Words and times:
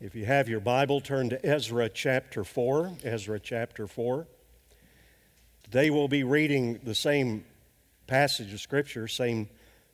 If 0.00 0.16
you 0.16 0.26
have 0.26 0.48
your 0.48 0.58
Bible, 0.58 1.00
turn 1.00 1.30
to 1.30 1.46
Ezra 1.46 1.88
chapter 1.88 2.42
4. 2.42 2.94
Ezra 3.04 3.38
chapter 3.38 3.86
4. 3.86 4.26
Today 5.62 5.88
we'll 5.88 6.08
be 6.08 6.24
reading 6.24 6.80
the 6.82 6.96
same 6.96 7.44
passage 8.08 8.52
of 8.52 8.60
Scripture, 8.60 9.06
same 9.06 9.48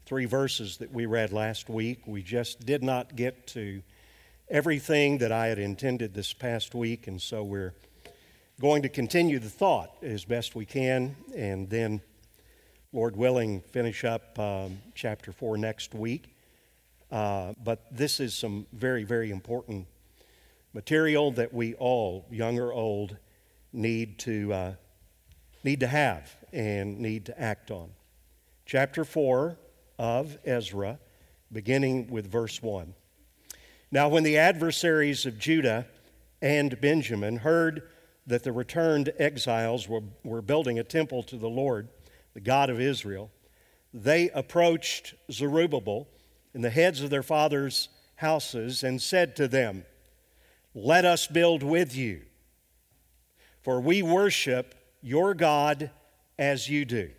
three 0.06 0.24
verses 0.24 0.78
that 0.78 0.90
we 0.90 1.04
read 1.04 1.32
last 1.32 1.68
week. 1.68 2.06
We 2.06 2.22
just 2.22 2.64
did 2.64 2.82
not 2.82 3.14
get 3.14 3.46
to 3.48 3.82
everything 4.48 5.18
that 5.18 5.32
I 5.32 5.48
had 5.48 5.58
intended 5.58 6.14
this 6.14 6.32
past 6.32 6.74
week, 6.74 7.06
and 7.06 7.20
so 7.20 7.44
we're 7.44 7.74
going 8.58 8.82
to 8.82 8.88
continue 8.88 9.38
the 9.38 9.50
thought 9.50 9.90
as 10.02 10.24
best 10.24 10.54
we 10.54 10.64
can, 10.64 11.14
and 11.36 11.68
then, 11.68 12.00
Lord 12.90 13.16
willing, 13.16 13.60
finish 13.60 14.02
up 14.04 14.38
um, 14.38 14.78
chapter 14.94 15.30
4 15.30 15.58
next 15.58 15.94
week. 15.94 16.34
Uh, 17.10 17.54
but 17.62 17.84
this 17.90 18.20
is 18.20 18.34
some 18.34 18.66
very, 18.72 19.02
very 19.02 19.30
important 19.30 19.86
material 20.72 21.32
that 21.32 21.52
we 21.52 21.74
all, 21.74 22.26
young 22.30 22.58
or 22.58 22.72
old, 22.72 23.16
need 23.72 24.18
to, 24.20 24.52
uh, 24.52 24.74
need 25.64 25.80
to 25.80 25.86
have 25.86 26.34
and 26.52 26.98
need 27.00 27.26
to 27.26 27.40
act 27.40 27.70
on. 27.70 27.90
Chapter 28.64 29.04
4 29.04 29.56
of 29.98 30.38
Ezra, 30.44 30.98
beginning 31.52 32.08
with 32.08 32.30
verse 32.30 32.62
1. 32.62 32.94
Now, 33.90 34.08
when 34.08 34.22
the 34.22 34.38
adversaries 34.38 35.26
of 35.26 35.38
Judah 35.38 35.86
and 36.40 36.80
Benjamin 36.80 37.36
heard 37.36 37.82
that 38.26 38.44
the 38.44 38.52
returned 38.52 39.12
exiles 39.18 39.88
were, 39.88 40.02
were 40.22 40.42
building 40.42 40.78
a 40.78 40.84
temple 40.84 41.24
to 41.24 41.36
the 41.36 41.48
Lord, 41.48 41.88
the 42.34 42.40
God 42.40 42.70
of 42.70 42.80
Israel, 42.80 43.32
they 43.92 44.30
approached 44.30 45.14
Zerubbabel 45.32 46.06
and 46.54 46.64
the 46.64 46.70
heads 46.70 47.00
of 47.00 47.10
their 47.10 47.22
fathers' 47.22 47.88
houses 48.16 48.82
and 48.82 49.00
said 49.00 49.36
to 49.36 49.48
them, 49.48 49.84
Let 50.74 51.04
us 51.04 51.26
build 51.26 51.62
with 51.62 51.96
you, 51.96 52.22
for 53.62 53.80
we 53.80 54.02
worship 54.02 54.74
your 55.02 55.34
God 55.34 55.90
as 56.38 56.68
you 56.68 56.84
do. 56.84 57.10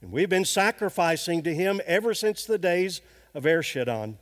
And 0.00 0.10
we've 0.10 0.28
been 0.28 0.44
sacrificing 0.44 1.42
to 1.42 1.54
him 1.54 1.80
ever 1.86 2.12
since 2.12 2.44
the 2.44 2.58
days 2.58 3.00
of 3.34 3.44
Esarhaddon, 3.44 4.16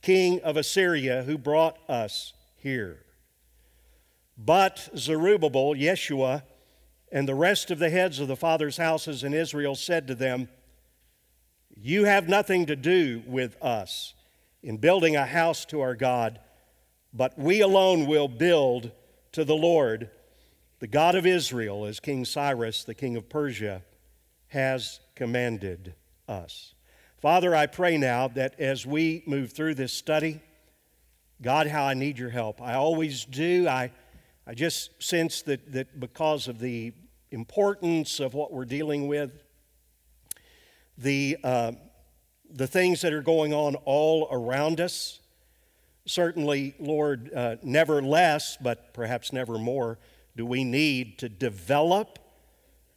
king 0.00 0.40
of 0.42 0.56
Assyria, 0.56 1.24
who 1.24 1.36
brought 1.36 1.78
us 1.88 2.32
here. 2.56 3.00
But 4.36 4.88
Zerubbabel, 4.96 5.74
Yeshua, 5.74 6.42
and 7.12 7.28
the 7.28 7.34
rest 7.34 7.70
of 7.70 7.78
the 7.78 7.90
heads 7.90 8.18
of 8.18 8.28
the 8.28 8.36
fathers' 8.36 8.76
houses 8.76 9.22
in 9.22 9.34
Israel 9.34 9.74
said 9.74 10.06
to 10.08 10.14
them, 10.14 10.48
you 11.76 12.04
have 12.04 12.28
nothing 12.28 12.66
to 12.66 12.76
do 12.76 13.22
with 13.26 13.56
us 13.62 14.14
in 14.62 14.78
building 14.78 15.16
a 15.16 15.26
house 15.26 15.64
to 15.66 15.80
our 15.80 15.94
God, 15.94 16.40
but 17.12 17.38
we 17.38 17.60
alone 17.60 18.06
will 18.06 18.28
build 18.28 18.90
to 19.32 19.44
the 19.44 19.54
Lord, 19.54 20.10
the 20.78 20.86
God 20.86 21.14
of 21.14 21.26
Israel, 21.26 21.84
as 21.84 22.00
King 22.00 22.24
Cyrus, 22.24 22.84
the 22.84 22.94
king 22.94 23.16
of 23.16 23.28
Persia, 23.28 23.82
has 24.48 25.00
commanded 25.14 25.94
us. 26.28 26.74
Father, 27.20 27.54
I 27.54 27.66
pray 27.66 27.96
now 27.96 28.28
that 28.28 28.58
as 28.60 28.86
we 28.86 29.22
move 29.26 29.52
through 29.52 29.74
this 29.74 29.92
study, 29.92 30.40
God, 31.42 31.66
how 31.66 31.84
I 31.84 31.94
need 31.94 32.18
your 32.18 32.30
help. 32.30 32.62
I 32.62 32.74
always 32.74 33.24
do. 33.24 33.66
I, 33.68 33.92
I 34.46 34.54
just 34.54 35.02
sense 35.02 35.42
that, 35.42 35.72
that 35.72 35.98
because 35.98 36.48
of 36.48 36.58
the 36.58 36.92
importance 37.30 38.20
of 38.20 38.34
what 38.34 38.52
we're 38.52 38.64
dealing 38.64 39.08
with, 39.08 39.43
the, 40.98 41.36
uh, 41.42 41.72
the 42.50 42.66
things 42.66 43.00
that 43.02 43.12
are 43.12 43.22
going 43.22 43.52
on 43.52 43.74
all 43.84 44.28
around 44.30 44.80
us. 44.80 45.20
Certainly, 46.06 46.74
Lord, 46.78 47.32
uh, 47.34 47.56
never 47.62 48.02
less, 48.02 48.56
but 48.60 48.92
perhaps 48.94 49.32
never 49.32 49.58
more, 49.58 49.98
do 50.36 50.44
we 50.44 50.64
need 50.64 51.18
to 51.18 51.28
develop 51.28 52.18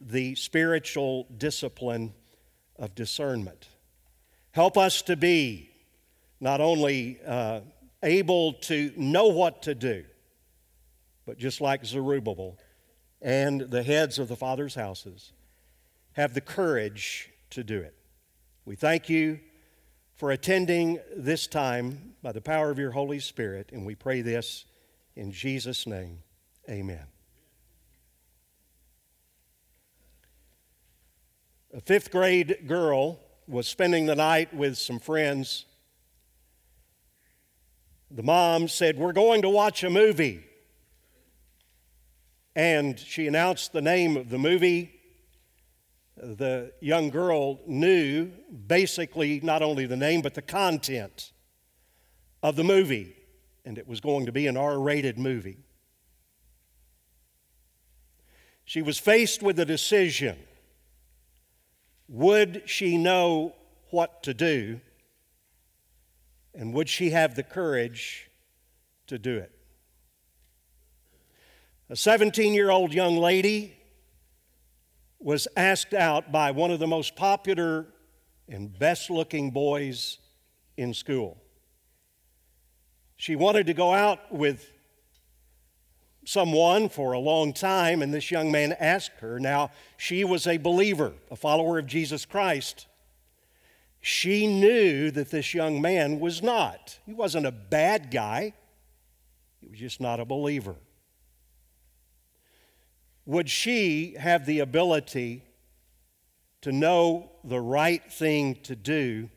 the 0.00 0.34
spiritual 0.34 1.26
discipline 1.36 2.14
of 2.78 2.94
discernment. 2.94 3.68
Help 4.52 4.78
us 4.78 5.02
to 5.02 5.16
be 5.16 5.70
not 6.40 6.60
only 6.60 7.18
uh, 7.26 7.60
able 8.02 8.54
to 8.54 8.92
know 8.96 9.26
what 9.28 9.62
to 9.62 9.74
do, 9.74 10.04
but 11.26 11.38
just 11.38 11.60
like 11.60 11.84
Zerubbabel 11.84 12.58
and 13.20 13.60
the 13.60 13.82
heads 13.82 14.18
of 14.18 14.28
the 14.28 14.36
fathers' 14.36 14.74
houses, 14.74 15.32
have 16.12 16.34
the 16.34 16.40
courage 16.40 17.30
to 17.50 17.64
do 17.64 17.80
it. 17.80 17.94
We 18.68 18.76
thank 18.76 19.08
you 19.08 19.40
for 20.16 20.30
attending 20.30 21.00
this 21.16 21.46
time 21.46 22.16
by 22.22 22.32
the 22.32 22.42
power 22.42 22.70
of 22.70 22.78
your 22.78 22.90
Holy 22.90 23.18
Spirit, 23.18 23.70
and 23.72 23.86
we 23.86 23.94
pray 23.94 24.20
this 24.20 24.66
in 25.16 25.32
Jesus' 25.32 25.86
name. 25.86 26.18
Amen. 26.68 27.06
A 31.72 31.80
fifth 31.80 32.10
grade 32.10 32.66
girl 32.66 33.20
was 33.46 33.66
spending 33.66 34.04
the 34.04 34.14
night 34.14 34.52
with 34.52 34.76
some 34.76 34.98
friends. 34.98 35.64
The 38.10 38.22
mom 38.22 38.68
said, 38.68 38.98
We're 38.98 39.14
going 39.14 39.40
to 39.40 39.48
watch 39.48 39.82
a 39.82 39.88
movie. 39.88 40.44
And 42.54 42.98
she 42.98 43.26
announced 43.26 43.72
the 43.72 43.80
name 43.80 44.18
of 44.18 44.28
the 44.28 44.38
movie 44.38 44.97
the 46.22 46.72
young 46.80 47.10
girl 47.10 47.60
knew 47.66 48.30
basically 48.66 49.40
not 49.42 49.62
only 49.62 49.86
the 49.86 49.96
name 49.96 50.20
but 50.20 50.34
the 50.34 50.42
content 50.42 51.32
of 52.42 52.56
the 52.56 52.64
movie, 52.64 53.16
and 53.64 53.78
it 53.78 53.86
was 53.86 54.00
going 54.00 54.26
to 54.26 54.32
be 54.32 54.46
an 54.46 54.56
R 54.56 54.78
rated 54.78 55.18
movie. 55.18 55.58
She 58.64 58.82
was 58.82 58.98
faced 58.98 59.42
with 59.42 59.58
a 59.58 59.64
decision. 59.64 60.36
Would 62.08 62.62
she 62.66 62.98
know 62.98 63.54
what 63.90 64.22
to 64.24 64.34
do? 64.34 64.80
And 66.54 66.74
would 66.74 66.88
she 66.88 67.10
have 67.10 67.34
the 67.34 67.42
courage 67.42 68.30
to 69.06 69.18
do 69.18 69.36
it? 69.38 69.52
A 71.90 71.96
17 71.96 72.52
year 72.52 72.70
old 72.70 72.92
young 72.92 73.16
lady 73.16 73.77
was 75.20 75.48
asked 75.56 75.94
out 75.94 76.30
by 76.30 76.50
one 76.50 76.70
of 76.70 76.78
the 76.78 76.86
most 76.86 77.16
popular 77.16 77.86
and 78.48 78.76
best 78.78 79.10
looking 79.10 79.50
boys 79.50 80.18
in 80.76 80.94
school. 80.94 81.36
She 83.16 83.34
wanted 83.34 83.66
to 83.66 83.74
go 83.74 83.92
out 83.92 84.32
with 84.32 84.72
someone 86.24 86.88
for 86.88 87.12
a 87.12 87.18
long 87.18 87.52
time, 87.52 88.00
and 88.00 88.14
this 88.14 88.30
young 88.30 88.52
man 88.52 88.76
asked 88.78 89.18
her. 89.20 89.40
Now, 89.40 89.70
she 89.96 90.24
was 90.24 90.46
a 90.46 90.56
believer, 90.56 91.14
a 91.30 91.36
follower 91.36 91.78
of 91.78 91.86
Jesus 91.86 92.24
Christ. 92.24 92.86
She 94.00 94.46
knew 94.46 95.10
that 95.10 95.30
this 95.30 95.52
young 95.52 95.82
man 95.82 96.20
was 96.20 96.42
not. 96.42 96.98
He 97.06 97.12
wasn't 97.12 97.46
a 97.46 97.52
bad 97.52 98.10
guy, 98.10 98.54
he 99.60 99.68
was 99.68 99.78
just 99.78 100.00
not 100.00 100.20
a 100.20 100.24
believer 100.24 100.76
would 103.28 103.50
she 103.50 104.16
have 104.18 104.46
the 104.46 104.60
ability 104.60 105.44
to 106.62 106.72
know 106.72 107.30
the 107.44 107.60
right 107.60 108.10
thing 108.10 108.54
to 108.62 108.74
do? 108.74 109.28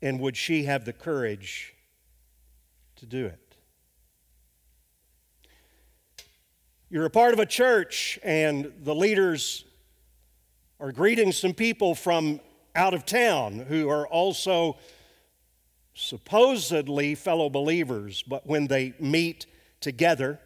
And 0.00 0.20
would 0.20 0.36
she 0.36 0.62
have 0.62 0.84
the 0.84 0.92
courage 0.92 1.74
to 2.94 3.06
do 3.06 3.26
it? 3.26 3.56
You're 6.88 7.06
a 7.06 7.10
part 7.10 7.34
of 7.34 7.40
a 7.40 7.46
church, 7.46 8.20
and 8.22 8.72
the 8.84 8.94
leaders 8.94 9.64
are 10.78 10.92
greeting 10.92 11.32
some 11.32 11.54
people 11.54 11.96
from 11.96 12.38
out 12.76 12.94
of 12.94 13.04
town 13.04 13.66
who 13.66 13.88
are 13.88 14.06
also 14.06 14.78
supposedly 15.92 17.16
fellow 17.16 17.50
believers, 17.50 18.22
but 18.22 18.46
when 18.46 18.68
they 18.68 18.94
meet 19.00 19.46
together, 19.80 20.38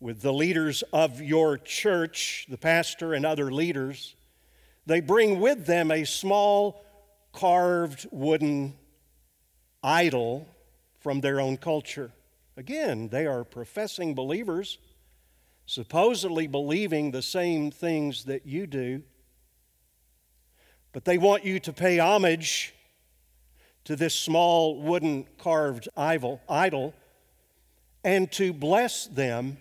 with 0.00 0.22
the 0.22 0.32
leaders 0.32 0.82
of 0.92 1.20
your 1.20 1.58
church, 1.58 2.46
the 2.48 2.58
pastor 2.58 3.14
and 3.14 3.26
other 3.26 3.50
leaders, 3.50 4.14
they 4.86 5.00
bring 5.00 5.40
with 5.40 5.66
them 5.66 5.90
a 5.90 6.04
small 6.04 6.84
carved 7.32 8.06
wooden 8.10 8.74
idol 9.82 10.48
from 11.00 11.20
their 11.20 11.40
own 11.40 11.56
culture. 11.56 12.10
Again, 12.56 13.08
they 13.08 13.26
are 13.26 13.44
professing 13.44 14.14
believers, 14.14 14.78
supposedly 15.66 16.46
believing 16.46 17.10
the 17.10 17.22
same 17.22 17.70
things 17.70 18.24
that 18.24 18.46
you 18.46 18.66
do, 18.66 19.02
but 20.92 21.04
they 21.04 21.18
want 21.18 21.44
you 21.44 21.60
to 21.60 21.72
pay 21.72 21.98
homage 21.98 22.74
to 23.84 23.94
this 23.94 24.14
small 24.14 24.80
wooden 24.80 25.26
carved 25.38 25.88
idol 25.96 26.94
and 28.04 28.30
to 28.32 28.52
bless 28.52 29.06
them 29.06 29.58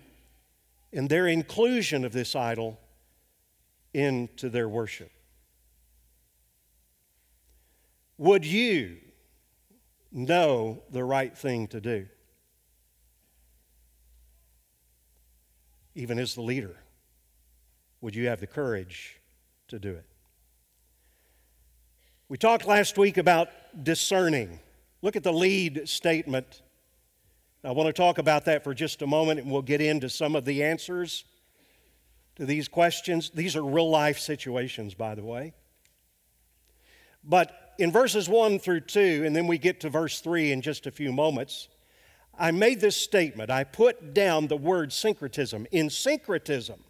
and 0.97 1.09
their 1.09 1.27
inclusion 1.27 2.03
of 2.03 2.11
this 2.11 2.35
idol 2.35 2.79
into 3.94 4.49
their 4.49 4.67
worship. 4.67 5.11
Would 8.17 8.44
you 8.44 8.97
know 10.11 10.81
the 10.89 11.03
right 11.03 11.38
thing 11.38 11.67
to 11.67 11.79
do? 11.79 12.07
Even 15.94 16.17
as 16.17 16.33
the 16.33 16.41
leader, 16.41 16.75
would 18.01 18.15
you 18.15 18.27
have 18.29 18.39
the 18.39 18.47
courage 18.47 19.21
to 19.67 19.77
do 19.77 19.91
it? 19.91 20.05
We 22.27 22.39
talked 22.39 22.65
last 22.65 22.97
week 22.97 23.17
about 23.17 23.50
discerning. 23.83 24.59
Look 25.03 25.15
at 25.15 25.21
the 25.21 25.31
lead 25.31 25.88
statement 25.88 26.63
I 27.63 27.71
want 27.71 27.88
to 27.88 27.94
talk 27.94 28.18
about 28.18 28.45
that 28.45 28.63
for 28.63 28.74
just 28.74 29.01
a 29.01 29.07
moment 29.07 29.39
and 29.39 29.51
we'll 29.51 29.62
get 29.62 29.81
into 29.81 30.09
some 30.09 30.36
of 30.36 30.45
the 30.45 30.63
answers 30.63 31.25
to 32.36 32.45
these 32.45 32.68
questions. 32.68 33.31
These 33.31 33.56
are 33.56 33.63
real 33.63 33.89
life 33.89 34.19
situations, 34.19 34.94
by 34.94 35.15
the 35.15 35.24
way. 35.24 35.54
But 37.24 37.74
in 37.80 37.92
verses 37.92 38.30
1 38.30 38.59
through 38.59 38.81
2, 38.81 39.24
and 39.25 39.36
then 39.36 39.48
we 39.48 39.57
get 39.57 39.80
to 39.81 39.89
verse 39.89 40.21
3 40.21 40.51
in 40.51 40.62
just 40.62 40.86
a 40.86 40.92
few 40.92 41.12
moments, 41.12 41.68
I 42.38 42.51
made 42.51 42.80
this 42.80 42.95
statement. 42.95 43.50
I 43.50 43.63
put 43.63 44.13
down 44.13 44.48
the 44.48 44.57
word 44.57 44.94
syncretism. 44.94 45.65
In 45.71 45.89
syncretism, 45.89 46.83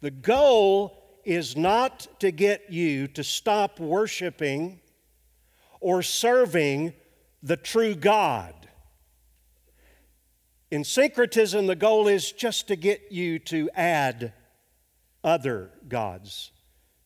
the 0.00 0.10
goal 0.10 1.20
is 1.24 1.56
not 1.56 2.06
to 2.20 2.30
get 2.30 2.70
you 2.70 3.08
to 3.08 3.24
stop 3.24 3.80
worshiping 3.80 4.80
or 5.80 6.02
serving 6.02 6.92
the 7.42 7.56
true 7.56 7.94
God. 7.94 8.54
In 10.70 10.84
syncretism, 10.84 11.66
the 11.66 11.76
goal 11.76 12.08
is 12.08 12.30
just 12.30 12.68
to 12.68 12.76
get 12.76 13.10
you 13.10 13.38
to 13.40 13.70
add 13.74 14.32
other 15.24 15.70
gods 15.88 16.52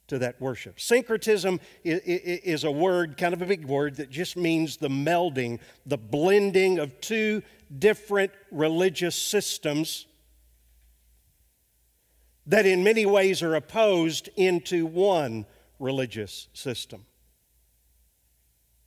to 0.09 0.19
that 0.19 0.41
worship. 0.41 0.81
Syncretism 0.81 1.61
is 1.85 2.65
a 2.65 2.71
word, 2.71 3.17
kind 3.17 3.33
of 3.33 3.41
a 3.41 3.47
big 3.47 3.65
word, 3.65 3.97
that 3.97 4.11
just 4.11 4.37
means 4.37 4.77
the 4.77 4.89
melding, 4.89 5.61
the 5.87 5.97
blending 5.97 6.79
of 6.79 7.01
two 7.01 7.43
different 7.79 8.33
religious 8.51 9.17
systems 9.17 10.07
that 12.47 12.67
in 12.67 12.83
many 12.83 13.07
ways 13.07 13.43
are 13.43 13.55
opposed 13.55 14.29
into 14.37 14.85
one 14.85 15.47
religious 15.79 16.49
system. 16.53 17.07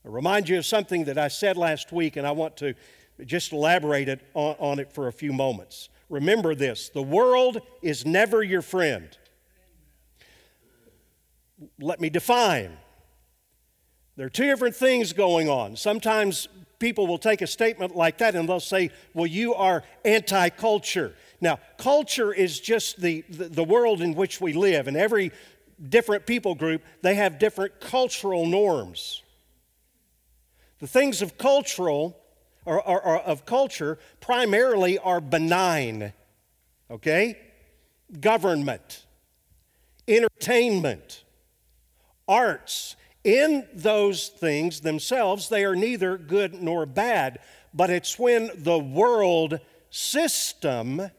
I 0.05 0.09
remind 0.09 0.49
you 0.49 0.57
of 0.57 0.65
something 0.65 1.05
that 1.05 1.17
I 1.17 1.29
said 1.29 1.55
last 1.55 1.91
week, 1.91 2.17
and 2.17 2.27
I 2.27 2.31
want 2.31 2.57
to 2.57 2.75
just 3.23 3.53
elaborate 3.53 4.09
it 4.09 4.21
on, 4.33 4.55
on 4.59 4.79
it 4.79 4.91
for 4.91 5.07
a 5.07 5.13
few 5.13 5.31
moments. 5.31 5.89
Remember 6.09 6.53
this 6.53 6.89
the 6.89 7.01
world 7.01 7.61
is 7.81 8.05
never 8.05 8.43
your 8.43 8.61
friend. 8.61 9.17
Let 11.79 12.01
me 12.01 12.09
define. 12.09 12.77
There 14.17 14.27
are 14.27 14.29
two 14.29 14.45
different 14.45 14.75
things 14.75 15.13
going 15.13 15.49
on. 15.49 15.75
Sometimes 15.75 16.47
people 16.79 17.07
will 17.07 17.17
take 17.17 17.41
a 17.41 17.47
statement 17.47 17.95
like 17.95 18.19
that 18.19 18.35
and 18.35 18.47
they'll 18.47 18.59
say, 18.59 18.91
Well, 19.13 19.25
you 19.25 19.53
are 19.55 19.83
anti 20.03 20.49
culture. 20.49 21.13
Now, 21.41 21.59
culture 21.77 22.33
is 22.33 22.59
just 22.59 23.01
the, 23.01 23.23
the, 23.29 23.49
the, 23.49 23.63
world 23.63 24.01
in 24.01 24.15
which 24.15 24.39
we 24.39 24.53
live, 24.53 24.87
and 24.87 24.95
every 24.95 25.31
different 25.89 26.25
people 26.25 26.55
group, 26.55 26.81
they 27.01 27.15
have 27.15 27.39
different 27.39 27.79
cultural 27.81 28.45
norms. 28.45 29.21
The 30.79 30.87
things 30.87 31.21
of 31.21 31.37
cultural 31.37 32.17
or, 32.65 32.81
or, 32.81 33.01
or 33.01 33.17
of 33.19 33.45
culture 33.45 33.97
primarily 34.19 34.97
are 34.99 35.21
benign, 35.21 36.13
okay? 36.89 37.37
Government, 38.19 39.05
entertainment, 40.07 41.23
arts. 42.27 42.95
In 43.23 43.67
those 43.73 44.27
things 44.27 44.81
themselves, 44.81 45.49
they 45.49 45.65
are 45.65 45.75
neither 45.75 46.17
good 46.17 46.61
nor 46.61 46.85
bad, 46.85 47.39
but 47.73 47.89
it's 47.89 48.19
when 48.19 48.51
the 48.55 48.77
world 48.77 49.59
system 49.89 51.09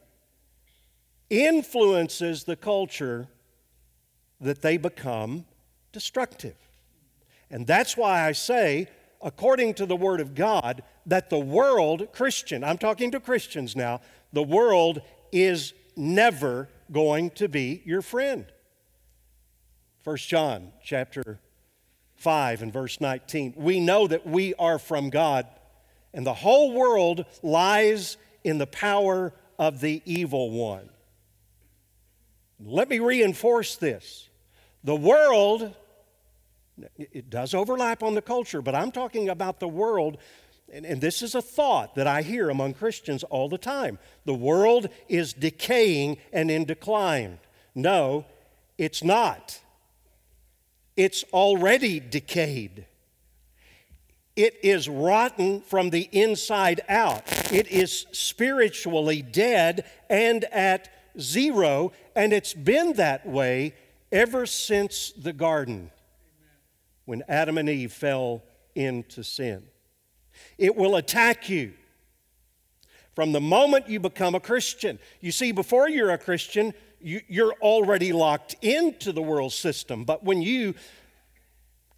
influences 1.29 2.45
the 2.45 2.55
culture 2.55 3.27
that 4.39 4.61
they 4.61 4.77
become 4.77 5.45
destructive. 5.91 6.55
And 7.49 7.65
that's 7.65 7.97
why 7.97 8.25
I 8.25 8.33
say, 8.33 8.87
according 9.21 9.73
to 9.75 9.85
the 9.85 9.95
Word 9.95 10.19
of 10.19 10.35
God, 10.35 10.83
that 11.05 11.29
the 11.29 11.39
world, 11.39 12.07
Christian, 12.13 12.63
I'm 12.63 12.77
talking 12.77 13.11
to 13.11 13.19
Christians 13.19 13.75
now, 13.75 14.01
the 14.33 14.43
world 14.43 15.01
is 15.31 15.73
never 15.95 16.69
going 16.91 17.31
to 17.31 17.47
be 17.47 17.81
your 17.85 18.01
friend. 18.01 18.45
1 20.03 20.17
John 20.17 20.71
chapter 20.83 21.39
5 22.15 22.61
and 22.61 22.73
verse 22.73 23.01
19. 23.01 23.53
We 23.57 23.79
know 23.79 24.07
that 24.07 24.25
we 24.25 24.53
are 24.55 24.79
from 24.79 25.09
God, 25.09 25.45
and 26.13 26.25
the 26.25 26.33
whole 26.33 26.71
world 26.73 27.25
lies 27.43 28.17
in 28.43 28.57
the 28.57 28.67
power 28.67 29.33
of 29.59 29.81
the 29.81 30.01
evil 30.05 30.51
one. 30.51 30.89
Let 32.59 32.89
me 32.89 32.99
reinforce 32.99 33.75
this. 33.75 34.29
The 34.83 34.95
world, 34.95 35.75
it 36.97 37.29
does 37.29 37.53
overlap 37.53 38.03
on 38.03 38.13
the 38.13 38.21
culture, 38.21 38.61
but 38.61 38.75
I'm 38.75 38.91
talking 38.91 39.29
about 39.29 39.59
the 39.59 39.67
world, 39.67 40.17
and, 40.71 40.85
and, 40.85 41.01
this 41.01 41.21
is 41.21 41.33
a 41.33 41.41
thought 41.41 41.95
that 41.95 42.07
I 42.07 42.21
hear 42.21 42.49
among 42.49 42.73
Christians 42.73 43.23
all 43.23 43.49
the 43.49 43.57
time. 43.57 43.99
The 44.25 44.33
world 44.33 44.89
is 45.07 45.33
decaying 45.33 46.17
and 46.31 46.51
in 46.51 46.65
decline. 46.65 47.39
No, 47.73 48.25
it's 48.77 49.03
not. 49.03 49.59
It's 50.95 51.23
already 51.31 51.99
decayed. 51.99 52.85
It 54.35 54.59
is 54.61 54.87
rotten 54.87 55.61
from 55.61 55.89
the 55.89 56.09
inside 56.11 56.81
out. 56.89 57.23
It 57.51 57.67
is 57.69 58.05
spiritually 58.11 59.21
dead 59.23 59.85
and 60.09 60.43
at 60.45 60.89
zero, 61.19 61.91
and 62.15 62.33
it's 62.33 62.53
been 62.53 62.93
that 62.93 63.25
way 63.25 63.73
ever 64.11 64.45
since 64.45 65.11
the 65.11 65.33
garden 65.33 65.91
when 67.07 67.23
Adam 67.27 67.57
and 67.57 67.69
Eve 67.69 67.91
fell 67.91 68.43
into 68.75 69.23
sin. 69.23 69.63
It 70.59 70.75
will 70.75 70.97
attack 70.97 71.49
you 71.49 71.73
from 73.15 73.31
the 73.31 73.41
moment 73.41 73.89
you 73.89 73.99
become 73.99 74.35
a 74.35 74.39
Christian. 74.39 74.99
You 75.21 75.31
see, 75.31 75.51
before 75.51 75.89
you're 75.89 76.11
a 76.11 76.19
Christian, 76.19 76.75
you, 77.01 77.21
are 77.43 77.53
already 77.61 78.13
locked 78.13 78.55
into 78.61 79.11
the 79.11 79.21
world 79.21 79.53
system. 79.53 80.03
But 80.03 80.23
when 80.23 80.43
you 80.43 80.75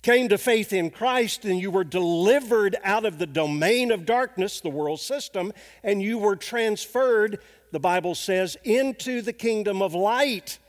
came 0.01 0.29
to 0.29 0.37
faith 0.37 0.71
in 0.71 0.91
Christ 0.91 1.43
and 1.43 1.59
you 1.59 1.71
were 1.71 1.83
delivered 1.83 2.77
out 2.83 3.03
of 3.03 3.17
the 3.17 3.27
domain 3.27 3.91
of 3.91 4.05
darkness, 4.05 4.61
the 4.61 4.69
world 4.69 5.01
system, 5.01 5.51
and 5.83 6.01
you 6.01 6.17
were 6.17 6.37
transferred 6.37 7.39
the 7.71 7.79
Bible 7.79 8.15
says, 8.15 8.57
into 8.63 9.21
the 9.21 9.33
kingdom 9.33 9.81
of 9.81 9.93
light. 9.93 10.59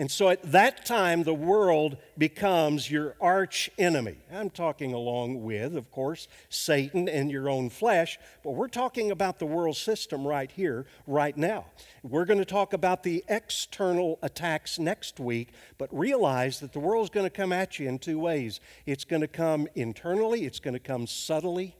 And 0.00 0.10
so 0.10 0.30
at 0.30 0.42
that 0.52 0.86
time, 0.86 1.24
the 1.24 1.34
world 1.34 1.98
becomes 2.16 2.90
your 2.90 3.16
arch 3.20 3.68
enemy. 3.76 4.16
I'm 4.32 4.48
talking 4.48 4.94
along 4.94 5.42
with, 5.42 5.76
of 5.76 5.90
course, 5.90 6.26
Satan 6.48 7.06
and 7.06 7.30
your 7.30 7.50
own 7.50 7.68
flesh, 7.68 8.18
but 8.42 8.52
we're 8.52 8.68
talking 8.68 9.10
about 9.10 9.38
the 9.38 9.44
world 9.44 9.76
system 9.76 10.26
right 10.26 10.50
here, 10.50 10.86
right 11.06 11.36
now. 11.36 11.66
We're 12.02 12.24
going 12.24 12.38
to 12.38 12.46
talk 12.46 12.72
about 12.72 13.02
the 13.02 13.22
external 13.28 14.18
attacks 14.22 14.78
next 14.78 15.20
week, 15.20 15.50
but 15.76 15.90
realize 15.92 16.60
that 16.60 16.72
the 16.72 16.80
world's 16.80 17.10
going 17.10 17.26
to 17.26 17.30
come 17.30 17.52
at 17.52 17.78
you 17.78 17.86
in 17.86 17.98
two 17.98 18.18
ways 18.18 18.58
it's 18.86 19.04
going 19.04 19.20
to 19.20 19.28
come 19.28 19.68
internally, 19.74 20.46
it's 20.46 20.60
going 20.60 20.72
to 20.72 20.80
come 20.80 21.06
subtly, 21.06 21.76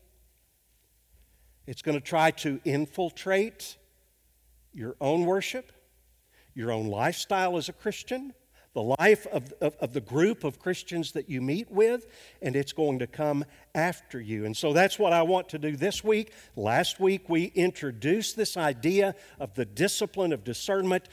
it's 1.67 1.81
going 1.81 1.99
to 1.99 2.05
try 2.05 2.33
to 2.33 2.61
infiltrate 2.67 3.79
your 4.75 4.95
own 5.01 5.25
worship, 5.25 5.73
your 6.55 6.73
own 6.73 6.87
lifestyle 6.89 7.57
as 7.57 7.69
a 7.69 7.73
Christian, 7.73 8.33
the 8.73 8.83
life 8.83 9.27
of, 9.29 9.53
of, 9.61 9.75
of, 9.81 9.93
the 9.93 10.01
group 10.01 10.45
of 10.45 10.61
Christians 10.61 11.13
that 11.13 11.29
you 11.29 11.41
meet 11.41 11.71
with, 11.71 12.07
and 12.41 12.55
it's 12.55 12.73
going 12.73 13.01
to 13.01 13.07
come 13.07 13.45
after 13.75 14.21
you. 14.21 14.45
And 14.45 14.57
so 14.57 14.73
that's 14.73 14.99
what 14.99 15.13
I 15.13 15.23
want 15.23 15.49
to 15.51 15.59
do 15.59 15.77
this 15.77 16.05
week. 16.05 16.33
Last 16.55 17.01
week 17.01 17.29
we 17.29 17.47
introduced 17.47 18.37
this 18.37 18.57
idea 18.57 19.17
of 19.41 19.55
the 19.55 19.65
discipline 19.65 20.33
of 20.33 20.45
discernment. 20.45 21.09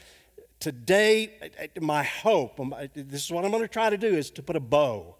Today, 0.60 1.50
my 1.80 2.04
hope, 2.04 2.60
um, 2.60 2.74
this 2.94 3.24
is 3.24 3.30
what 3.32 3.44
I'm 3.44 3.50
going 3.50 3.62
to 3.62 3.68
try 3.68 3.90
to 3.90 3.98
do, 3.98 4.08
is 4.08 4.30
to 4.32 4.42
put 4.42 4.54
a 4.54 4.60
bow 4.60 5.16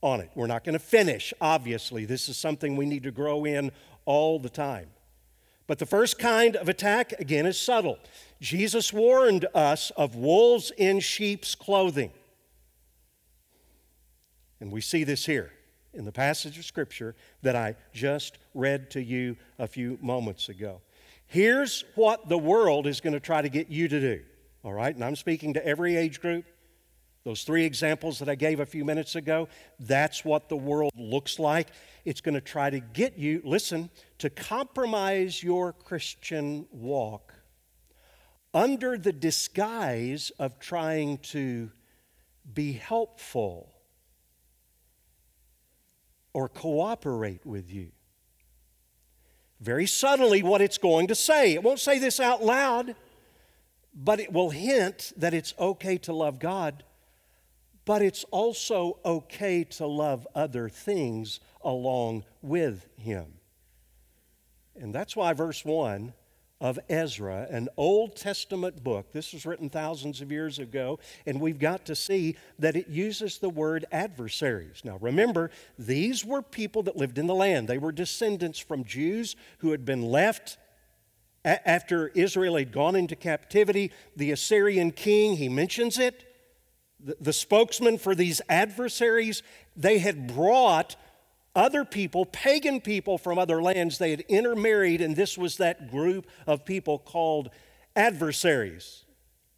on 0.00 0.20
it. 0.20 0.30
We're 0.34 0.46
not 0.46 0.64
going 0.64 0.74
to 0.74 0.84
finish, 0.84 1.32
obviously. 1.40 2.04
This 2.04 2.28
is 2.28 2.36
something 2.36 2.76
we 2.76 2.86
need 2.86 3.04
to 3.04 3.10
grow 3.10 3.44
in 3.44 3.70
all 4.04 4.38
the 4.38 4.50
time. 4.50 4.88
But 5.68 5.78
the 5.78 5.86
first 5.86 6.18
kind 6.18 6.56
of 6.56 6.68
attack, 6.68 7.12
again, 7.20 7.46
is 7.46 7.60
subtle. 7.60 7.98
Jesus 8.40 8.92
warned 8.92 9.46
us 9.54 9.90
of 9.90 10.16
wolves 10.16 10.72
in 10.76 10.98
sheep's 10.98 11.54
clothing. 11.54 12.10
And 14.60 14.72
we 14.72 14.80
see 14.80 15.04
this 15.04 15.26
here 15.26 15.52
in 15.92 16.06
the 16.06 16.10
passage 16.10 16.58
of 16.58 16.64
Scripture 16.64 17.14
that 17.42 17.54
I 17.54 17.76
just 17.92 18.38
read 18.54 18.90
to 18.92 19.02
you 19.02 19.36
a 19.58 19.68
few 19.68 19.98
moments 20.00 20.48
ago. 20.48 20.80
Here's 21.26 21.84
what 21.94 22.30
the 22.30 22.38
world 22.38 22.86
is 22.86 23.00
going 23.02 23.12
to 23.12 23.20
try 23.20 23.42
to 23.42 23.50
get 23.50 23.68
you 23.68 23.88
to 23.88 24.00
do, 24.00 24.22
all 24.64 24.72
right? 24.72 24.94
And 24.94 25.04
I'm 25.04 25.16
speaking 25.16 25.52
to 25.54 25.66
every 25.66 25.96
age 25.96 26.22
group. 26.22 26.46
Those 27.28 27.42
three 27.42 27.66
examples 27.66 28.20
that 28.20 28.30
I 28.30 28.36
gave 28.36 28.58
a 28.58 28.64
few 28.64 28.86
minutes 28.86 29.14
ago, 29.14 29.48
that's 29.78 30.24
what 30.24 30.48
the 30.48 30.56
world 30.56 30.92
looks 30.96 31.38
like. 31.38 31.68
It's 32.06 32.22
going 32.22 32.36
to 32.36 32.40
try 32.40 32.70
to 32.70 32.80
get 32.80 33.18
you, 33.18 33.42
listen, 33.44 33.90
to 34.16 34.30
compromise 34.30 35.42
your 35.42 35.74
Christian 35.74 36.66
walk 36.70 37.34
under 38.54 38.96
the 38.96 39.12
disguise 39.12 40.32
of 40.38 40.58
trying 40.58 41.18
to 41.18 41.70
be 42.54 42.72
helpful 42.72 43.74
or 46.32 46.48
cooperate 46.48 47.44
with 47.44 47.70
you. 47.70 47.90
Very 49.60 49.86
subtly, 49.86 50.42
what 50.42 50.62
it's 50.62 50.78
going 50.78 51.08
to 51.08 51.14
say. 51.14 51.52
It 51.52 51.62
won't 51.62 51.78
say 51.78 51.98
this 51.98 52.20
out 52.20 52.42
loud, 52.42 52.96
but 53.94 54.18
it 54.18 54.32
will 54.32 54.48
hint 54.48 55.12
that 55.18 55.34
it's 55.34 55.52
okay 55.58 55.98
to 55.98 56.14
love 56.14 56.38
God, 56.38 56.84
but 57.88 58.02
it's 58.02 58.24
also 58.24 58.98
okay 59.02 59.64
to 59.64 59.86
love 59.86 60.28
other 60.34 60.68
things 60.68 61.40
along 61.62 62.22
with 62.42 62.86
Him. 62.98 63.24
And 64.78 64.94
that's 64.94 65.16
why 65.16 65.32
verse 65.32 65.64
1 65.64 66.12
of 66.60 66.78
Ezra, 66.90 67.46
an 67.48 67.70
Old 67.78 68.14
Testament 68.14 68.84
book. 68.84 69.10
This 69.12 69.32
was 69.32 69.46
written 69.46 69.70
thousands 69.70 70.20
of 70.20 70.30
years 70.30 70.58
ago, 70.58 70.98
and 71.24 71.40
we've 71.40 71.58
got 71.58 71.86
to 71.86 71.96
see 71.96 72.36
that 72.58 72.76
it 72.76 72.88
uses 72.88 73.38
the 73.38 73.48
word 73.48 73.86
adversaries. 73.90 74.82
Now, 74.84 74.98
remember, 75.00 75.50
these 75.78 76.26
were 76.26 76.42
people 76.42 76.82
that 76.82 76.96
lived 76.98 77.16
in 77.16 77.26
the 77.26 77.34
land. 77.34 77.68
They 77.68 77.78
were 77.78 77.90
descendants 77.90 78.58
from 78.58 78.84
Jews 78.84 79.34
who 79.60 79.70
had 79.70 79.86
been 79.86 80.02
left 80.02 80.58
after 81.42 82.08
Israel 82.08 82.56
had 82.56 82.70
gone 82.70 82.96
into 82.96 83.16
captivity. 83.16 83.92
The 84.14 84.30
Assyrian 84.32 84.90
king, 84.90 85.36
he 85.36 85.48
mentions 85.48 85.98
it, 85.98 86.27
the, 87.00 87.32
spokesman 87.32 87.98
for 87.98 88.14
these 88.14 88.40
adversaries, 88.48 89.42
they 89.76 89.98
had 89.98 90.26
brought 90.34 90.96
other 91.54 91.84
people, 91.84 92.26
pagan 92.26 92.80
people 92.80 93.18
from 93.18 93.38
other 93.38 93.62
lands, 93.62 93.98
they 93.98 94.10
had 94.10 94.20
intermarried, 94.22 95.00
and 95.00 95.16
this 95.16 95.38
was 95.38 95.56
that 95.56 95.90
group 95.90 96.26
of 96.46 96.64
people 96.64 96.98
called 96.98 97.50
adversaries. 97.96 99.04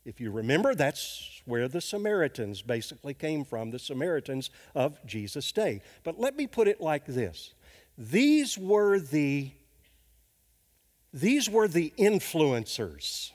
If 0.05 0.21
you 0.21 0.31
remember, 0.31 0.75
that's 0.75 1.43
where 1.45 1.69
the 1.69 1.81
Samaritans 1.81 2.63
basically 2.63 3.15
came 3.15 3.45
from, 3.45 3.71
the 3.71 3.79
Samaritans 3.79 4.51
of 4.75 4.99
Jesus' 5.07 5.53
day. 5.53 5.83
But 6.05 6.19
let 6.19 6.37
me 6.37 6.47
put 6.47 6.69
it 6.69 6.81
like 6.81 7.07
this 7.07 7.55
these 7.99 8.57
were 8.57 8.99
the 8.99 9.53
these 11.13 11.51
were 11.51 11.69
the 11.69 11.93
influencers 11.99 13.33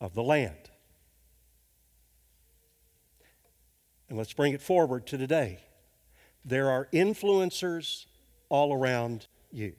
of 0.00 0.14
the 0.14 0.22
land. 0.22 0.59
And 4.10 4.18
let's 4.18 4.32
bring 4.32 4.52
it 4.52 4.60
forward 4.60 5.06
to 5.06 5.16
today. 5.16 5.60
There 6.44 6.68
are 6.68 6.88
influencers 6.92 8.06
all 8.48 8.74
around 8.74 9.28
you. 9.52 9.74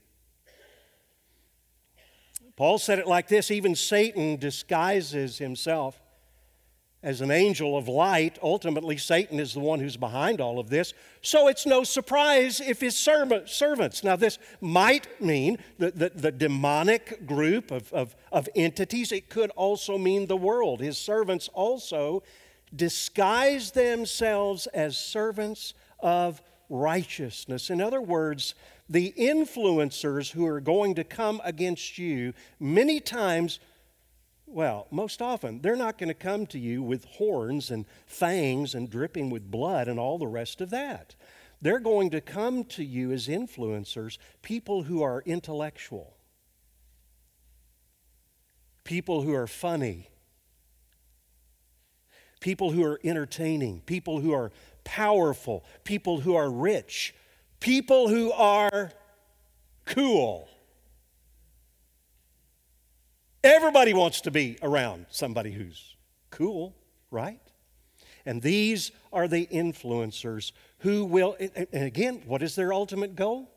Paul 2.55 2.77
said 2.77 2.97
it 2.97 3.07
like 3.07 3.27
this 3.27 3.51
even 3.51 3.75
Satan 3.75 4.37
disguises 4.37 5.37
himself 5.37 6.01
as 7.03 7.19
an 7.19 7.29
angel 7.29 7.75
of 7.75 7.89
light. 7.89 8.39
Ultimately, 8.41 8.95
Satan 8.95 9.37
is 9.37 9.53
the 9.53 9.59
one 9.59 9.81
who's 9.81 9.97
behind 9.97 10.39
all 10.39 10.59
of 10.59 10.69
this. 10.69 10.93
So 11.21 11.49
it's 11.49 11.65
no 11.65 11.83
surprise 11.83 12.61
if 12.61 12.79
his 12.79 12.95
servants. 12.95 14.03
Now, 14.03 14.15
this 14.15 14.37
might 14.61 15.21
mean 15.21 15.57
the, 15.77 15.91
the, 15.91 16.09
the 16.09 16.31
demonic 16.31 17.25
group 17.25 17.69
of, 17.71 17.91
of, 17.91 18.15
of 18.31 18.47
entities, 18.55 19.11
it 19.11 19.29
could 19.29 19.49
also 19.51 19.97
mean 19.97 20.27
the 20.27 20.37
world. 20.37 20.79
His 20.79 20.97
servants 20.97 21.49
also 21.53 22.23
disguise 22.75 23.71
themselves 23.71 24.67
as 24.67 24.97
servants 24.97 25.73
of 25.99 26.41
righteousness. 26.69 27.69
In 27.69 27.81
other 27.81 28.01
words, 28.01 28.55
the 28.89 29.13
influencers 29.17 30.31
who 30.31 30.45
are 30.45 30.61
going 30.61 30.95
to 30.95 31.03
come 31.03 31.41
against 31.43 31.97
you, 31.97 32.33
many 32.59 32.99
times, 32.99 33.59
well, 34.45 34.87
most 34.91 35.21
often, 35.21 35.61
they're 35.61 35.75
not 35.75 35.97
going 35.97 36.09
to 36.09 36.13
come 36.13 36.45
to 36.47 36.59
you 36.59 36.83
with 36.83 37.05
horns 37.05 37.71
and 37.71 37.85
fangs 38.05 38.75
and 38.75 38.89
dripping 38.89 39.29
with 39.29 39.49
blood 39.49 39.87
and 39.87 39.99
all 39.99 40.17
the 40.17 40.27
rest 40.27 40.59
of 40.61 40.69
that. 40.71 41.15
They're 41.61 41.79
going 41.79 42.09
to 42.09 42.21
come 42.21 42.63
to 42.65 42.83
you 42.83 43.11
as 43.11 43.27
influencers, 43.27 44.17
people 44.41 44.83
who 44.83 45.01
are 45.03 45.21
intellectual, 45.25 46.17
people 48.83 49.21
who 49.21 49.33
are 49.33 49.47
funny, 49.47 50.10
people 52.41 52.71
who 52.71 52.83
are 52.83 52.99
entertaining, 53.05 53.79
people 53.85 54.19
who 54.19 54.33
are 54.33 54.51
powerful, 54.83 55.63
people 55.85 56.19
who 56.19 56.35
are 56.35 56.51
rich, 56.51 57.15
people 57.61 58.09
who 58.09 58.33
are 58.33 58.91
cool. 59.85 60.49
Everybody 63.43 63.93
wants 63.93 64.21
to 64.21 64.31
be 64.31 64.57
around 64.61 65.05
somebody 65.09 65.51
who's 65.51 65.95
cool, 66.29 66.75
right? 67.09 67.39
And 68.25 68.41
these 68.41 68.91
are 69.13 69.27
the 69.27 69.47
influencers 69.47 70.51
who 70.79 71.05
will, 71.05 71.37
and 71.39 71.83
again, 71.83 72.21
what 72.25 72.43
is 72.43 72.55
their 72.55 72.73
ultimate 72.73 73.15
goal? 73.15 73.51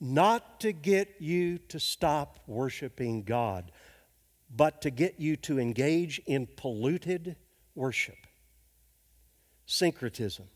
Not 0.00 0.60
to 0.60 0.72
get 0.72 1.16
you 1.20 1.58
to 1.68 1.78
stop 1.78 2.38
worshiping 2.46 3.22
God, 3.22 3.70
but 4.54 4.82
to 4.82 4.90
get 4.90 5.20
you 5.20 5.36
to 5.36 5.58
engage 5.58 6.20
in 6.26 6.46
polluted 6.56 7.36
worship, 7.74 8.26
syncretism. 9.66 10.46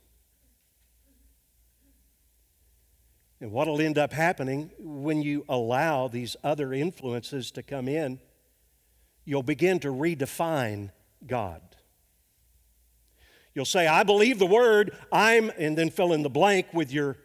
And 3.40 3.52
what 3.52 3.68
will 3.68 3.80
end 3.80 3.98
up 3.98 4.12
happening 4.12 4.70
when 4.78 5.22
you 5.22 5.44
allow 5.48 6.08
these 6.08 6.36
other 6.42 6.72
influences 6.72 7.50
to 7.52 7.62
come 7.62 7.86
in, 7.86 8.18
you'll 9.24 9.44
begin 9.44 9.78
to 9.80 9.88
redefine 9.88 10.90
God. 11.26 11.62
You'll 13.54 13.64
say, 13.64 13.86
I 13.86 14.02
believe 14.02 14.38
the 14.38 14.46
word, 14.46 14.96
I'm, 15.12 15.50
and 15.58 15.76
then 15.78 15.90
fill 15.90 16.12
in 16.12 16.22
the 16.22 16.28
blank 16.28 16.72
with 16.72 16.92
your 16.92 17.16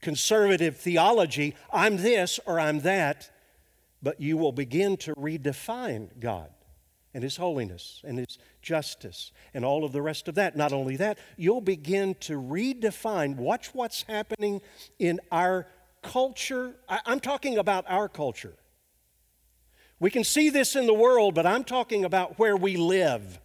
conservative 0.00 0.76
theology, 0.76 1.56
I'm 1.72 1.96
this 1.96 2.38
or 2.46 2.60
I'm 2.60 2.80
that, 2.80 3.30
but 4.00 4.20
you 4.20 4.36
will 4.36 4.52
begin 4.52 4.96
to 4.98 5.14
redefine 5.14 6.20
God 6.20 6.50
and 7.18 7.24
His 7.24 7.36
holiness 7.36 8.00
and 8.04 8.16
His 8.16 8.38
justice 8.62 9.32
and 9.52 9.64
all 9.64 9.84
of 9.84 9.90
the 9.90 10.00
rest 10.00 10.28
of 10.28 10.36
that. 10.36 10.54
Not 10.54 10.72
only 10.72 10.94
that, 10.98 11.18
you'll 11.36 11.60
begin 11.60 12.14
to 12.20 12.40
redefine, 12.40 13.34
watch 13.34 13.74
what's 13.74 14.02
happening 14.02 14.60
in 15.00 15.18
our 15.32 15.66
culture. 16.00 16.76
I'm 16.88 17.18
talking 17.18 17.58
about 17.58 17.84
our 17.88 18.08
culture. 18.08 18.54
We 19.98 20.12
can 20.12 20.22
see 20.22 20.48
this 20.48 20.76
in 20.76 20.86
the 20.86 20.94
world, 20.94 21.34
but 21.34 21.44
I'm 21.44 21.64
talking 21.64 22.04
about 22.04 22.38
where 22.38 22.56
we 22.56 22.76
live. 22.76 23.40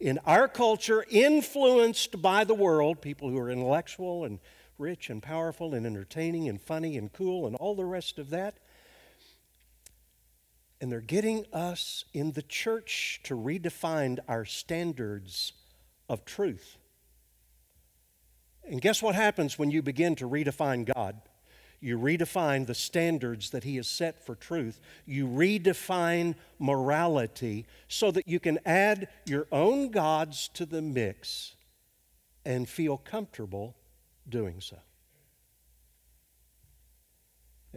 In 0.00 0.18
our 0.26 0.48
culture, 0.48 1.04
influenced 1.08 2.20
by 2.20 2.42
the 2.42 2.52
world, 2.52 3.00
people 3.00 3.30
who 3.30 3.38
are 3.38 3.48
intellectual 3.48 4.24
and 4.24 4.40
rich 4.76 5.08
and 5.08 5.22
powerful 5.22 5.72
and 5.72 5.86
entertaining 5.86 6.48
and 6.48 6.60
funny 6.60 6.98
and 6.98 7.12
cool 7.12 7.46
and 7.46 7.54
all 7.54 7.76
the 7.76 7.84
rest 7.84 8.18
of 8.18 8.30
that, 8.30 8.56
and 10.80 10.90
they're 10.90 11.00
getting 11.00 11.44
us 11.52 12.04
in 12.14 12.32
the 12.32 12.42
church 12.42 13.20
to 13.24 13.36
redefine 13.36 14.18
our 14.28 14.44
standards 14.44 15.52
of 16.08 16.24
truth. 16.24 16.76
And 18.64 18.80
guess 18.80 19.02
what 19.02 19.14
happens 19.14 19.58
when 19.58 19.70
you 19.70 19.82
begin 19.82 20.14
to 20.16 20.28
redefine 20.28 20.90
God? 20.94 21.20
You 21.80 21.98
redefine 21.98 22.66
the 22.66 22.74
standards 22.74 23.50
that 23.50 23.64
He 23.64 23.76
has 23.76 23.88
set 23.88 24.24
for 24.24 24.34
truth. 24.34 24.80
You 25.06 25.26
redefine 25.26 26.34
morality 26.58 27.66
so 27.88 28.10
that 28.10 28.28
you 28.28 28.38
can 28.38 28.58
add 28.66 29.08
your 29.24 29.46
own 29.50 29.90
gods 29.90 30.48
to 30.54 30.66
the 30.66 30.82
mix 30.82 31.54
and 32.44 32.68
feel 32.68 32.98
comfortable 32.98 33.76
doing 34.28 34.60
so. 34.60 34.76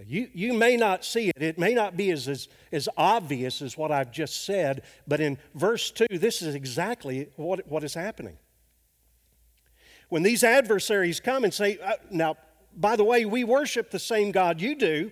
You, 0.05 0.27
you 0.33 0.53
may 0.53 0.75
not 0.75 1.05
see 1.05 1.29
it. 1.29 1.41
It 1.41 1.59
may 1.59 1.73
not 1.73 1.95
be 1.95 2.09
as, 2.11 2.27
as, 2.27 2.47
as 2.71 2.89
obvious 2.97 3.61
as 3.61 3.77
what 3.77 3.91
I've 3.91 4.11
just 4.11 4.45
said, 4.45 4.81
but 5.07 5.19
in 5.19 5.37
verse 5.53 5.91
2, 5.91 6.07
this 6.11 6.41
is 6.41 6.55
exactly 6.55 7.29
what, 7.35 7.67
what 7.67 7.83
is 7.83 7.93
happening. 7.93 8.37
When 10.09 10.23
these 10.23 10.43
adversaries 10.43 11.19
come 11.19 11.43
and 11.43 11.53
say, 11.53 11.77
uh, 11.77 11.93
Now, 12.09 12.37
by 12.75 12.95
the 12.95 13.03
way, 13.03 13.25
we 13.25 13.43
worship 13.43 13.91
the 13.91 13.99
same 13.99 14.31
God 14.31 14.61
you 14.61 14.75
do, 14.75 15.11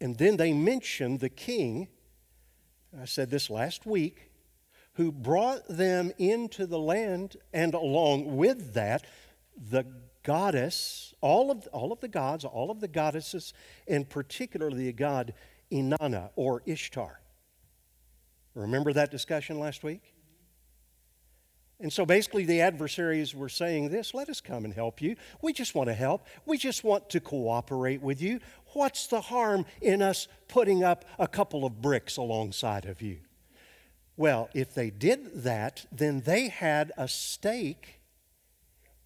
and 0.00 0.16
then 0.18 0.36
they 0.36 0.52
mention 0.52 1.18
the 1.18 1.28
king, 1.28 1.88
I 3.00 3.04
said 3.04 3.30
this 3.30 3.50
last 3.50 3.86
week, 3.86 4.30
who 4.94 5.12
brought 5.12 5.62
them 5.68 6.10
into 6.18 6.66
the 6.66 6.78
land, 6.78 7.36
and 7.52 7.72
along 7.74 8.36
with 8.36 8.74
that, 8.74 9.06
the 9.56 9.86
goddess, 10.28 11.14
all 11.22 11.50
of, 11.50 11.66
all 11.68 11.90
of 11.90 12.00
the 12.00 12.08
gods, 12.08 12.44
all 12.44 12.70
of 12.70 12.80
the 12.80 12.86
goddesses, 12.86 13.54
and 13.86 14.06
particularly 14.06 14.84
the 14.84 14.92
god 14.92 15.32
Inanna 15.72 16.28
or 16.36 16.62
Ishtar. 16.66 17.18
Remember 18.54 18.92
that 18.92 19.10
discussion 19.10 19.58
last 19.58 19.82
week? 19.82 20.12
And 21.80 21.90
so 21.90 22.04
basically, 22.04 22.44
the 22.44 22.60
adversaries 22.60 23.34
were 23.34 23.48
saying 23.48 23.88
this 23.88 24.12
let 24.12 24.28
us 24.28 24.42
come 24.42 24.66
and 24.66 24.74
help 24.74 25.00
you. 25.00 25.16
We 25.40 25.54
just 25.54 25.74
want 25.74 25.88
to 25.88 25.94
help. 25.94 26.26
We 26.44 26.58
just 26.58 26.84
want 26.84 27.08
to 27.08 27.20
cooperate 27.20 28.02
with 28.02 28.20
you. 28.20 28.40
What's 28.74 29.06
the 29.06 29.22
harm 29.22 29.64
in 29.80 30.02
us 30.02 30.28
putting 30.46 30.84
up 30.84 31.06
a 31.18 31.26
couple 31.26 31.64
of 31.64 31.80
bricks 31.80 32.18
alongside 32.18 32.84
of 32.84 33.00
you? 33.00 33.20
Well, 34.18 34.50
if 34.52 34.74
they 34.74 34.90
did 34.90 35.44
that, 35.44 35.86
then 35.90 36.20
they 36.20 36.48
had 36.48 36.92
a 36.98 37.08
stake 37.08 37.97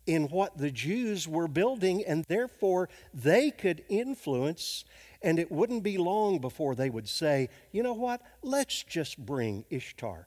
in 0.06 0.28
what 0.28 0.58
the 0.58 0.70
Jews 0.70 1.28
were 1.28 1.48
building, 1.48 2.04
and 2.04 2.24
therefore 2.24 2.88
they 3.14 3.50
could 3.50 3.84
influence. 3.88 4.84
And 5.22 5.38
it 5.38 5.52
wouldn't 5.52 5.84
be 5.84 5.98
long 5.98 6.40
before 6.40 6.74
they 6.74 6.90
would 6.90 7.08
say, 7.08 7.48
you 7.70 7.82
know 7.82 7.92
what? 7.92 8.20
Let's 8.42 8.82
just 8.82 9.18
bring 9.18 9.64
Ishtar, 9.70 10.26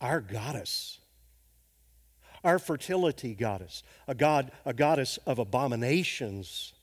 our 0.00 0.20
goddess 0.20 1.00
our 2.46 2.60
fertility 2.60 3.34
goddess, 3.34 3.82
a 4.06 4.14
god, 4.14 4.52
a 4.64 4.72
goddess 4.72 5.18
of 5.26 5.40
abominations. 5.40 6.74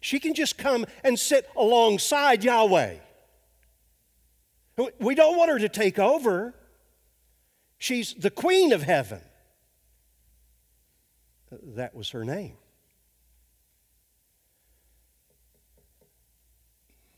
She 0.00 0.18
can 0.18 0.34
just 0.34 0.58
come 0.58 0.86
and 1.04 1.16
sit 1.16 1.48
alongside 1.56 2.42
Yahweh. 2.42 2.96
We 4.98 5.14
don't 5.14 5.38
want 5.38 5.50
her 5.52 5.58
to 5.60 5.68
take 5.68 6.00
over. 6.00 6.52
She's 7.78 8.12
the 8.14 8.30
queen 8.30 8.72
of 8.72 8.82
heaven. 8.82 9.20
That 11.62 11.94
was 11.94 12.10
her 12.10 12.24
name. 12.24 12.56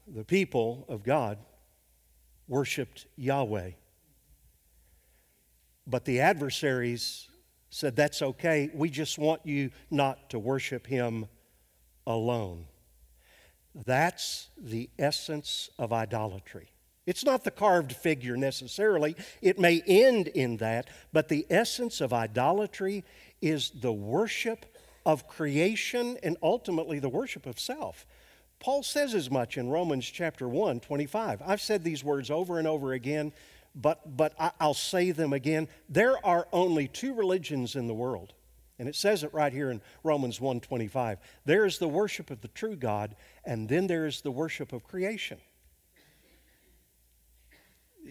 The 0.07 0.25
people 0.25 0.87
of 0.89 1.03
God 1.03 1.39
worshiped 2.47 3.07
Yahweh. 3.17 3.73
But 5.87 6.05
the 6.05 6.21
adversaries 6.21 7.29
said, 7.71 7.97
That's 7.97 8.23
okay. 8.23 8.71
We 8.73 8.91
just 8.91 9.19
want 9.19 9.45
you 9.45 9.71
not 9.91 10.31
to 10.31 10.39
worship 10.39 10.87
him 10.87 11.27
alone. 12.07 12.67
That's 13.75 14.49
the 14.57 14.91
essence 14.99 15.71
of 15.79 15.93
idolatry. 15.93 16.73
It's 17.09 17.25
not 17.25 17.43
the 17.43 17.51
carved 17.51 17.93
figure 17.93 18.37
necessarily. 18.37 19.17
It 19.41 19.59
may 19.59 19.83
end 19.87 20.29
in 20.29 20.59
that, 20.59 20.89
but 21.11 21.29
the 21.29 21.47
essence 21.49 22.03
of 22.03 22.13
idolatry 22.13 23.03
is 23.41 23.71
the 23.71 23.93
worship 23.93 24.67
of 25.07 25.27
creation 25.27 26.19
and 26.23 26.37
ultimately 26.43 26.99
the 26.99 27.09
worship 27.09 27.47
of 27.47 27.59
self. 27.59 28.05
Paul 28.61 28.83
says 28.83 29.15
as 29.15 29.31
much 29.31 29.57
in 29.57 29.71
Romans 29.71 30.05
chapter 30.05 30.47
1, 30.47 30.81
25. 30.81 31.41
I've 31.47 31.63
said 31.63 31.83
these 31.83 32.05
words 32.05 32.31
over 32.31 32.59
and 32.59 32.69
over 32.69 32.93
again 32.93 33.33
but, 33.75 34.17
but 34.17 34.35
I, 34.39 34.51
I'll 34.61 34.75
say 34.75 35.11
them 35.13 35.33
again. 35.33 35.69
There 35.89 36.25
are 36.27 36.47
only 36.53 36.89
two 36.89 37.15
religions 37.15 37.77
in 37.77 37.87
the 37.87 37.95
world. 37.95 38.35
And 38.79 38.89
it 38.89 38.95
says 38.95 39.25
it 39.25 39.35
right 39.35 39.53
here 39.53 39.71
in 39.71 39.81
Romans 40.05 40.39
1:25. 40.39 41.19
There 41.45 41.65
is 41.65 41.79
the 41.79 41.89
worship 41.89 42.31
of 42.31 42.43
the 42.43 42.49
true 42.49 42.77
God, 42.77 43.17
and 43.45 43.69
then 43.69 43.89
there 43.89 44.07
is 44.07 44.21
the 44.21 44.31
worship 44.31 44.73
of 44.73 44.85
creation. 44.85 45.39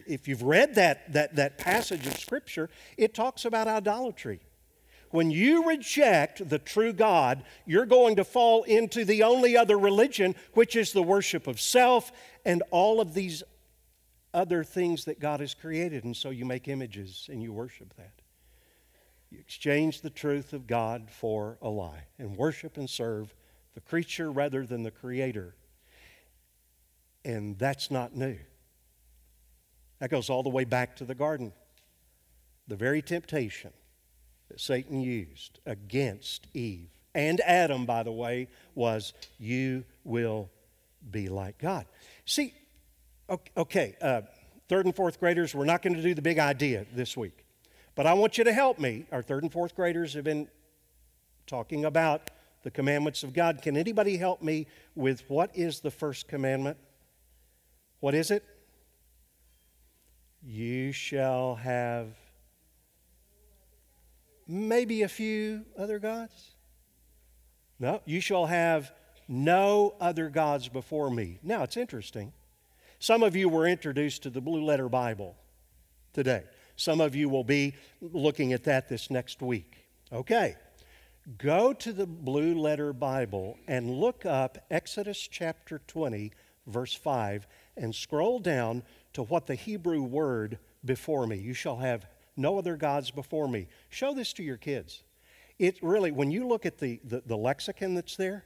If 0.06 0.28
you've 0.28 0.44
read 0.44 0.76
that, 0.76 1.14
that, 1.14 1.36
that 1.36 1.58
passage 1.58 2.06
of 2.06 2.18
Scripture, 2.20 2.70
it 2.98 3.14
talks 3.14 3.46
about 3.46 3.68
idolatry. 3.68 4.42
When 5.10 5.32
you 5.32 5.68
reject 5.68 6.48
the 6.50 6.60
true 6.60 6.92
God, 6.92 7.44
you're 7.66 7.86
going 7.86 8.18
to 8.18 8.26
fall 8.26 8.64
into 8.64 9.06
the 9.06 9.24
only 9.24 9.56
other 9.56 9.78
religion, 9.78 10.36
which 10.54 10.76
is 10.76 10.92
the 10.92 11.04
worship 11.04 11.48
of 11.48 11.62
self 11.62 12.12
and 12.46 12.62
all 12.72 13.00
of 13.00 13.14
these 13.14 13.44
other 14.34 14.64
things 14.64 15.06
that 15.06 15.20
God 15.20 15.40
has 15.40 15.54
created, 15.54 16.04
and 16.04 16.16
so 16.16 16.30
you 16.30 16.46
make 16.46 16.68
images 16.68 17.28
and 17.32 17.42
you 17.42 17.54
worship 17.54 17.96
that. 17.96 18.22
You 19.32 19.40
exchange 19.40 20.02
the 20.02 20.10
truth 20.10 20.54
of 20.54 20.68
God 20.68 21.10
for 21.10 21.58
a 21.62 21.70
lie 21.70 22.04
and 22.18 22.36
worship 22.36 22.78
and 22.78 22.90
serve 22.90 23.34
the 23.74 23.82
creature 23.82 24.32
rather 24.32 24.66
than 24.66 24.84
the 24.84 24.92
creator. 24.92 25.56
And 27.26 27.58
that's 27.58 27.92
not 27.92 28.16
new. 28.16 28.38
That 30.00 30.10
goes 30.10 30.30
all 30.30 30.44
the 30.44 30.50
way 30.50 30.64
back 30.64 30.96
to 30.98 31.06
the 31.06 31.16
garden. 31.16 31.54
The 32.68 32.76
very 32.76 33.02
temptation 33.02 33.72
that 34.50 34.60
Satan 34.60 35.02
used 35.02 35.60
against 35.66 36.48
Eve 36.54 36.90
and 37.16 37.42
Adam, 37.42 37.86
by 37.86 38.04
the 38.04 38.12
way, 38.12 38.48
was 38.76 39.14
you 39.40 39.86
will 40.04 40.50
be 41.10 41.30
like 41.30 41.58
God. 41.58 41.86
See, 42.26 42.54
Okay, 43.58 43.96
uh, 44.02 44.22
third 44.70 44.86
and 44.86 44.96
fourth 44.96 45.20
graders, 45.20 45.54
we're 45.54 45.66
not 45.66 45.82
going 45.82 45.96
to 45.96 46.02
do 46.02 46.14
the 46.14 46.22
big 46.22 46.40
idea 46.40 46.86
this 46.94 47.18
week. 47.18 47.46
But 47.94 48.08
I 48.08 48.14
want 48.14 48.38
you 48.38 48.46
to 48.46 48.54
help 48.54 48.80
me. 48.80 49.06
Our 49.12 49.22
third 49.22 49.44
and 49.44 49.52
fourth 49.52 49.76
graders 49.76 50.14
have 50.14 50.24
been 50.24 50.48
talking 51.46 51.84
about 51.84 52.30
the 52.64 52.72
commandments 52.72 53.24
of 53.24 53.34
God. 53.34 53.62
Can 53.62 53.76
anybody 53.76 54.18
help 54.18 54.42
me 54.42 54.68
with 54.96 55.30
what 55.30 55.52
is 55.54 55.82
the 55.82 55.92
first 55.92 56.30
commandment? 56.30 56.78
What 58.00 58.16
is 58.16 58.32
it? 58.32 58.46
You 60.50 60.94
shall 60.94 61.56
have 61.56 62.08
maybe 64.48 65.02
a 65.02 65.10
few 65.10 65.66
other 65.78 66.00
gods? 66.00 66.52
No, 67.80 68.02
you 68.06 68.22
shall 68.22 68.46
have 68.46 68.94
no 69.28 69.96
other 70.00 70.30
gods 70.30 70.70
before 70.70 71.10
me. 71.12 71.40
Now, 71.44 71.64
it's 71.64 71.76
interesting. 71.76 72.32
Some 72.98 73.24
of 73.24 73.36
you 73.36 73.50
were 73.50 73.68
introduced 73.68 74.24
to 74.24 74.30
the 74.30 74.40
Blue 74.40 74.64
Letter 74.64 74.88
Bible 74.88 75.36
today. 76.14 76.44
Some 76.78 77.02
of 77.02 77.14
you 77.14 77.28
will 77.28 77.44
be 77.44 77.76
looking 78.00 78.54
at 78.54 78.64
that 78.64 78.88
this 78.88 79.12
next 79.12 79.42
week. 79.42 79.90
Okay. 80.14 80.56
Go 81.38 81.74
to 81.74 81.92
the 81.92 82.08
Blue 82.08 82.58
Letter 82.58 82.94
Bible 82.94 83.60
and 83.68 83.92
look 83.92 84.26
up 84.26 84.60
Exodus 84.72 85.20
chapter 85.30 85.82
20, 85.88 86.32
verse 86.68 86.94
5, 86.94 87.48
and 87.76 87.94
scroll 87.94 88.40
down 88.40 88.84
to 89.18 89.24
what 89.24 89.48
the 89.48 89.56
Hebrew 89.56 90.04
word 90.04 90.60
before 90.86 91.26
me. 91.26 91.38
You 91.38 91.56
shall 91.56 91.78
have 91.78 92.06
no 92.36 92.60
other 92.60 92.76
gods 92.76 93.10
before 93.10 93.48
me. 93.48 93.66
Show 93.90 94.14
this 94.14 94.32
to 94.34 94.44
your 94.44 94.58
kids. 94.58 95.02
It 95.58 95.80
really, 95.82 96.12
when 96.12 96.30
you 96.30 96.48
look 96.48 96.68
at 96.68 96.78
the, 96.78 97.00
the, 97.04 97.24
the 97.26 97.36
lexicon 97.36 97.96
that's 97.96 98.16
there, 98.16 98.46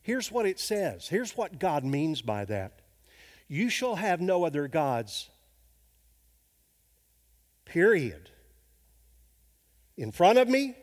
here's 0.00 0.32
what 0.32 0.46
it 0.46 0.58
says. 0.58 1.08
Here's 1.08 1.36
what 1.36 1.58
God 1.58 1.84
means 1.84 2.22
by 2.22 2.46
that. 2.46 2.80
You 3.48 3.68
shall 3.68 3.96
have 3.96 4.22
no 4.22 4.44
other 4.44 4.66
gods. 4.66 5.28
Period. 7.66 8.30
In 9.98 10.10
front 10.10 10.38
of 10.38 10.48
me, 10.48 10.74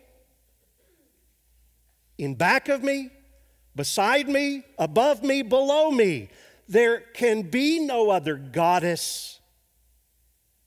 in 2.19 2.35
back 2.35 2.69
of 2.69 2.83
me, 2.83 3.09
beside 3.75 4.29
me, 4.29 4.65
above 4.77 5.23
me, 5.23 5.41
below 5.41 5.89
me. 5.89 6.29
There 6.69 6.99
can 6.99 7.41
be 7.41 7.79
no 7.79 8.11
other 8.11 8.35
goddess 8.35 9.39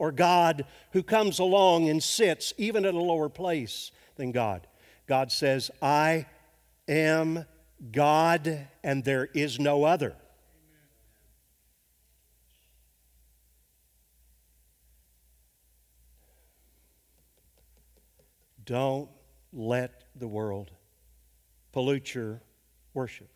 or 0.01 0.11
God 0.11 0.67
who 0.91 1.05
comes 1.05 1.39
along 1.39 1.89
and 1.89 2.03
sits 2.03 2.53
even 2.59 2.85
at 2.85 2.93
a 2.93 2.99
lower 2.99 3.29
place 3.29 3.93
than 4.17 4.33
God. 4.33 4.67
God 5.07 5.31
says, 5.31 5.71
I 5.81 6.27
am 6.89 7.47
God 7.93 8.67
and 8.83 9.05
there 9.05 9.27
is 9.33 9.61
no 9.61 9.85
other. 9.85 10.17
Don't 18.65 19.09
let 19.53 20.03
the 20.17 20.27
world 20.27 20.73
pollute 21.71 22.13
your 22.13 22.43
worship. 22.93 23.31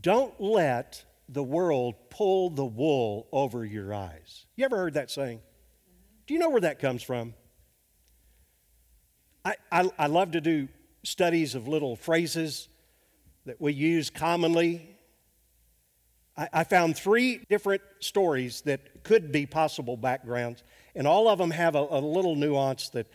Don't 0.00 0.38
let 0.40 1.04
the 1.34 1.42
world 1.42 1.96
pull 2.10 2.48
the 2.48 2.64
wool 2.64 3.28
over 3.32 3.64
your 3.64 3.92
eyes. 3.92 4.46
You 4.54 4.64
ever 4.64 4.76
heard 4.76 4.94
that 4.94 5.10
saying? 5.10 5.40
Do 6.26 6.34
you 6.34 6.40
know 6.40 6.48
where 6.48 6.60
that 6.60 6.78
comes 6.78 7.02
from? 7.02 7.34
I, 9.44 9.56
I, 9.70 9.90
I 9.98 10.06
love 10.06 10.30
to 10.32 10.40
do 10.40 10.68
studies 11.02 11.56
of 11.56 11.66
little 11.66 11.96
phrases 11.96 12.68
that 13.46 13.60
we 13.60 13.72
use 13.72 14.10
commonly. 14.10 14.96
I, 16.36 16.48
I 16.52 16.64
found 16.64 16.96
three 16.96 17.40
different 17.50 17.82
stories 17.98 18.62
that 18.62 19.02
could 19.02 19.32
be 19.32 19.44
possible 19.44 19.96
backgrounds, 19.96 20.62
and 20.94 21.06
all 21.06 21.28
of 21.28 21.38
them 21.38 21.50
have 21.50 21.74
a, 21.74 21.86
a 21.90 22.00
little 22.00 22.36
nuance 22.36 22.90
that 22.90 23.08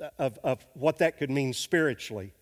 uh, 0.00 0.08
of, 0.18 0.38
of 0.42 0.66
what 0.74 0.98
that 0.98 1.16
could 1.16 1.30
mean 1.30 1.52
spiritually. 1.52 2.34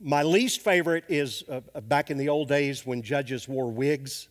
My 0.00 0.22
least 0.22 0.60
favorite 0.60 1.04
is 1.08 1.44
uh, 1.48 1.60
uh, 1.74 1.80
back 1.80 2.10
in 2.10 2.18
the 2.18 2.28
old 2.28 2.48
days 2.48 2.84
when 2.84 3.02
judges 3.02 3.48
wore 3.48 3.70
wigs. 3.70 4.28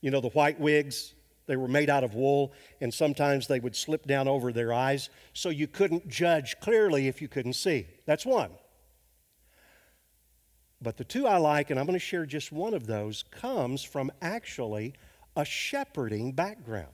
You 0.00 0.10
know, 0.10 0.20
the 0.20 0.28
white 0.28 0.60
wigs, 0.60 1.14
they 1.46 1.56
were 1.56 1.68
made 1.68 1.90
out 1.90 2.04
of 2.04 2.14
wool, 2.14 2.52
and 2.80 2.92
sometimes 2.92 3.46
they 3.46 3.58
would 3.58 3.74
slip 3.74 4.06
down 4.06 4.28
over 4.28 4.52
their 4.52 4.72
eyes, 4.72 5.10
so 5.32 5.48
you 5.48 5.66
couldn't 5.66 6.08
judge 6.08 6.60
clearly 6.60 7.08
if 7.08 7.20
you 7.20 7.28
couldn't 7.28 7.54
see. 7.54 7.86
That's 8.06 8.24
one. 8.24 8.50
But 10.82 10.96
the 10.96 11.04
two 11.04 11.26
I 11.26 11.36
like, 11.38 11.70
and 11.70 11.78
I'm 11.78 11.86
going 11.86 11.98
to 11.98 12.04
share 12.04 12.24
just 12.24 12.52
one 12.52 12.72
of 12.72 12.86
those, 12.86 13.24
comes 13.30 13.82
from 13.82 14.10
actually 14.22 14.94
a 15.36 15.44
shepherding 15.44 16.32
background. 16.32 16.92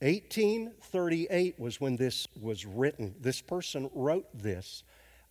1838 0.00 1.58
was 1.58 1.80
when 1.80 1.96
this 1.96 2.26
was 2.38 2.66
written. 2.66 3.14
This 3.20 3.40
person 3.40 3.88
wrote 3.94 4.26
this. 4.34 4.82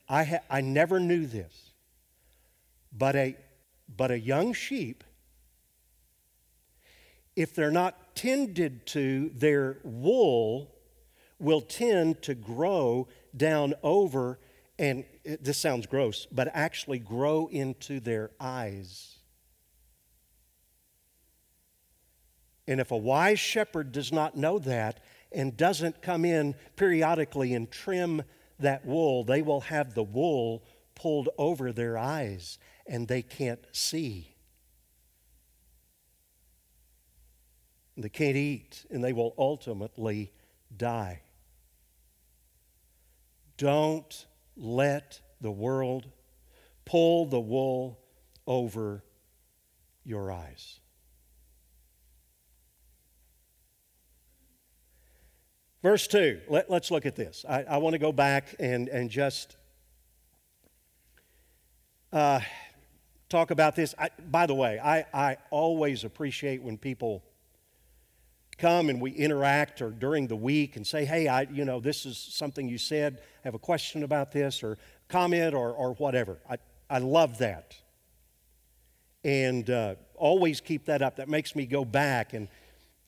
I, 0.08 0.24
ha- 0.24 0.44
I 0.50 0.62
never 0.62 1.00
knew 1.00 1.26
this. 1.26 1.72
But 2.92 3.16
a, 3.16 3.36
but 3.96 4.12
a 4.12 4.20
young 4.20 4.54
sheep, 4.54 5.04
if 7.36 7.56
they're 7.56 7.72
not 7.72 8.16
tended 8.16 8.86
to, 8.88 9.30
their 9.30 9.78
wool 9.84 10.76
will 11.40 11.62
tend 11.62 12.22
to 12.24 12.36
grow 12.36 13.08
down 13.36 13.74
over, 13.82 14.40
and 14.78 15.04
it, 15.24 15.44
this 15.44 15.58
sounds 15.58 15.88
gross, 15.88 16.28
but 16.32 16.50
actually 16.54 17.00
grow 17.00 17.48
into 17.48 18.00
their 18.00 18.32
eyes. 18.40 19.18
And 22.68 22.80
if 22.80 22.92
a 22.92 22.98
wise 22.98 23.40
shepherd 23.40 23.92
does 23.92 24.12
not 24.12 24.38
know 24.38 24.60
that 24.60 25.04
and 25.32 25.58
doesn't 25.58 26.02
come 26.02 26.24
in 26.24 26.56
periodically 26.76 27.54
and 27.54 27.70
trim 27.70 28.24
that 28.64 28.86
wool, 28.86 29.24
they 29.24 29.42
will 29.42 29.62
have 29.62 29.94
the 29.94 30.04
wool 30.04 30.64
pulled 30.96 31.30
over 31.38 31.72
their 31.72 31.98
eyes 31.98 32.58
and 32.86 33.08
they 33.08 33.22
can't 33.22 33.66
see. 33.72 34.36
They 37.96 38.10
can't 38.10 38.36
eat 38.36 38.86
and 38.90 39.04
they 39.04 39.14
will 39.14 39.34
ultimately 39.38 40.34
die. 40.76 41.22
Don't 43.58 44.26
let 44.58 45.22
the 45.40 45.52
world 45.52 46.08
pull 46.86 47.26
the 47.28 47.40
wool 47.40 48.00
over 48.48 49.04
your 50.04 50.32
eyes. 50.32 50.80
Verse 55.84 56.08
2, 56.08 56.40
let, 56.48 56.72
us 56.72 56.92
look 56.92 57.06
at 57.06 57.18
this. 57.18 57.44
I, 57.48 57.64
I 57.64 57.78
want 57.78 57.92
to 57.92 58.00
go 58.00 58.14
back 58.14 58.56
and, 58.58 58.88
and 58.88 59.10
just 59.10 59.58
uh, 62.14 62.40
talk 63.28 63.52
about 63.52 63.76
this. 63.76 63.94
I, 64.00 64.10
by 64.18 64.46
the 64.46 64.54
way, 64.54 64.80
I, 64.80 65.06
I 65.14 65.38
always 65.52 66.06
appreciate 66.06 66.64
when 66.64 66.78
people 66.78 67.22
come 68.58 68.88
and 68.88 69.02
we 69.02 69.12
interact 69.12 69.82
or 69.82 69.90
during 69.90 70.28
the 70.28 70.38
week 70.38 70.78
and 70.78 70.88
say, 70.88 71.04
hey, 71.04 71.28
I, 71.28 71.42
you 71.42 71.66
know, 71.66 71.82
this 71.82 72.06
is 72.06 72.18
something 72.18 72.70
you 72.70 72.78
said, 72.78 73.20
I 73.44 73.48
have 73.50 73.56
a 73.56 73.60
question 73.60 74.04
about 74.04 74.32
this 74.32 74.64
or 74.64 74.78
comment 75.10 75.54
or, 75.54 75.72
or 75.74 75.96
whatever. 75.96 76.38
I, 76.50 76.60
I 76.90 77.00
love 77.00 77.40
that. 77.40 77.76
And 79.26 79.70
uh, 79.70 79.96
always 80.16 80.62
keep 80.62 80.86
that 80.86 81.02
up. 81.02 81.18
That 81.18 81.28
makes 81.28 81.58
me 81.58 81.66
go 81.66 81.84
back 81.84 82.32
and 82.32 82.48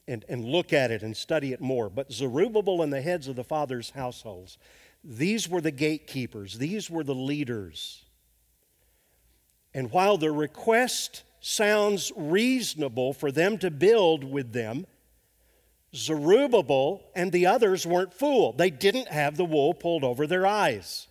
and, 0.07 0.23
and 0.29 0.45
look 0.45 0.73
at 0.73 0.91
it 0.91 1.03
and 1.03 1.15
study 1.15 1.53
it 1.53 1.61
more. 1.61 1.89
But 1.89 2.11
Zerubbabel 2.11 2.81
and 2.81 2.93
the 2.93 3.01
heads 3.01 3.27
of 3.27 3.35
the 3.35 3.43
fathers' 3.43 3.91
households, 3.91 4.57
these 5.03 5.49
were 5.49 5.61
the 5.61 5.71
gatekeepers, 5.71 6.57
these 6.57 6.89
were 6.89 7.03
the 7.03 7.15
leaders. 7.15 8.03
And 9.73 9.91
while 9.91 10.17
the 10.17 10.31
request 10.31 11.23
sounds 11.41 12.11
reasonable 12.15 13.13
for 13.13 13.31
them 13.31 13.57
to 13.59 13.69
build 13.69 14.23
with 14.23 14.53
them, 14.53 14.87
Zerubbabel 15.93 17.03
and 17.15 17.31
the 17.31 17.45
others 17.45 17.85
weren't 17.85 18.13
fooled. 18.13 18.57
They 18.57 18.69
didn't 18.69 19.07
have 19.07 19.37
the 19.37 19.45
wool 19.45 19.73
pulled 19.73 20.03
over 20.03 20.27
their 20.27 20.45
eyes. 20.45 21.07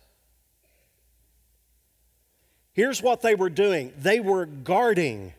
Here's 2.73 3.01
what 3.01 3.21
they 3.21 3.35
were 3.35 3.49
doing 3.49 3.93
they 3.97 4.19
were 4.19 4.45
guarding 4.45 5.33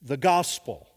the 0.00 0.16
gospel. 0.16 0.88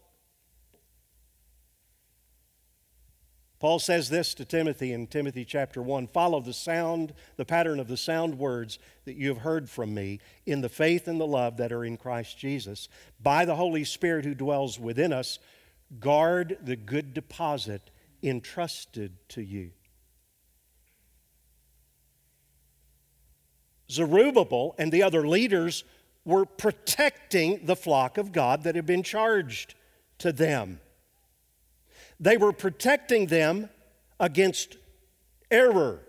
Paul 3.60 3.78
says 3.78 4.08
this 4.08 4.32
to 4.34 4.46
Timothy 4.46 4.94
in 4.94 5.06
Timothy 5.06 5.44
chapter 5.44 5.82
1 5.82 6.08
Follow 6.08 6.40
the 6.40 6.54
sound, 6.54 7.12
the 7.36 7.44
pattern 7.44 7.78
of 7.78 7.88
the 7.88 7.96
sound 7.96 8.38
words 8.38 8.78
that 9.04 9.16
you 9.16 9.28
have 9.28 9.42
heard 9.42 9.68
from 9.68 9.92
me 9.92 10.18
in 10.46 10.62
the 10.62 10.70
faith 10.70 11.06
and 11.06 11.20
the 11.20 11.26
love 11.26 11.58
that 11.58 11.70
are 11.70 11.84
in 11.84 11.98
Christ 11.98 12.38
Jesus. 12.38 12.88
By 13.22 13.44
the 13.44 13.56
Holy 13.56 13.84
Spirit 13.84 14.24
who 14.24 14.34
dwells 14.34 14.80
within 14.80 15.12
us, 15.12 15.38
guard 15.98 16.56
the 16.62 16.74
good 16.76 17.12
deposit 17.12 17.90
entrusted 18.22 19.12
to 19.28 19.42
you. 19.42 19.72
Zerubbabel 23.90 24.74
and 24.78 24.90
the 24.90 25.02
other 25.02 25.28
leaders 25.28 25.84
were 26.24 26.46
protecting 26.46 27.66
the 27.66 27.76
flock 27.76 28.16
of 28.16 28.32
God 28.32 28.62
that 28.62 28.74
had 28.74 28.86
been 28.86 29.02
charged 29.02 29.74
to 30.18 30.32
them. 30.32 30.80
They 32.20 32.36
were 32.36 32.52
protecting 32.52 33.26
them 33.26 33.70
against 34.20 34.76
error, 35.50 36.00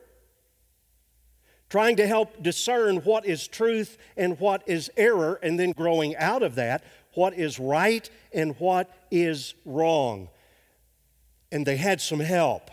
trying 1.69 1.95
to 1.95 2.05
help 2.05 2.43
discern 2.43 2.97
what 2.97 3.25
is 3.25 3.47
truth 3.47 3.97
and 4.17 4.37
what 4.37 4.61
is 4.67 4.91
error, 4.97 5.39
and 5.41 5.57
then 5.57 5.71
growing 5.71 6.17
out 6.17 6.43
of 6.43 6.55
that, 6.55 6.83
what 7.13 7.33
is 7.33 7.59
right 7.59 8.09
and 8.33 8.55
what 8.59 8.93
is 9.09 9.53
wrong. 9.65 10.27
And 11.49 11.65
they 11.65 11.77
had 11.77 12.01
some 12.01 12.19
help. 12.19 12.69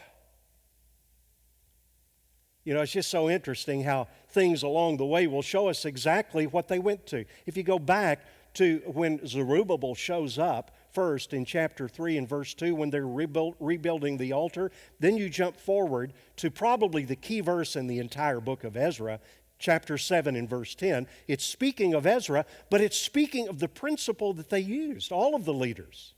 You 2.64 2.74
know, 2.74 2.82
it's 2.82 2.92
just 2.92 3.10
so 3.10 3.30
interesting 3.30 3.84
how 3.84 4.08
things 4.30 4.62
along 4.62 4.98
the 4.98 5.06
way 5.06 5.26
will 5.26 5.42
show 5.42 5.68
us 5.68 5.84
exactly 5.84 6.46
what 6.46 6.68
they 6.68 6.78
went 6.78 7.06
to. 7.06 7.24
If 7.46 7.56
you 7.56 7.62
go 7.62 7.78
back 7.78 8.26
to 8.54 8.82
when 8.84 9.26
Zerubbabel 9.26 9.94
shows 9.94 10.38
up, 10.38 10.76
first 10.92 11.32
in 11.32 11.44
chapter 11.44 11.88
3 11.88 12.18
and 12.18 12.28
verse 12.28 12.54
2 12.54 12.74
when 12.74 12.90
they're 12.90 13.06
rebuild, 13.06 13.54
rebuilding 13.60 14.16
the 14.16 14.32
altar. 14.32 14.70
Then 15.00 15.16
you 15.16 15.28
jump 15.28 15.56
forward 15.56 16.12
to 16.36 16.50
probably 16.50 17.04
the 17.04 17.16
key 17.16 17.40
verse 17.40 17.76
in 17.76 17.86
the 17.86 17.98
entire 17.98 18.40
book 18.40 18.64
of 18.64 18.76
Ezra, 18.76 19.20
chapter 19.58 19.98
7 19.98 20.36
and 20.36 20.48
verse 20.48 20.74
10. 20.74 21.06
It's 21.26 21.44
speaking 21.44 21.94
of 21.94 22.06
Ezra, 22.06 22.44
but 22.70 22.80
it's 22.80 22.98
speaking 22.98 23.48
of 23.48 23.58
the 23.58 23.68
principle 23.68 24.32
that 24.34 24.50
they 24.50 24.60
used, 24.60 25.12
all 25.12 25.34
of 25.34 25.44
the 25.44 25.54
leaders. 25.54 26.14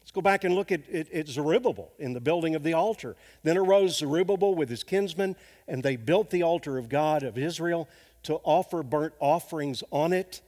Let's 0.00 0.14
go 0.14 0.20
back 0.22 0.44
and 0.44 0.54
look 0.54 0.72
at, 0.72 0.88
at, 0.88 1.12
at, 1.12 1.28
Zerubbabel 1.28 1.92
in 1.98 2.14
the 2.14 2.20
building 2.20 2.54
of 2.54 2.62
the 2.62 2.72
altar. 2.72 3.14
Then 3.42 3.58
arose 3.58 3.98
Zerubbabel 3.98 4.54
with 4.54 4.70
his 4.70 4.82
kinsmen, 4.82 5.36
and 5.66 5.82
they 5.82 5.96
built 5.96 6.30
the 6.30 6.42
altar 6.42 6.78
of 6.78 6.88
God 6.88 7.22
of 7.22 7.36
Israel 7.36 7.86
to 8.22 8.36
offer 8.36 8.82
burnt 8.82 9.12
offerings 9.20 9.82
on 9.92 10.14
it 10.14 10.40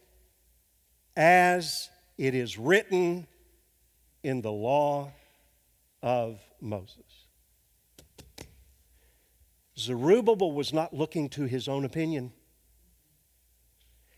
as 1.14 1.90
it 2.20 2.34
is 2.34 2.58
written 2.58 3.26
in 4.22 4.42
the 4.42 4.52
law 4.52 5.10
of 6.02 6.38
Moses. 6.60 7.24
Zerubbabel 9.78 10.52
was 10.52 10.70
not 10.70 10.92
looking 10.92 11.30
to 11.30 11.44
his 11.44 11.66
own 11.66 11.86
opinion. 11.86 12.32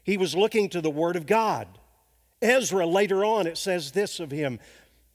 He 0.02 0.16
was 0.16 0.34
looking 0.34 0.68
to 0.70 0.80
the 0.80 0.90
Word 0.90 1.14
of 1.14 1.26
God. 1.26 1.68
Ezra, 2.42 2.84
later 2.86 3.24
on, 3.24 3.46
it 3.46 3.56
says 3.56 3.92
this 3.92 4.18
of 4.18 4.32
him 4.32 4.58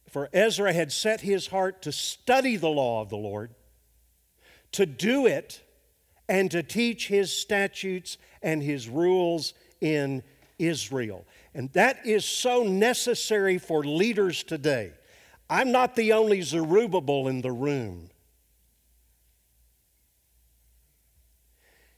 For 0.10 0.30
Ezra 0.32 0.72
had 0.72 0.94
set 0.94 1.20
his 1.20 1.48
heart 1.48 1.82
to 1.82 1.92
study 1.92 2.56
the 2.56 2.70
law 2.70 3.02
of 3.02 3.10
the 3.10 3.18
Lord, 3.18 3.54
to 4.72 4.86
do 4.86 5.26
it, 5.26 5.62
and 6.30 6.50
to 6.52 6.64
teach 6.64 7.10
his 7.10 7.38
statutes 7.38 8.18
and 8.42 8.64
his 8.64 8.88
rules 8.88 9.54
in 9.82 10.24
Israel. 10.58 11.26
And 11.58 11.74
that 11.74 12.06
is 12.06 12.24
so 12.24 12.62
necessary 12.62 13.58
for 13.58 13.84
leaders 13.84 14.44
today. 14.44 14.92
I'm 15.50 15.72
not 15.72 15.96
the 15.96 16.14
only 16.14 16.44
Zerubbabel 16.44 17.28
in 17.28 17.42
the 17.42 17.52
room. 17.52 18.12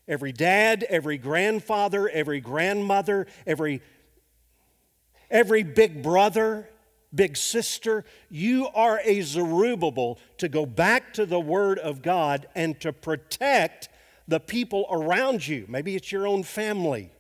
Every 0.08 0.32
dad, 0.32 0.84
every 0.84 1.17
grandfather, 1.17 2.08
every 2.08 2.39
grandmother, 2.39 3.28
every, 3.45 3.82
every 5.30 5.63
big 5.63 6.02
brother, 6.02 6.69
big 7.13 7.36
sister, 7.36 8.06
you 8.30 8.69
are 8.74 9.02
a 9.04 9.19
Zerubbabel 9.19 10.19
to 10.38 10.48
go 10.48 10.65
back 10.65 11.13
to 11.15 11.26
the 11.26 11.39
Word 11.39 11.80
of 11.80 12.02
God 12.02 12.48
and 12.56 12.80
to 12.80 12.93
protect 12.93 13.89
the 14.26 14.39
people 14.39 14.86
around 14.89 15.45
you. 15.45 15.65
Maybe 15.67 15.98
it's 15.98 16.13
your 16.13 16.28
own 16.28 16.43
family. 16.43 17.12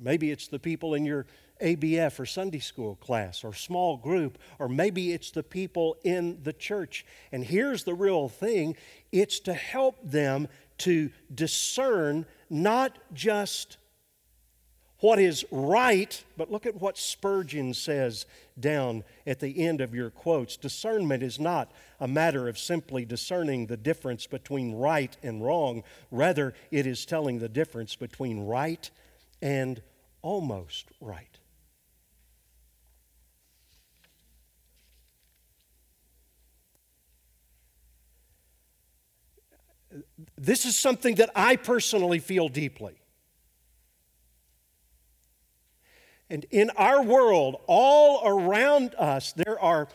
Maybe 0.00 0.30
it's 0.30 0.48
the 0.48 0.58
people 0.58 0.94
in 0.94 1.04
your 1.04 1.26
ABF 1.62 2.18
or 2.18 2.26
Sunday 2.26 2.58
school 2.58 2.96
class 2.96 3.44
or 3.44 3.52
small 3.54 3.96
group, 3.96 4.38
or 4.58 4.68
maybe 4.68 5.12
it's 5.12 5.30
the 5.30 5.42
people 5.42 5.96
in 6.04 6.38
the 6.42 6.52
church. 6.52 7.06
And 7.32 7.44
here's 7.44 7.84
the 7.84 7.94
real 7.94 8.28
thing 8.28 8.76
it's 9.12 9.40
to 9.40 9.54
help 9.54 9.96
them 10.02 10.48
to 10.78 11.10
discern 11.32 12.26
not 12.50 12.98
just 13.12 13.76
what 15.00 15.18
is 15.18 15.44
right, 15.50 16.24
but 16.36 16.50
look 16.50 16.64
at 16.64 16.80
what 16.80 16.96
Spurgeon 16.96 17.74
says 17.74 18.24
down 18.58 19.04
at 19.26 19.38
the 19.38 19.62
end 19.62 19.80
of 19.80 19.94
your 19.94 20.08
quotes. 20.08 20.56
Discernment 20.56 21.22
is 21.22 21.38
not 21.38 21.70
a 22.00 22.08
matter 22.08 22.48
of 22.48 22.58
simply 22.58 23.04
discerning 23.04 23.66
the 23.66 23.76
difference 23.76 24.26
between 24.26 24.74
right 24.74 25.14
and 25.22 25.44
wrong, 25.44 25.82
rather, 26.10 26.54
it 26.70 26.86
is 26.86 27.04
telling 27.04 27.38
the 27.38 27.50
difference 27.50 27.96
between 27.96 28.46
right 28.46 28.90
and 29.44 29.82
almost 30.22 30.86
right. 31.02 31.38
This 40.38 40.64
is 40.64 40.74
something 40.76 41.16
that 41.16 41.30
I 41.36 41.56
personally 41.56 42.20
feel 42.20 42.48
deeply. 42.48 42.94
And 46.30 46.46
in 46.50 46.70
our 46.70 47.02
world, 47.02 47.60
all 47.66 48.26
around 48.26 48.94
us, 48.94 49.34
there 49.34 49.60
are, 49.60 49.88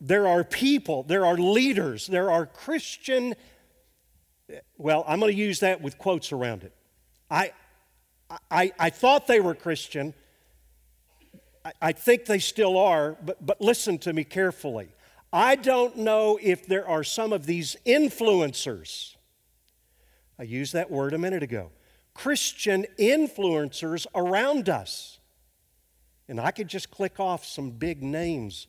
there 0.00 0.26
are 0.26 0.42
people, 0.42 1.04
there 1.04 1.24
are 1.24 1.36
leaders, 1.36 2.08
there 2.08 2.28
are 2.28 2.44
Christian, 2.44 3.36
well, 4.76 5.04
I'm 5.06 5.20
going 5.20 5.32
to 5.32 5.38
use 5.38 5.60
that 5.60 5.80
with 5.80 5.96
quotes 5.96 6.32
around 6.32 6.64
it. 6.64 6.72
I, 7.30 7.52
I, 8.50 8.72
I 8.78 8.90
thought 8.90 9.26
they 9.26 9.40
were 9.40 9.54
Christian. 9.54 10.14
I, 11.64 11.72
I 11.82 11.92
think 11.92 12.26
they 12.26 12.38
still 12.38 12.76
are, 12.78 13.16
but, 13.24 13.44
but 13.44 13.60
listen 13.60 13.98
to 13.98 14.12
me 14.12 14.24
carefully. 14.24 14.88
I 15.32 15.56
don't 15.56 15.98
know 15.98 16.38
if 16.40 16.66
there 16.66 16.86
are 16.86 17.04
some 17.04 17.32
of 17.32 17.46
these 17.46 17.76
influencers. 17.84 19.16
I 20.38 20.44
used 20.44 20.72
that 20.72 20.90
word 20.90 21.14
a 21.14 21.18
minute 21.18 21.42
ago. 21.42 21.70
Christian 22.14 22.86
influencers 22.98 24.06
around 24.14 24.68
us. 24.68 25.18
And 26.28 26.40
I 26.40 26.50
could 26.50 26.68
just 26.68 26.90
click 26.90 27.20
off 27.20 27.44
some 27.44 27.70
big 27.70 28.02
names 28.02 28.66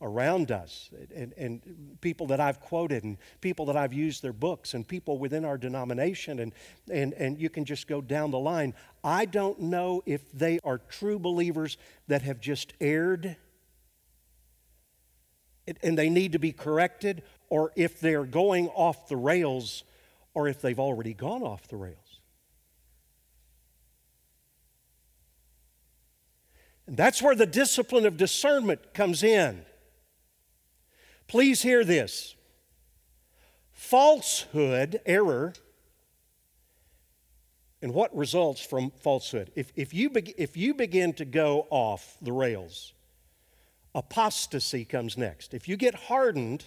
around 0.00 0.50
us 0.50 0.90
and, 1.14 1.32
and, 1.36 1.98
people 2.00 2.26
that 2.26 2.40
I've 2.40 2.60
quoted 2.60 3.04
and 3.04 3.16
people 3.40 3.66
that 3.66 3.76
I've 3.76 3.94
used 3.94 4.22
their 4.22 4.32
books 4.32 4.74
and 4.74 4.86
people 4.86 5.18
within 5.18 5.44
our 5.44 5.56
denomination 5.56 6.40
and, 6.40 6.52
and, 6.90 7.14
and 7.14 7.40
you 7.40 7.48
can 7.48 7.64
just 7.64 7.86
go 7.86 8.00
down 8.00 8.30
the 8.30 8.38
line. 8.38 8.74
I 9.02 9.24
don't 9.24 9.60
know 9.60 10.02
if 10.04 10.30
they 10.32 10.58
are 10.64 10.78
true 10.78 11.18
believers 11.18 11.78
that 12.08 12.22
have 12.22 12.40
just 12.40 12.74
erred 12.80 13.36
and 15.82 15.96
they 15.96 16.10
need 16.10 16.32
to 16.32 16.38
be 16.38 16.52
corrected 16.52 17.22
or 17.48 17.72
if 17.74 18.00
they're 18.00 18.24
going 18.24 18.68
off 18.68 19.08
the 19.08 19.16
rails 19.16 19.84
or 20.34 20.48
if 20.48 20.60
they've 20.60 20.80
already 20.80 21.14
gone 21.14 21.42
off 21.42 21.68
the 21.68 21.76
rails. 21.76 22.20
And 26.86 26.96
that's 26.96 27.22
where 27.22 27.34
the 27.34 27.46
discipline 27.46 28.04
of 28.04 28.16
discernment 28.16 28.92
comes 28.92 29.22
in. 29.22 29.64
Please 31.26 31.62
hear 31.62 31.84
this 31.84 32.36
falsehood, 33.72 35.00
error, 35.04 35.52
and 37.82 37.92
what 37.92 38.14
results 38.16 38.64
from 38.64 38.90
falsehood. 38.90 39.50
If, 39.54 39.72
if, 39.76 39.92
you, 39.92 40.08
be, 40.08 40.34
if 40.38 40.56
you 40.56 40.74
begin 40.74 41.12
to 41.14 41.24
go 41.24 41.66
off 41.70 42.16
the 42.22 42.32
rails, 42.32 42.94
apostasy 43.94 44.84
comes 44.84 45.18
next. 45.18 45.52
If 45.52 45.68
you 45.68 45.76
get 45.76 45.94
hardened 45.94 46.64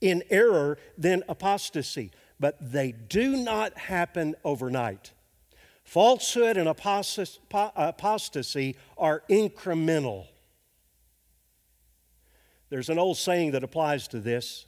in 0.00 0.24
error, 0.30 0.78
then 0.98 1.22
apostasy. 1.28 2.10
But 2.40 2.56
they 2.60 2.92
do 2.92 3.36
not 3.36 3.78
happen 3.78 4.34
overnight. 4.44 5.12
Falsehood 5.84 6.56
and 6.56 6.68
apostasy 6.68 8.76
are 8.98 9.22
incremental. 9.30 10.26
There's 12.70 12.88
an 12.88 12.98
old 12.98 13.16
saying 13.16 13.52
that 13.52 13.62
applies 13.62 14.08
to 14.08 14.20
this, 14.20 14.66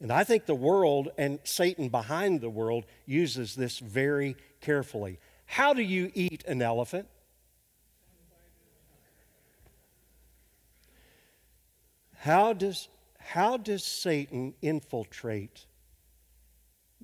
and 0.00 0.12
I 0.12 0.24
think 0.24 0.46
the 0.46 0.54
world 0.54 1.10
and 1.16 1.38
Satan 1.44 1.88
behind 1.88 2.40
the 2.40 2.50
world 2.50 2.84
uses 3.06 3.54
this 3.54 3.78
very 3.78 4.36
carefully. 4.60 5.18
How 5.46 5.72
do 5.72 5.82
you 5.82 6.10
eat 6.14 6.44
an 6.46 6.60
elephant? 6.60 7.08
How 12.16 12.54
does, 12.54 12.88
how 13.18 13.58
does 13.58 13.84
Satan 13.84 14.54
infiltrate 14.62 15.66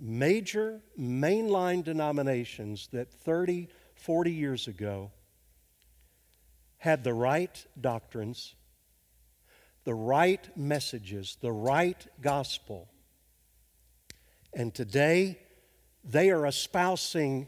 major 0.01 0.81
mainline 0.99 1.85
denominations 1.85 2.89
that 2.93 3.13
30, 3.13 3.69
40 3.95 4.33
years 4.33 4.67
ago 4.67 5.11
had 6.79 7.05
the 7.05 7.13
right 7.13 7.67
doctrines, 7.79 8.55
the 9.85 9.95
right 9.95 10.57
messages, 10.57 11.37
the 11.41 11.53
right 11.53 12.07
gospel. 12.21 12.89
And 14.53 14.75
today, 14.75 15.39
they 16.05 16.31
are 16.31 16.47
espousing 16.47 17.47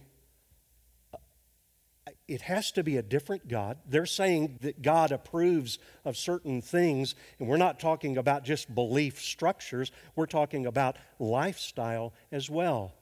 it 2.28 2.42
has 2.42 2.72
to 2.72 2.82
be 2.82 2.96
a 2.96 3.02
different 3.02 3.48
God. 3.48 3.78
They're 3.86 4.06
saying 4.06 4.58
that 4.62 4.80
God 4.80 5.12
approves 5.12 5.78
of 6.04 6.16
certain 6.16 6.62
things, 6.62 7.14
and 7.38 7.48
we're 7.48 7.56
not 7.56 7.80
talking 7.80 8.16
about 8.16 8.44
just 8.44 8.74
belief 8.74 9.20
structures, 9.20 9.92
we're 10.16 10.26
talking 10.26 10.64
about 10.64 10.96
lifestyle 11.18 12.14
as 12.30 12.48
well. 12.48 12.94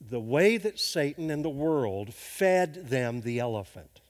The 0.00 0.20
way 0.20 0.56
that 0.56 0.78
Satan 0.78 1.30
and 1.30 1.44
the 1.44 1.50
world 1.50 2.14
fed 2.14 2.88
them 2.88 3.20
the 3.20 3.40
elephant 3.40 4.00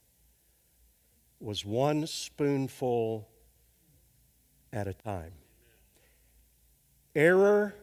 was 1.40 1.64
one 1.64 2.06
spoonful 2.06 3.29
at 4.72 4.86
a 4.86 4.94
time. 4.94 5.32
Error, 7.14 7.74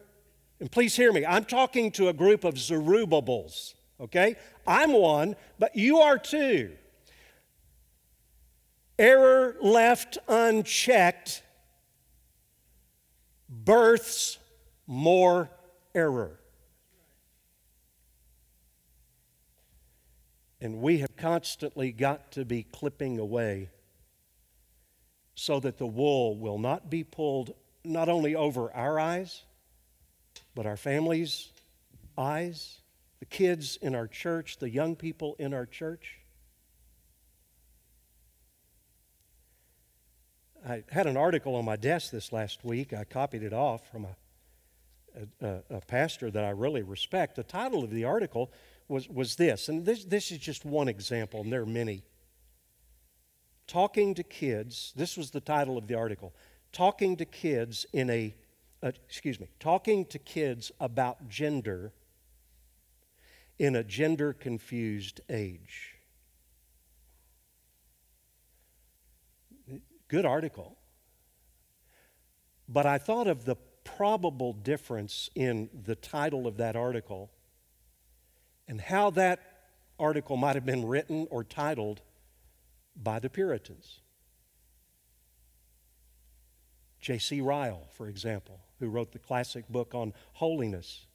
and 0.60 0.70
please 0.70 0.96
hear 0.96 1.12
me, 1.12 1.24
I'm 1.26 1.44
talking 1.44 1.90
to 1.92 2.08
a 2.08 2.12
group 2.12 2.44
of 2.44 2.58
Zerubbabels 2.58 3.74
okay? 4.00 4.36
I'm 4.66 4.92
one, 4.92 5.36
but 5.58 5.76
you 5.76 5.98
are 5.98 6.18
too. 6.18 6.72
Error 8.98 9.56
left 9.60 10.18
unchecked 10.28 11.42
births 13.48 14.38
more 14.86 15.50
error. 15.94 16.40
And 20.60 20.80
we 20.82 20.98
have 20.98 21.16
constantly 21.16 21.92
got 21.92 22.32
to 22.32 22.44
be 22.44 22.64
clipping 22.64 23.20
away 23.20 23.70
so 25.38 25.60
that 25.60 25.78
the 25.78 25.86
wool 25.86 26.36
will 26.36 26.58
not 26.58 26.90
be 26.90 27.04
pulled 27.04 27.54
not 27.84 28.08
only 28.08 28.34
over 28.34 28.72
our 28.72 28.98
eyes, 28.98 29.44
but 30.56 30.66
our 30.66 30.76
families' 30.76 31.52
eyes 32.16 32.80
the 33.20 33.24
kids 33.24 33.78
in 33.80 33.94
our 33.94 34.06
church, 34.06 34.58
the 34.58 34.70
young 34.70 34.94
people 34.96 35.36
in 35.38 35.54
our 35.54 35.66
church. 35.66 36.18
I 40.66 40.82
had 40.90 41.06
an 41.06 41.16
article 41.16 41.54
on 41.54 41.64
my 41.64 41.76
desk 41.76 42.10
this 42.10 42.32
last 42.32 42.64
week. 42.64 42.92
I 42.92 43.04
copied 43.04 43.42
it 43.42 43.52
off 43.52 43.88
from 43.90 44.06
a, 44.06 45.46
a, 45.46 45.62
a, 45.70 45.80
pastor 45.80 46.30
that 46.30 46.44
I 46.44 46.50
really 46.50 46.82
respect. 46.82 47.36
The 47.36 47.44
title 47.44 47.84
of 47.84 47.90
the 47.90 48.04
article 48.04 48.52
was, 48.88 49.08
was 49.08 49.36
this, 49.36 49.68
and 49.68 49.84
this, 49.84 50.04
this 50.04 50.30
is 50.30 50.38
just 50.38 50.64
one 50.64 50.88
example, 50.88 51.40
and 51.40 51.52
there 51.52 51.62
are 51.62 51.66
many. 51.66 52.02
Talking 53.68 54.14
to 54.14 54.22
kids, 54.22 54.94
this 54.96 55.16
was 55.16 55.30
the 55.30 55.40
title 55.40 55.76
of 55.78 55.86
the 55.86 55.94
article 55.94 56.34
Talking 56.72 57.16
to 57.16 57.24
Kids 57.24 57.86
in 57.92 58.10
a, 58.10 58.34
uh, 58.82 58.92
excuse 59.06 59.38
me, 59.38 59.48
Talking 59.60 60.06
to 60.06 60.18
Kids 60.18 60.72
about 60.80 61.28
Gender 61.28 61.92
in 63.58 63.76
a 63.76 63.84
gender 63.84 64.32
confused 64.32 65.20
age. 65.28 65.96
Good 70.08 70.24
article. 70.24 70.78
But 72.68 72.86
I 72.86 72.96
thought 72.98 73.26
of 73.26 73.44
the 73.44 73.56
probable 73.84 74.52
difference 74.52 75.28
in 75.34 75.68
the 75.84 75.94
title 75.94 76.46
of 76.46 76.56
that 76.58 76.76
article 76.76 77.30
and 78.66 78.80
how 78.80 79.10
that 79.10 79.40
article 79.98 80.36
might 80.36 80.54
have 80.54 80.64
been 80.64 80.86
written 80.86 81.26
or 81.30 81.44
titled 81.44 82.00
by 83.00 83.18
the 83.18 83.30
Puritans. 83.30 84.00
J.C. 87.00 87.40
Ryle, 87.40 87.86
for 87.92 88.08
example, 88.08 88.60
who 88.80 88.88
wrote 88.88 89.12
the 89.12 89.18
classic 89.18 89.68
book 89.68 89.94
on 89.94 90.12
holiness, 90.34 91.06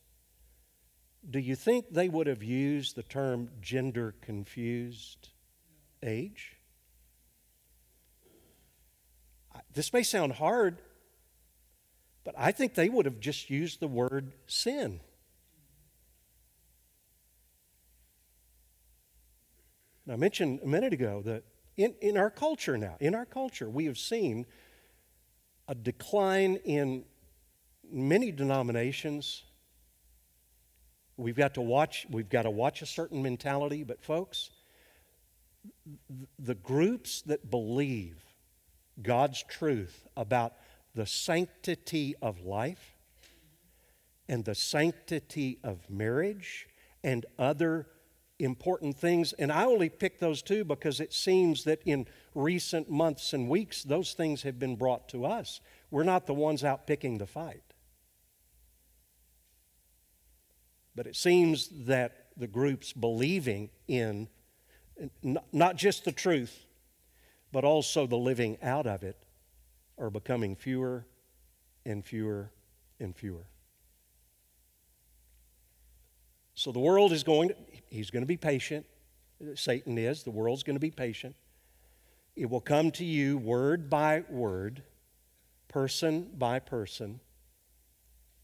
do 1.29 1.39
you 1.39 1.55
think 1.55 1.91
they 1.91 2.09
would 2.09 2.27
have 2.27 2.43
used 2.43 2.95
the 2.95 3.03
term 3.03 3.49
gender 3.61 4.15
confused 4.21 5.29
age? 6.01 6.57
This 9.73 9.91
may 9.91 10.03
sound 10.03 10.33
hard, 10.33 10.81
but 12.23 12.35
I 12.37 12.51
think 12.51 12.75
they 12.75 12.89
would 12.89 13.05
have 13.05 13.19
just 13.19 13.49
used 13.49 13.79
the 13.79 13.87
word 13.87 14.33
sin. 14.47 14.99
And 20.05 20.13
I 20.13 20.15
mentioned 20.17 20.59
a 20.63 20.67
minute 20.67 20.93
ago 20.93 21.21
that 21.25 21.43
in, 21.77 21.95
in 22.01 22.17
our 22.17 22.29
culture 22.29 22.77
now, 22.77 22.95
in 22.99 23.15
our 23.15 23.25
culture, 23.25 23.69
we 23.69 23.86
have 23.86 23.97
seen 23.97 24.45
a 25.67 25.75
decline 25.75 26.55
in 26.65 27.03
many 27.91 28.31
denominations. 28.31 29.43
We've 31.17 31.36
got 31.36 31.53
to 31.55 31.62
watch, 31.62 32.05
we've 32.09 32.29
got 32.29 32.43
to 32.43 32.49
watch 32.49 32.81
a 32.81 32.86
certain 32.86 33.21
mentality, 33.21 33.83
but 33.83 34.03
folks, 34.03 34.49
the 36.38 36.55
groups 36.55 37.21
that 37.23 37.49
believe 37.49 38.23
God's 39.01 39.43
truth 39.43 40.07
about 40.15 40.53
the 40.93 41.05
sanctity 41.05 42.15
of 42.21 42.41
life 42.41 42.95
and 44.27 44.45
the 44.45 44.55
sanctity 44.55 45.59
of 45.63 45.89
marriage 45.89 46.67
and 47.03 47.25
other 47.38 47.88
important 48.43 48.97
things. 48.97 49.34
And 49.34 49.51
I 49.51 49.65
only 49.65 49.89
pick 49.89 50.19
those 50.19 50.41
two 50.41 50.63
because 50.63 50.99
it 50.99 51.13
seems 51.13 51.63
that 51.63 51.82
in 51.86 52.08
recent 52.36 52.89
months 52.89 53.34
and 53.34 53.49
weeks, 53.49 53.84
those 53.84 54.13
things 54.13 54.43
have 54.43 54.60
been 54.60 54.75
brought 54.75 55.08
to 55.10 55.25
us. 55.25 55.62
We're 55.91 56.03
not 56.03 56.25
the 56.25 56.34
ones 56.34 56.63
out 56.63 56.86
picking 56.88 57.17
the 57.17 57.27
fight. 57.27 57.63
But 60.95 61.08
it 61.08 61.15
seems 61.15 61.69
that 61.86 62.27
the 62.38 62.47
groups 62.47 62.93
believing 62.93 63.69
in 63.88 64.27
not 65.51 65.75
just 65.75 66.06
the 66.06 66.12
truth, 66.12 66.65
but 67.51 67.63
also 67.63 68.06
the 68.06 68.15
living 68.15 68.58
out 68.62 68.86
of 68.86 69.03
it 69.03 69.17
are 69.97 70.10
becoming 70.10 70.56
fewer 70.56 71.06
and 71.86 72.06
fewer 72.06 72.51
and 72.99 73.15
fewer. 73.15 73.47
So 76.55 76.71
the 76.71 76.79
world 76.79 77.11
is 77.11 77.23
going 77.23 77.49
to, 77.49 77.55
he's 77.89 78.09
going 78.09 78.23
to 78.23 78.27
be 78.27 78.37
patient. 78.37 78.85
Satan 79.55 79.97
is. 79.97 80.23
The 80.23 80.31
world's 80.31 80.63
going 80.63 80.75
to 80.75 80.79
be 80.79 80.91
patient. 80.91 81.35
It 82.35 82.49
will 82.49 82.61
come 82.61 82.91
to 82.91 83.05
you 83.05 83.37
word 83.37 83.89
by 83.89 84.23
word, 84.29 84.83
person 85.67 86.29
by 86.37 86.59
person, 86.59 87.19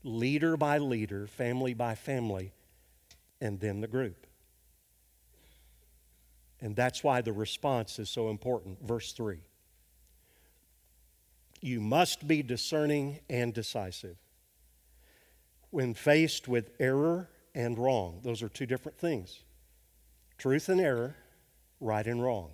leader 0.04 0.58
by 0.58 0.78
leader, 0.78 1.28
family 1.28 1.74
by 1.74 1.96
family, 1.96 2.54
and 3.42 3.60
then 3.60 3.82
the 3.82 3.88
group. 3.88 4.28
And 6.62 6.76
that's 6.76 7.04
why 7.04 7.22
the 7.22 7.32
response 7.32 8.00
is 8.00 8.10
so 8.10 8.30
important. 8.30 8.80
Verse 8.86 9.14
3 9.14 9.40
You 11.62 11.80
must 11.80 12.28
be 12.28 12.44
discerning 12.44 13.20
and 13.30 13.54
decisive. 13.54 14.18
When 15.72 15.94
faced 15.94 16.48
with 16.48 16.72
error 16.80 17.30
and 17.56 17.78
wrong, 17.78 18.22
those 18.24 18.42
are 18.42 18.50
two 18.50 18.66
different 18.66 18.98
things 18.98 19.42
truth 20.38 20.70
and 20.70 20.80
error, 20.80 21.16
right 21.80 22.08
and 22.08 22.24
wrong. 22.24 22.52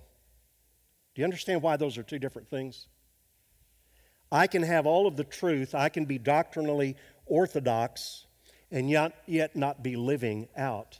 Do 1.14 1.20
you 1.20 1.24
understand 1.24 1.62
why 1.62 1.76
those 1.76 1.96
are 1.96 2.02
two 2.02 2.18
different 2.18 2.48
things? 2.48 2.88
I 4.30 4.48
can 4.48 4.62
have 4.62 4.86
all 4.86 5.06
of 5.06 5.16
the 5.16 5.24
truth, 5.24 5.74
I 5.74 5.88
can 5.88 6.04
be 6.04 6.18
doctrinally 6.18 6.96
orthodox, 7.26 8.26
and 8.70 8.90
yet, 8.90 9.12
yet 9.26 9.54
not 9.54 9.82
be 9.82 9.96
living 9.96 10.48
out 10.56 10.98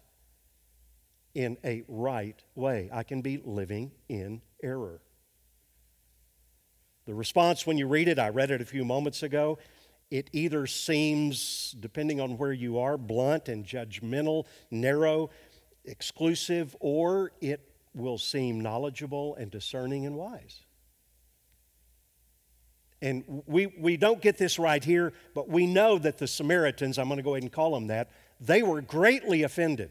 in 1.34 1.58
a 1.64 1.82
right 1.88 2.40
way. 2.54 2.88
I 2.92 3.02
can 3.02 3.20
be 3.20 3.40
living 3.44 3.92
in 4.08 4.40
error. 4.62 5.02
The 7.06 7.14
response 7.14 7.66
when 7.66 7.78
you 7.78 7.86
read 7.86 8.08
it, 8.08 8.18
I 8.18 8.30
read 8.30 8.50
it 8.50 8.60
a 8.60 8.64
few 8.64 8.84
moments 8.84 9.22
ago, 9.22 9.58
it 10.10 10.30
either 10.32 10.66
seems, 10.66 11.74
depending 11.80 12.20
on 12.20 12.38
where 12.38 12.52
you 12.52 12.78
are, 12.78 12.96
blunt 12.96 13.48
and 13.48 13.64
judgmental, 13.64 14.44
narrow, 14.70 15.30
exclusive, 15.84 16.76
or 16.80 17.32
it 17.40 17.60
will 17.94 18.18
seem 18.18 18.60
knowledgeable 18.60 19.34
and 19.36 19.50
discerning 19.50 20.06
and 20.06 20.16
wise. 20.16 20.60
And 23.02 23.42
we, 23.46 23.66
we 23.66 23.96
don't 23.96 24.22
get 24.22 24.38
this 24.38 24.58
right 24.58 24.82
here, 24.82 25.12
but 25.34 25.48
we 25.48 25.66
know 25.66 25.98
that 25.98 26.18
the 26.18 26.26
Samaritans, 26.26 26.98
I'm 26.98 27.08
going 27.08 27.18
to 27.18 27.22
go 27.22 27.34
ahead 27.34 27.42
and 27.42 27.52
call 27.52 27.74
them 27.74 27.88
that, 27.88 28.10
they 28.40 28.62
were 28.62 28.80
greatly 28.80 29.42
offended. 29.42 29.90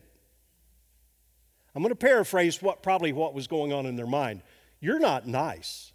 I'm 1.75 1.82
going 1.82 1.91
to 1.91 1.95
paraphrase 1.95 2.62
what 2.62 2.82
probably 2.82 3.12
what 3.12 3.34
was 3.34 3.47
going 3.47 3.73
on 3.73 3.86
in 3.86 3.95
their 3.95 4.08
mind. 4.08 4.41
You're 4.80 4.99
not 4.99 5.28
nice. 5.28 5.91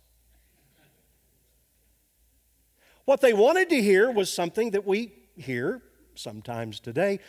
What 3.05 3.21
they 3.21 3.33
wanted 3.33 3.71
to 3.71 3.81
hear 3.81 4.11
was 4.11 4.33
something 4.33 4.73
that 4.73 4.87
we 4.87 5.13
hear 5.37 5.83
sometimes 6.15 6.81
today. 6.81 7.21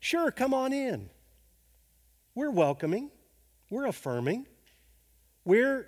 Sure, 0.00 0.30
come 0.30 0.54
on 0.54 0.72
in. 0.72 1.10
We're 2.34 2.50
welcoming, 2.50 3.10
we're 3.70 3.86
affirming, 3.86 4.46
we're, 5.44 5.86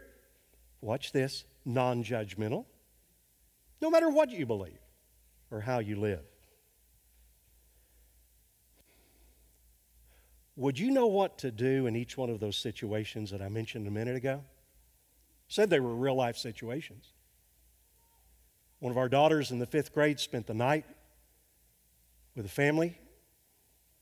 watch 0.80 1.12
this, 1.12 1.44
non 1.64 2.02
judgmental, 2.02 2.64
no 3.80 3.90
matter 3.90 4.08
what 4.08 4.30
you 4.30 4.46
believe 4.46 4.78
or 5.50 5.60
how 5.60 5.78
you 5.78 5.96
live. 5.96 6.22
Would 10.56 10.78
you 10.78 10.90
know 10.90 11.06
what 11.06 11.38
to 11.38 11.52
do 11.52 11.86
in 11.86 11.94
each 11.94 12.16
one 12.16 12.30
of 12.30 12.40
those 12.40 12.56
situations 12.56 13.30
that 13.30 13.40
I 13.40 13.48
mentioned 13.48 13.86
a 13.86 13.92
minute 13.92 14.16
ago? 14.16 14.42
Said 15.46 15.70
they 15.70 15.78
were 15.78 15.94
real 15.94 16.16
life 16.16 16.36
situations. 16.36 17.12
One 18.80 18.92
of 18.92 18.98
our 18.98 19.08
daughters 19.08 19.50
in 19.50 19.58
the 19.58 19.66
fifth 19.66 19.92
grade 19.92 20.20
spent 20.20 20.46
the 20.46 20.54
night 20.54 20.84
with 22.36 22.46
a 22.46 22.48
family, 22.48 22.98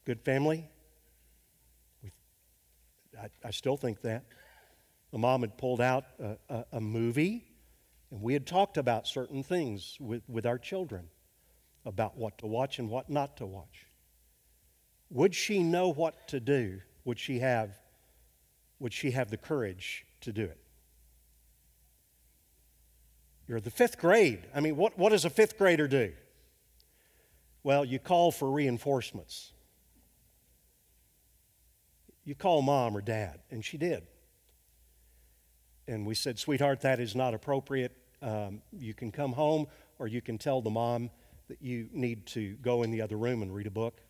good 0.04 0.20
family. 0.20 0.68
I, 3.18 3.28
I 3.42 3.50
still 3.50 3.78
think 3.78 4.02
that. 4.02 4.24
The 5.12 5.18
mom 5.18 5.40
had 5.40 5.56
pulled 5.56 5.80
out 5.80 6.04
a, 6.20 6.36
a, 6.50 6.64
a 6.72 6.80
movie, 6.80 7.44
and 8.10 8.20
we 8.20 8.34
had 8.34 8.46
talked 8.46 8.76
about 8.76 9.06
certain 9.06 9.42
things 9.42 9.96
with, 9.98 10.22
with 10.28 10.44
our 10.44 10.58
children 10.58 11.08
about 11.86 12.18
what 12.18 12.36
to 12.38 12.46
watch 12.46 12.78
and 12.78 12.90
what 12.90 13.08
not 13.08 13.38
to 13.38 13.46
watch. 13.46 13.86
Would 15.08 15.34
she 15.34 15.62
know 15.62 15.88
what 15.88 16.28
to 16.28 16.40
do? 16.40 16.80
Would 17.04 17.18
she 17.18 17.38
have, 17.38 17.70
would 18.78 18.92
she 18.92 19.12
have 19.12 19.30
the 19.30 19.36
courage 19.38 20.04
to 20.20 20.32
do 20.32 20.42
it? 20.42 20.58
You're 23.48 23.61
the 23.61 23.70
fifth 23.70 23.98
grade. 23.98 24.46
I 24.54 24.61
mean, 24.61 24.76
what, 24.76 24.98
what 24.98 25.11
does 25.11 25.24
a 25.24 25.30
fifth 25.30 25.56
grader 25.56 25.87
do? 25.87 26.12
Well, 27.62 27.85
you 27.85 27.98
call 27.98 28.32
for 28.32 28.50
reinforcements. 28.50 29.52
You 32.24 32.35
call 32.35 32.62
mom 32.62 32.96
or 32.96 33.00
dad, 33.00 33.40
and 33.50 33.64
she 33.64 33.76
did. 33.76 34.06
And 35.87 36.04
we 36.04 36.14
said, 36.14 36.38
Sweetheart, 36.38 36.80
that 36.80 36.98
is 36.98 37.14
not 37.14 37.35
appropriate. 37.35 37.92
Um, 38.20 38.62
you 38.72 38.94
can 38.94 39.12
come 39.12 39.32
home, 39.32 39.66
or 39.98 40.09
you 40.09 40.20
can 40.20 40.38
tell 40.38 40.61
the 40.61 40.70
mom 40.70 41.11
that 41.48 41.62
you 41.62 41.88
need 41.92 42.26
to 42.26 42.54
go 42.56 42.82
in 42.82 42.90
the 42.90 43.00
other 43.00 43.16
room 43.16 43.42
and 43.42 43.54
read 43.54 43.68
a 43.68 43.70
book. 43.70 44.00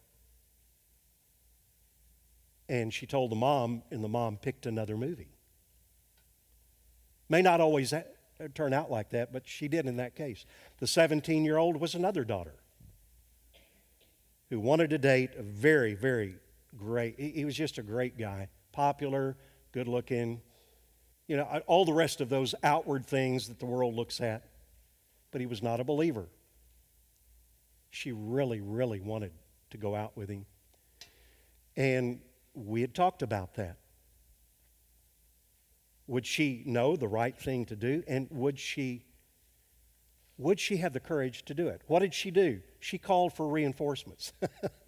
And 2.69 2.93
she 2.93 3.07
told 3.07 3.31
the 3.31 3.37
mom, 3.37 3.83
and 3.91 4.03
the 4.03 4.09
mom 4.09 4.39
picked 4.39 4.65
another 4.65 4.97
movie. 4.97 5.29
May 7.29 7.43
not 7.43 7.61
always 7.61 7.93
turn 8.55 8.73
out 8.73 8.91
like 8.91 9.11
that, 9.11 9.33
but 9.33 9.47
she 9.47 9.69
did 9.69 9.87
in 9.87 9.97
that 9.97 10.15
case. 10.15 10.45
The 10.79 10.87
17 10.87 11.45
year 11.45 11.57
old 11.57 11.79
was 11.79 11.95
another 11.95 12.25
daughter 12.25 12.55
who 14.51 14.61
wanted 14.61 14.91
to 14.91 14.99
date 14.99 15.31
a 15.37 15.43
very, 15.43 15.95
very 15.95 16.37
great, 16.77 17.19
he 17.19 17.45
was 17.45 17.55
just 17.55 17.79
a 17.79 17.83
great 17.83 18.19
guy, 18.19 18.49
popular, 18.73 19.37
good 19.73 19.89
looking, 19.89 20.41
you 21.27 21.37
know, 21.37 21.45
all 21.67 21.85
the 21.85 21.93
rest 21.93 22.21
of 22.21 22.29
those 22.29 22.55
outward 22.63 23.07
things 23.07 23.49
that 23.49 23.59
the 23.59 23.67
world 23.67 23.95
looks 23.95 24.21
at. 24.21 24.45
But 25.33 25.41
he 25.41 25.47
was 25.47 25.63
not 25.63 25.81
a 25.81 25.85
believer. 25.85 26.29
She 27.91 28.13
really, 28.13 28.61
really 28.61 29.01
wanted 29.01 29.33
to 29.71 29.79
go 29.79 29.95
out 29.95 30.17
with 30.17 30.29
him. 30.29 30.47
And 31.77 32.21
we 32.55 32.81
had 32.81 32.95
talked 32.95 33.23
about 33.23 33.55
that. 33.55 33.77
Would 36.07 36.27
she 36.27 36.63
know 36.67 36.97
the 36.97 37.09
right 37.09 37.37
thing 37.37 37.65
to 37.67 37.77
do? 37.77 38.03
And 38.07 38.29
would 38.31 38.59
she 38.59 39.05
would 40.39 40.61
she 40.61 40.77
have 40.79 40.93
the 40.93 41.01
courage 41.01 41.47
to 41.47 41.55
do 41.55 41.69
it? 41.69 41.81
What 41.87 42.01
did 42.01 42.13
she 42.13 42.31
do? 42.31 42.61
She 42.79 42.99
called 42.99 43.33
for 43.33 43.49
reinforcements. 43.49 44.35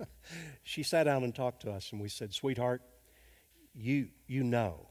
she 0.63 0.83
sat 0.83 1.05
down 1.05 1.25
and 1.25 1.35
talked 1.35 1.63
to 1.63 1.71
us 1.71 1.91
and 1.91 2.01
we 2.01 2.09
said, 2.09 2.35
"Sweetheart, 2.35 2.83
you 3.75 4.09
you 4.27 4.45
know. 4.45 4.91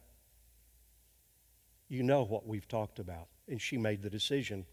You 1.90 2.04
know 2.04 2.24
what 2.24 2.48
we've 2.48 2.68
talked 2.68 3.00
about." 3.00 3.28
And 3.48 3.62
she 3.62 3.78
made 3.78 4.02
the 4.02 4.10
decision 4.10 4.66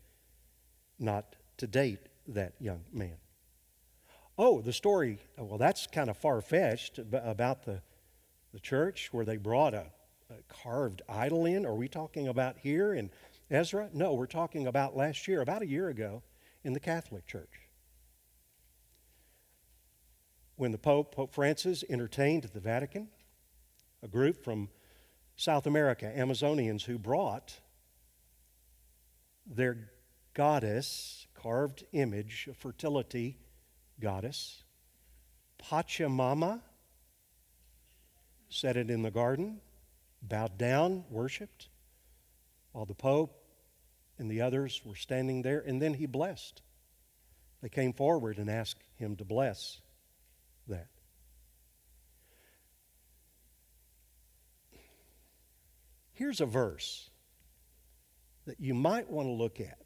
not 0.99 1.37
to 1.59 1.66
date 1.66 2.01
that 2.28 2.55
young 2.59 2.85
man. 2.93 3.18
Oh, 4.37 4.62
the 4.62 4.72
story, 4.72 5.18
well, 5.39 5.59
that's 5.59 5.87
kind 5.87 6.11
of 6.11 6.16
far 6.16 6.41
fetched 6.41 6.99
about 6.99 7.64
the 7.64 7.83
the 8.55 8.61
church 8.61 9.09
where 9.12 9.24
they 9.24 9.37
brought 9.37 9.74
a, 9.74 9.87
Uh, 10.31 10.35
carved 10.49 11.03
idol 11.09 11.45
in? 11.45 11.66
Are 11.66 11.75
we 11.75 11.89
talking 11.89 12.29
about 12.29 12.57
here 12.59 12.95
in 12.95 13.11
Ezra? 13.51 13.91
No, 13.93 14.14
we're 14.14 14.27
talking 14.27 14.66
about 14.66 14.97
last 14.97 15.29
year, 15.29 15.43
about 15.43 15.62
a 15.62 15.66
year 15.66 15.89
ago, 15.89 16.22
in 16.62 16.72
the 16.72 16.81
Catholic 16.81 17.27
Church. 17.27 17.68
When 20.57 20.72
the 20.72 20.79
Pope, 20.79 21.14
Pope 21.14 21.35
Francis, 21.35 21.85
entertained 21.91 22.45
the 22.45 22.61
Vatican 22.61 23.09
a 24.05 24.09
group 24.09 24.45
from 24.45 24.68
South 25.35 25.66
America, 25.66 26.12
Amazonians, 26.14 26.83
who 26.85 26.99
brought 26.99 27.59
their 29.47 29.91
goddess, 30.35 31.27
carved 31.35 31.85
image, 31.93 32.49
a 32.51 32.55
fertility 32.55 33.39
goddess, 33.99 34.62
Pachamama, 35.62 36.61
set 38.49 38.77
it 38.77 38.91
in 38.91 39.03
the 39.03 39.11
garden, 39.11 39.61
bowed 40.29 40.59
down, 40.59 41.05
worshiped, 41.11 41.68
while 42.72 42.87
the 42.87 42.95
Pope 42.95 43.45
and 44.18 44.31
the 44.31 44.41
others 44.41 44.83
were 44.85 44.97
standing 44.97 45.43
there, 45.43 45.61
and 45.61 45.81
then 45.81 45.95
he 45.95 46.07
blessed. 46.07 46.62
They 47.62 47.68
came 47.68 47.93
forward 47.93 48.39
and 48.39 48.51
asked 48.51 48.83
him 48.97 49.16
to 49.16 49.25
bless 49.25 49.81
that. 50.68 50.89
Here's 56.12 56.41
a 56.41 56.47
verse 56.47 57.11
that 58.47 58.61
you 58.61 58.75
might 58.75 59.11
want 59.11 59.27
to 59.27 59.33
look 59.33 59.61
at. 59.61 59.79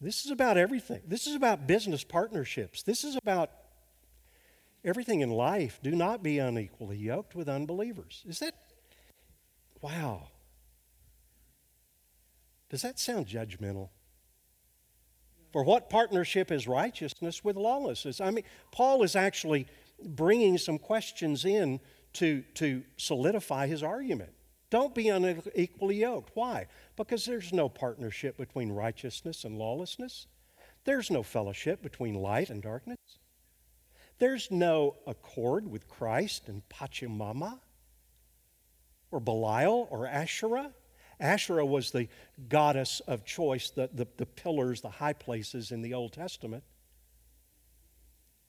This 0.00 0.24
is 0.24 0.30
about 0.30 0.56
everything. 0.56 1.02
This 1.06 1.26
is 1.26 1.34
about 1.34 1.66
business 1.66 2.04
partnerships. 2.04 2.82
This 2.82 3.04
is 3.04 3.16
about 3.16 3.50
everything 4.86 5.20
in 5.20 5.30
life. 5.30 5.80
Do 5.82 5.90
not 5.90 6.22
be 6.22 6.38
unequally 6.38 6.96
yoked 6.96 7.34
with 7.34 7.48
unbelievers. 7.48 8.24
Is 8.26 8.38
that, 8.38 8.54
wow. 9.82 10.28
Does 12.70 12.82
that 12.82 12.98
sound 12.98 13.26
judgmental? 13.26 13.90
For 15.52 15.64
what 15.64 15.90
partnership 15.90 16.52
is 16.52 16.68
righteousness 16.68 17.42
with 17.42 17.56
lawlessness? 17.56 18.20
I 18.20 18.30
mean, 18.30 18.44
Paul 18.72 19.02
is 19.02 19.16
actually 19.16 19.66
bringing 20.02 20.58
some 20.58 20.78
questions 20.78 21.44
in 21.44 21.80
to, 22.14 22.42
to 22.54 22.82
solidify 22.96 23.66
his 23.66 23.82
argument. 23.82 24.30
Don't 24.70 24.94
be 24.94 25.08
unequally 25.08 25.96
yoked. 25.96 26.32
Why? 26.34 26.66
Because 26.96 27.24
there's 27.24 27.52
no 27.52 27.68
partnership 27.68 28.36
between 28.36 28.72
righteousness 28.72 29.44
and 29.44 29.56
lawlessness. 29.56 30.26
There's 30.84 31.10
no 31.10 31.22
fellowship 31.22 31.82
between 31.82 32.14
light 32.14 32.50
and 32.50 32.62
darkness. 32.62 33.15
There's 34.18 34.50
no 34.50 34.96
accord 35.06 35.70
with 35.70 35.88
Christ 35.88 36.48
and 36.48 36.62
Pachamama 36.68 37.60
or 39.10 39.20
Belial 39.20 39.88
or 39.90 40.06
Asherah. 40.06 40.72
Asherah 41.20 41.66
was 41.66 41.90
the 41.90 42.08
goddess 42.48 43.00
of 43.06 43.24
choice, 43.24 43.70
the, 43.70 43.90
the, 43.92 44.06
the 44.16 44.26
pillars, 44.26 44.80
the 44.80 44.90
high 44.90 45.12
places 45.12 45.70
in 45.70 45.82
the 45.82 45.94
Old 45.94 46.12
Testament 46.12 46.64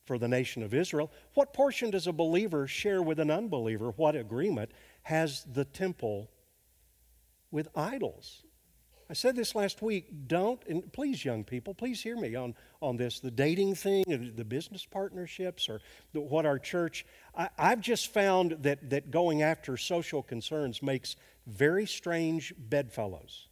for 0.05 0.17
the 0.17 0.27
nation 0.27 0.63
of 0.63 0.73
Israel. 0.73 1.11
What 1.33 1.53
portion 1.53 1.91
does 1.91 2.07
a 2.07 2.13
believer 2.13 2.65
share 2.65 3.01
with 3.01 3.19
an 3.19 3.29
unbeliever? 3.29 3.91
What 3.91 4.15
agreement 4.15 4.71
has 5.03 5.45
the 5.51 5.65
temple 5.65 6.31
with 7.51 7.67
idols? 7.75 8.43
I 9.09 9.13
said 9.13 9.37
this 9.37 9.55
last 9.55 9.81
week. 9.81 10.27
Don't, 10.27 10.61
and 10.67 10.91
please, 10.91 11.23
young 11.23 11.45
people, 11.45 11.73
please 11.73 12.01
hear 12.01 12.17
me 12.17 12.35
on, 12.35 12.55
on 12.81 12.97
this 12.97 13.19
the 13.19 13.31
dating 13.31 13.75
thing, 13.75 14.03
the 14.07 14.43
business 14.43 14.85
partnerships, 14.85 15.69
or 15.69 15.79
the, 16.13 16.19
what 16.19 16.45
our 16.45 16.59
church. 16.59 17.05
I, 17.35 17.49
I've 17.57 17.79
just 17.81 18.13
found 18.13 18.57
that, 18.63 18.89
that 18.89 19.09
going 19.09 19.43
after 19.43 19.77
social 19.77 20.21
concerns 20.21 20.83
makes 20.83 21.15
very 21.45 21.85
strange 21.85 22.53
bedfellows. 22.57 23.47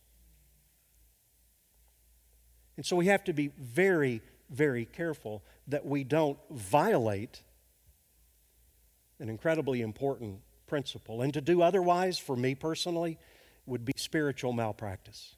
And 2.76 2.86
so 2.86 2.98
we 2.98 3.06
have 3.06 3.24
to 3.24 3.34
be 3.34 3.48
very, 3.58 4.22
very 4.50 4.84
careful 4.84 5.42
that 5.68 5.86
we 5.86 6.04
don't 6.04 6.38
violate 6.52 7.42
an 9.20 9.30
incredibly 9.30 9.82
important 9.82 10.42
principle. 10.68 11.22
And 11.22 11.34
to 11.34 11.40
do 11.40 11.62
otherwise, 11.62 12.18
for 12.18 12.36
me 12.36 12.56
personally, 12.56 13.18
would 13.66 13.86
be 13.86 13.94
spiritual 13.96 14.52
malpractice. 14.52 15.38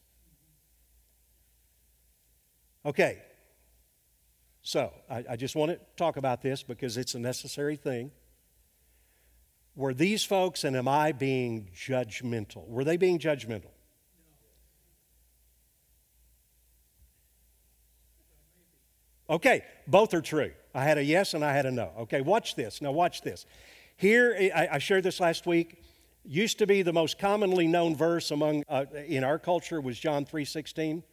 Okay, 2.88 3.17
so 4.61 4.93
I, 5.09 5.25
I, 5.31 5.35
just 5.35 5.57
want 5.57 5.71
to 5.71 5.79
talk 5.97 6.15
about 6.15 6.41
this 6.41 6.63
because 6.63 6.95
it's 6.95 7.15
a 7.15 7.19
necessary 7.19 7.75
thing. 7.75 8.11
Were 9.75 9.93
these 9.93 10.23
folks 10.23 10.63
and 10.63 10.73
am 10.73 10.88
I 10.88 11.11
being 11.11 11.69
judgmental? 11.75 12.65
Were 12.65 12.85
they 12.85 12.95
being 12.95 13.19
judgmental? 13.19 13.71
Okay, 19.29 19.65
both 19.85 20.13
are 20.13 20.21
true. 20.21 20.53
I 20.73 20.85
had 20.85 20.97
a 20.97 21.03
yes 21.03 21.33
and 21.33 21.43
I 21.43 21.51
had 21.51 21.65
a 21.65 21.71
no. 21.71 21.91
Okay, 21.99 22.21
watch 22.21 22.55
this. 22.55 22.81
Now, 22.81 22.93
watch 22.93 23.21
this. 23.21 23.45
Here, 23.97 24.33
I, 24.55 24.69
I 24.71 24.77
shared 24.77 25.03
this 25.03 25.19
last 25.19 25.45
week. 25.45 25.83
Used 26.23 26.57
to 26.59 26.65
be 26.65 26.83
the 26.83 26.93
most 26.93 27.19
commonly 27.19 27.67
known 27.67 27.97
verse 27.97 28.31
among 28.31 28.63
uh, 28.69 28.85
in 29.07 29.25
our 29.25 29.39
culture 29.39 29.81
was 29.81 29.99
John 29.99 30.23
three 30.23 30.45
sixteen. 30.45 31.03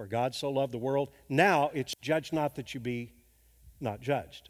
For 0.00 0.06
God 0.06 0.34
so 0.34 0.48
loved 0.48 0.72
the 0.72 0.78
world. 0.78 1.10
Now 1.28 1.70
it's 1.74 1.92
judge 2.00 2.32
not 2.32 2.54
that 2.54 2.72
you 2.72 2.80
be 2.80 3.12
not 3.82 4.00
judged. 4.00 4.48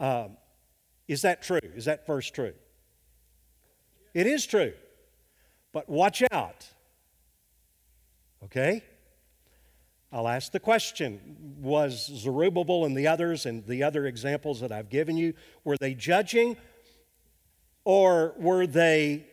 Um, 0.00 0.38
is 1.06 1.20
that 1.20 1.42
true? 1.42 1.60
Is 1.76 1.84
that 1.84 2.06
verse 2.06 2.30
true? 2.30 2.54
It 4.14 4.26
is 4.26 4.46
true. 4.46 4.72
But 5.74 5.90
watch 5.90 6.22
out. 6.32 6.66
Okay? 8.44 8.82
I'll 10.10 10.26
ask 10.26 10.52
the 10.52 10.58
question 10.58 11.20
Was 11.60 12.06
Zerubbabel 12.06 12.86
and 12.86 12.96
the 12.96 13.08
others 13.08 13.44
and 13.44 13.66
the 13.66 13.82
other 13.82 14.06
examples 14.06 14.58
that 14.60 14.72
I've 14.72 14.88
given 14.88 15.18
you, 15.18 15.34
were 15.64 15.76
they 15.76 15.92
judging 15.92 16.56
or 17.84 18.32
were 18.38 18.66
they 18.66 19.26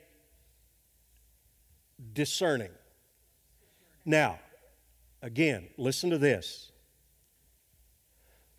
discerning? 2.12 2.72
Now, 4.04 4.38
Again, 5.22 5.67
listen 5.78 6.09
to 6.09 6.17
this. 6.17 6.72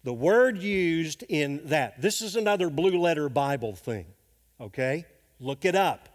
The 0.04 0.12
word 0.12 0.58
used 0.58 1.22
in 1.28 1.60
that, 1.66 2.00
this 2.00 2.22
is 2.22 2.36
another 2.36 2.70
blue 2.70 2.98
letter 2.98 3.28
Bible 3.28 3.74
thing, 3.74 4.06
okay? 4.60 5.06
Look 5.38 5.64
it 5.64 5.74
up. 5.74 6.08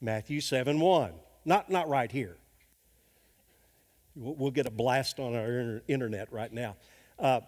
Matthew 0.00 0.40
7 0.40 0.80
1. 0.80 1.12
Not, 1.44 1.70
not 1.70 1.88
right 1.88 2.10
here. 2.10 2.36
We'll 4.14 4.50
get 4.50 4.66
a 4.66 4.70
blast 4.70 5.18
on 5.18 5.34
our 5.34 5.82
internet 5.86 6.32
right 6.32 6.52
now. 6.52 6.76
Uh, 7.18 7.40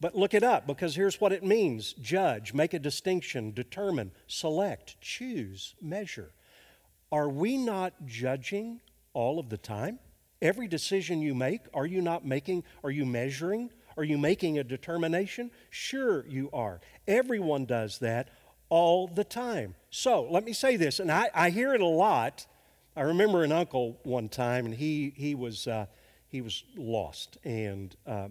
but 0.00 0.14
look 0.14 0.34
it 0.34 0.42
up 0.42 0.66
because 0.66 0.94
here's 0.94 1.20
what 1.20 1.32
it 1.32 1.42
means 1.42 1.94
judge, 1.94 2.52
make 2.52 2.74
a 2.74 2.78
distinction, 2.78 3.52
determine, 3.52 4.12
select, 4.26 5.00
choose, 5.00 5.74
measure. 5.80 6.32
Are 7.12 7.28
we 7.28 7.56
not 7.56 7.94
judging 8.06 8.80
all 9.12 9.38
of 9.38 9.48
the 9.48 9.56
time? 9.56 9.98
Every 10.46 10.68
decision 10.68 11.22
you 11.22 11.34
make, 11.34 11.62
are 11.74 11.86
you 11.86 12.00
not 12.00 12.24
making, 12.24 12.62
are 12.84 12.90
you 12.92 13.04
measuring? 13.04 13.68
Are 13.96 14.04
you 14.04 14.16
making 14.16 14.58
a 14.58 14.62
determination? 14.64 15.50
Sure, 15.70 16.24
you 16.28 16.50
are. 16.52 16.80
Everyone 17.08 17.64
does 17.64 17.98
that 17.98 18.28
all 18.68 19.08
the 19.08 19.24
time. 19.24 19.74
So 19.90 20.22
let 20.30 20.44
me 20.44 20.52
say 20.52 20.76
this, 20.76 21.00
and 21.00 21.10
I, 21.10 21.30
I 21.34 21.50
hear 21.50 21.74
it 21.74 21.80
a 21.80 21.86
lot. 21.86 22.46
I 22.94 23.00
remember 23.00 23.42
an 23.42 23.50
uncle 23.50 23.98
one 24.04 24.28
time, 24.28 24.66
and 24.66 24.74
he, 24.76 25.12
he, 25.16 25.34
was, 25.34 25.66
uh, 25.66 25.86
he 26.28 26.40
was 26.40 26.62
lost, 26.76 27.38
and 27.42 27.96
uh, 28.06 28.28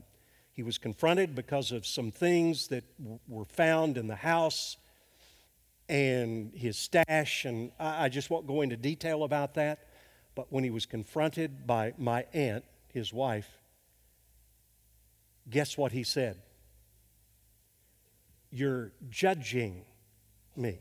he 0.53 0.63
was 0.63 0.77
confronted 0.77 1.35
because 1.35 1.73
of 1.73 1.85
some 1.85 2.11
things 2.11 2.69
that 2.69 2.85
w- 2.97 3.19
were 3.27 3.43
found 3.43 3.97
in 3.97 4.07
the 4.07 4.15
house 4.15 4.77
and 5.89 6.53
his 6.55 6.77
stash, 6.77 7.43
and 7.43 7.71
I, 7.77 8.05
I 8.05 8.09
just 8.09 8.29
won't 8.29 8.47
go 8.47 8.61
into 8.61 8.77
detail 8.77 9.23
about 9.23 9.55
that. 9.55 9.79
But 10.35 10.51
when 10.51 10.63
he 10.65 10.69
was 10.69 10.85
confronted 10.85 11.65
by 11.65 11.93
my 11.97 12.25
aunt, 12.33 12.65
his 12.93 13.13
wife, 13.13 13.49
guess 15.49 15.77
what 15.77 15.93
he 15.93 16.03
said? 16.03 16.37
You're 18.51 18.91
judging 19.09 19.83
me. 20.55 20.79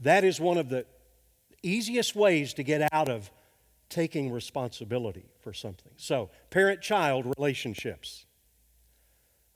That 0.00 0.24
is 0.24 0.40
one 0.40 0.58
of 0.58 0.68
the 0.68 0.84
easiest 1.62 2.14
ways 2.14 2.52
to 2.54 2.62
get 2.62 2.88
out 2.92 3.08
of 3.08 3.30
taking 3.88 4.30
responsibility 4.30 5.24
for 5.40 5.52
something. 5.52 5.92
So, 5.96 6.30
parent 6.50 6.80
child 6.80 7.32
relationships. 7.38 8.26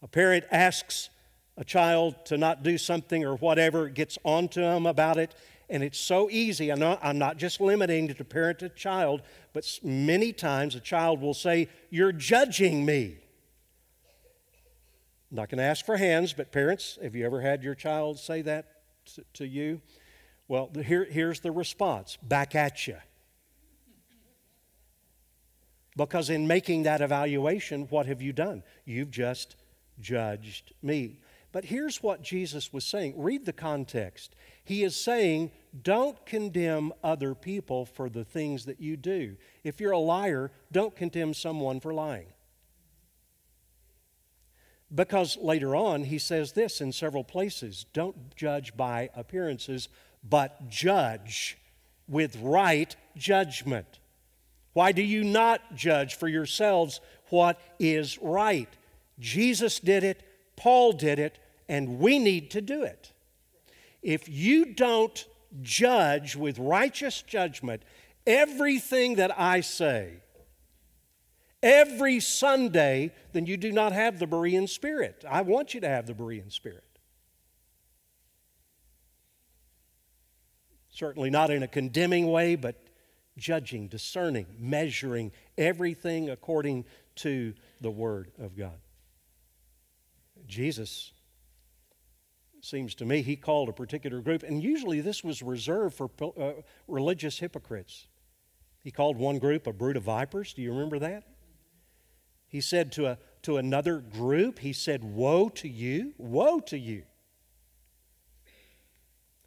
A 0.01 0.09
parent 0.09 0.45
asks 0.51 1.11
a 1.57 1.65
child 1.65 2.25
to 2.27 2.39
not 2.39 2.63
do 2.63 2.79
something 2.79 3.25
or 3.25 3.35
whatever, 3.37 3.89
gets 3.89 4.17
onto 4.25 4.61
them 4.61 4.87
about 4.87 5.17
it, 5.17 5.35
and 5.71 5.83
it's 5.83 5.99
so 5.99 6.31
easy. 6.31 6.71
I'm 6.71 6.79
not, 6.79 6.99
I'm 7.03 7.19
not 7.19 7.37
just 7.37 7.61
limiting 7.61 8.09
to 8.09 8.25
parent 8.25 8.61
to 8.61 8.69
child, 8.69 9.23
but 9.53 9.79
many 9.83 10.33
times 10.33 10.75
a 10.75 10.81
child 10.81 11.21
will 11.21 11.35
say, 11.35 11.69
You're 11.91 12.13
judging 12.13 12.85
me. 12.85 13.19
I'm 15.31 15.37
not 15.37 15.51
going 15.51 15.59
to 15.59 15.65
ask 15.65 15.85
for 15.85 15.99
hands, 15.99 16.33
but 16.33 16.53
parents, 16.53 16.99
have 17.03 17.15
you 17.15 17.27
ever 17.27 17.43
had 17.43 17.63
your 17.63 17.75
child 17.75 18.19
say 18.19 18.41
that 18.43 18.67
to, 19.35 19.47
you? 19.47 19.83
Well, 20.47 20.71
here, 20.87 21.05
here's 21.05 21.41
the 21.41 21.53
response 21.53 22.17
back 22.23 22.55
at 22.55 22.87
you. 22.87 22.97
Because 25.97 26.31
in 26.31 26.47
making 26.47 26.85
that 26.85 27.03
evaluation, 27.03 27.83
what 27.91 28.07
have 28.07 28.23
you 28.23 28.33
done? 28.33 28.63
You've 28.87 29.11
just 29.11 29.57
judged 30.01 30.73
me. 30.81 31.19
But 31.53 31.65
here's 31.65 32.03
what 32.03 32.23
Jesus 32.23 32.73
was 32.73 32.85
saying. 32.85 33.15
Read 33.17 33.45
the 33.45 33.53
context. 33.53 34.35
He 34.69 34.85
is 34.85 34.95
saying, 34.95 35.51
don't 35.83 36.27
condemn 36.27 36.93
other 37.03 37.35
people 37.35 37.87
for 37.87 38.11
the 38.11 38.23
things 38.23 38.67
that 38.67 38.83
you 38.83 38.99
do. 38.99 39.39
If 39.65 39.81
you're 39.81 39.93
a 39.93 39.99
liar, 39.99 40.51
don't 40.71 40.95
condemn 40.95 41.33
someone 41.33 41.81
for 41.81 41.95
lying. 41.95 42.27
Because 44.95 45.39
later 45.39 45.75
on, 45.75 46.05
he 46.05 46.19
says 46.19 46.53
this 46.53 46.83
in 46.83 46.93
several 46.93 47.25
places 47.25 47.87
don't 47.95 48.37
judge 48.37 48.77
by 48.77 49.09
appearances, 49.15 49.89
but 50.23 50.69
judge 50.69 51.57
with 52.07 52.37
right 52.37 52.95
judgment. 53.17 54.01
Why 54.75 54.93
do 54.93 55.01
you 55.03 55.25
not 55.25 55.77
judge 55.77 56.15
for 56.15 56.29
yourselves 56.29 57.01
what 57.31 57.59
is 57.79 58.19
right? 58.19 58.69
Jesus 59.19 59.81
did 59.81 60.05
it, 60.05 60.23
Paul 60.57 60.93
did 60.93 61.19
it, 61.19 61.39
and 61.71 61.99
we 61.99 62.19
need 62.19 62.51
to 62.51 62.61
do 62.61 62.83
it. 62.83 63.13
If 64.09 64.27
you 64.27 64.65
don't 64.65 65.27
judge 65.61 66.35
with 66.35 66.59
righteous 66.59 67.21
judgment 67.21 67.83
everything 68.27 69.17
that 69.17 69.39
I 69.39 69.61
say, 69.61 70.23
every 71.63 72.19
Sunday, 72.19 73.13
then 73.35 73.45
you 73.45 73.59
do 73.59 73.71
not 73.71 73.93
have 73.93 74.19
the 74.19 74.25
Berean 74.25 74.67
spirit. 74.67 75.27
I 75.29 75.43
want 75.43 75.75
you 75.75 75.83
to 75.83 75.89
have 75.91 76.07
the 76.07 76.15
Berean 76.15 76.51
spirit. 76.51 76.85
Certainly 80.89 81.29
not 81.29 81.51
in 81.51 81.63
a 81.63 81.69
condemning 81.69 82.29
way, 82.29 82.57
but 82.57 82.83
judging, 83.37 83.89
discerning, 83.89 84.47
measuring 84.59 85.33
everything 85.59 86.31
according 86.31 86.87
to 87.17 87.53
the 87.83 87.91
Word 87.91 88.31
of 88.39 88.57
God. 88.57 88.79
Jesus 90.47 91.13
seems 92.61 92.95
to 92.97 93.05
me 93.05 93.23
he 93.23 93.37
called 93.37 93.69
a 93.69 93.73
particular 93.73 94.21
group, 94.21 94.43
and 94.43 94.63
usually 94.63 95.01
this 95.01 95.23
was 95.23 95.43
reserved 95.43 95.97
for 95.97 96.11
uh, 96.39 96.53
religious 96.87 97.39
hypocrites. 97.39 98.07
He 98.83 98.91
called 98.91 99.17
one 99.17 99.39
group 99.39 99.67
a 99.67 99.73
brood 99.73 99.97
of 99.97 100.05
vipers. 100.05 100.55
Do 100.55 100.63
you 100.63 100.73
remember 100.73 100.99
that? 100.99 101.25
He 102.49 102.61
said 102.61 102.93
to, 102.93 103.07
a, 103.07 103.19
to 103.43 103.59
another 103.59 103.99
group, 103.99 104.61
he 104.61 104.73
said, 104.73 105.05
Woe 105.05 105.49
to 105.51 105.69
you, 105.69 106.15
woe 106.17 106.61
to 106.61 106.79
you. 106.79 107.03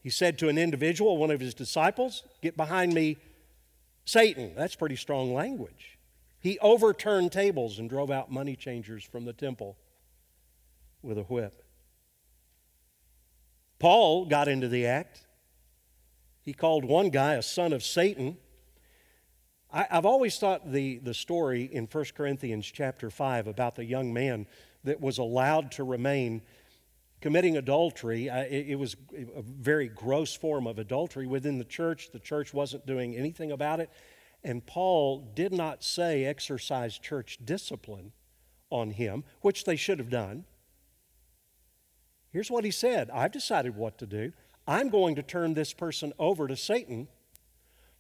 He 0.01 0.09
said 0.09 0.37
to 0.39 0.49
an 0.49 0.57
individual, 0.57 1.17
one 1.17 1.31
of 1.31 1.39
his 1.39 1.53
disciples, 1.53 2.23
Get 2.41 2.57
behind 2.57 2.93
me, 2.93 3.17
Satan. 4.05 4.53
That's 4.55 4.75
pretty 4.75 4.95
strong 4.95 5.33
language. 5.33 5.97
He 6.39 6.57
overturned 6.59 7.31
tables 7.31 7.79
and 7.79 7.89
drove 7.89 8.09
out 8.09 8.31
money 8.31 8.55
changers 8.55 9.03
from 9.03 9.25
the 9.25 9.33
temple 9.33 9.77
with 11.03 11.17
a 11.17 11.23
whip. 11.23 11.63
Paul 13.81 14.25
got 14.25 14.47
into 14.47 14.67
the 14.67 14.85
act. 14.85 15.25
He 16.43 16.53
called 16.53 16.85
one 16.85 17.09
guy 17.09 17.33
a 17.33 17.41
son 17.41 17.73
of 17.73 17.83
Satan. 17.83 18.37
I, 19.73 19.87
have 19.89 20.05
always 20.05 20.37
thought 20.37 20.71
the, 20.71 20.99
the 20.99 21.15
story 21.15 21.63
in 21.63 21.87
1 21.91 22.05
Corinthians 22.15 22.67
chapter 22.71 23.09
5 23.09 23.47
about 23.47 23.75
the 23.75 23.83
young 23.83 24.13
man 24.13 24.45
that 24.83 25.01
was 25.01 25.17
allowed 25.17 25.71
to 25.73 25.83
remain 25.83 26.43
committing 27.21 27.57
adultery. 27.57 28.27
It, 28.27 28.69
it, 28.69 28.75
was 28.75 28.95
a 29.15 29.41
very 29.41 29.87
gross 29.87 30.35
form 30.35 30.67
of 30.67 30.77
adultery 30.77 31.25
within 31.25 31.57
the 31.57 31.65
church. 31.65 32.11
The 32.11 32.19
church 32.19 32.53
wasn't 32.53 32.85
doing 32.85 33.15
anything 33.15 33.51
about 33.51 33.79
it. 33.79 33.89
And 34.43 34.63
Paul 34.63 35.31
did 35.33 35.53
not 35.53 35.83
say 35.83 36.25
exercise 36.25 36.99
church 36.99 37.39
discipline 37.43 38.11
on 38.69 38.91
him, 38.91 39.23
which 39.41 39.63
they 39.63 39.75
should 39.75 39.97
have 39.97 40.11
done. 40.11 40.45
Here's 42.31 42.49
what 42.49 42.63
he 42.63 42.71
said 42.71 43.09
I've 43.11 43.31
decided 43.31 43.75
what 43.75 43.97
to 43.99 44.05
do. 44.05 44.33
I'm 44.67 44.89
going 44.89 45.15
to 45.15 45.23
turn 45.23 45.53
this 45.53 45.73
person 45.73 46.13
over 46.17 46.47
to 46.47 46.55
Satan 46.55 47.07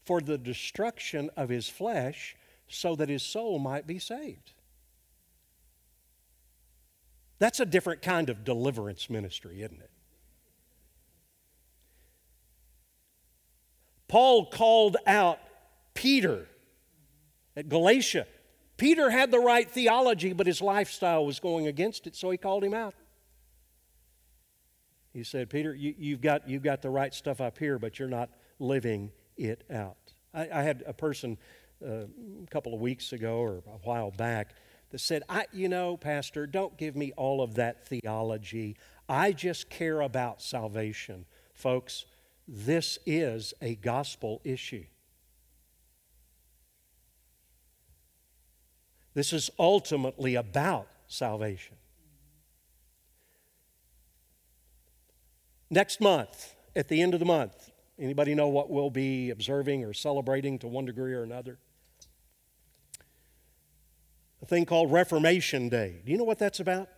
for 0.03 0.21
the 0.21 0.37
destruction 0.37 1.29
of 1.35 1.49
his 1.49 1.67
flesh 1.67 2.35
so 2.67 2.95
that 2.95 3.09
his 3.09 3.23
soul 3.23 3.59
might 3.59 3.85
be 3.85 3.99
saved. 3.99 4.53
That's 7.39 7.59
a 7.59 7.65
different 7.65 8.01
kind 8.01 8.29
of 8.29 8.43
deliverance 8.43 9.09
ministry, 9.09 9.63
isn't 9.63 9.81
it? 9.81 9.89
Paul 14.07 14.45
called 14.45 14.97
out 15.07 15.39
Peter 15.93 16.45
at 17.55 17.67
Galatia. 17.67 18.27
Peter 18.77 19.09
had 19.09 19.31
the 19.31 19.39
right 19.39 19.69
theology, 19.69 20.33
but 20.33 20.47
his 20.47 20.61
lifestyle 20.61 21.25
was 21.25 21.39
going 21.39 21.65
against 21.67 22.07
it, 22.07 22.15
so 22.15 22.29
he 22.29 22.37
called 22.37 22.63
him 22.63 22.73
out. 22.73 22.93
He 25.13 25.23
said, 25.23 25.49
Peter, 25.49 25.75
you, 25.75 26.13
have 26.13 26.21
got, 26.21 26.49
you've 26.49 26.63
got 26.63 26.81
the 26.81 26.89
right 26.89 27.13
stuff 27.13 27.41
up 27.41 27.57
here, 27.57 27.77
but 27.77 27.99
you're 27.99 28.07
not 28.07 28.29
living 28.59 29.11
it 29.37 29.63
out. 29.69 29.97
I, 30.33 30.47
I 30.53 30.61
had 30.63 30.83
a 30.87 30.93
person 30.93 31.37
uh, 31.85 32.05
a 32.43 32.47
couple 32.49 32.73
of 32.73 32.79
weeks 32.79 33.11
ago 33.11 33.37
or 33.37 33.57
a 33.57 33.79
while 33.83 34.11
back 34.11 34.55
that 34.91 34.99
said, 34.99 35.23
I, 35.27 35.45
You 35.51 35.67
know, 35.67 35.97
Pastor, 35.97 36.47
don't 36.47 36.77
give 36.77 36.95
me 36.95 37.11
all 37.17 37.41
of 37.41 37.55
that 37.55 37.85
theology. 37.87 38.77
I 39.09 39.33
just 39.33 39.69
care 39.69 40.01
about 40.01 40.41
salvation. 40.41 41.25
Folks, 41.53 42.05
this 42.47 42.97
is 43.05 43.53
a 43.61 43.75
gospel 43.75 44.41
issue. 44.43 44.85
This 49.13 49.33
is 49.33 49.49
ultimately 49.59 50.35
about 50.35 50.87
salvation. 51.07 51.75
Next 55.71 55.99
month, 55.99 56.53
at 56.75 56.87
the 56.87 57.01
end 57.01 57.15
of 57.15 57.19
the 57.19 57.25
month, 57.25 57.71
anybody 57.97 58.35
know 58.35 58.49
what 58.49 58.69
we'll 58.69 58.91
be 58.91 59.31
observing 59.31 59.83
or 59.83 59.93
celebrating 59.93 60.59
to 60.59 60.67
one 60.67 60.85
degree 60.85 61.13
or 61.13 61.23
another? 61.23 61.57
a 64.41 64.45
thing 64.45 64.65
called 64.65 64.91
Reformation 64.91 65.69
Day. 65.69 66.01
Do 66.05 66.11
you 66.11 66.17
know 66.17 66.23
what 66.23 66.39
that's 66.39 66.59
about? 66.59 66.89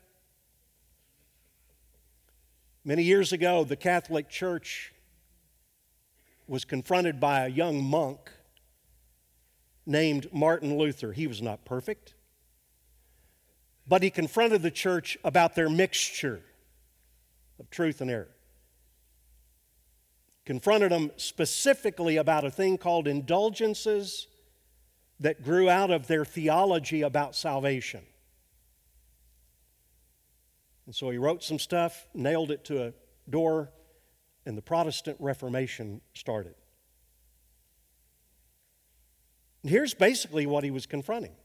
Many 2.86 3.04
years 3.04 3.32
ago, 3.34 3.64
the 3.64 3.76
Catholic 3.76 4.30
Church 4.30 4.94
was 6.48 6.66
confronted 6.66 7.20
by 7.20 7.46
a 7.46 7.50
young 7.50 7.84
monk 7.84 8.30
named 9.86 10.28
Martin 10.34 10.78
Luther. 10.78 11.14
He 11.14 11.28
was 11.28 11.42
not 11.42 11.66
perfect, 11.66 12.14
but 13.88 14.04
he 14.04 14.10
confronted 14.10 14.62
the 14.62 14.72
church 14.72 15.18
about 15.24 15.56
their 15.56 15.70
mixture 15.70 16.42
of 17.60 17.70
truth 17.70 18.02
and 18.02 18.10
error. 18.12 18.33
Confronted 20.46 20.92
them 20.92 21.12
specifically 21.16 22.18
about 22.18 22.44
a 22.44 22.52
thing 22.52 22.78
called 22.78 23.08
indulgences 23.08 24.28
that 25.20 25.42
grew 25.42 25.70
out 25.70 25.90
of 25.90 26.08
their 26.08 26.26
theology 26.26 27.02
about 27.02 27.36
salvation. 27.36 28.02
And 30.86 30.94
so 30.94 31.10
he 31.10 31.18
wrote 31.18 31.44
some 31.44 31.60
stuff, 31.60 32.08
nailed 32.14 32.52
it 32.52 32.66
to 32.66 32.88
a 32.88 32.94
door, 33.30 33.72
and 34.46 34.58
the 34.58 34.62
Protestant 34.62 35.16
Reformation 35.20 36.02
started. 36.14 36.56
And 39.62 39.72
here's 39.72 39.94
basically 39.94 40.46
what 40.46 40.66
he 40.66 40.72
was 40.72 40.86
confronting 40.86 41.36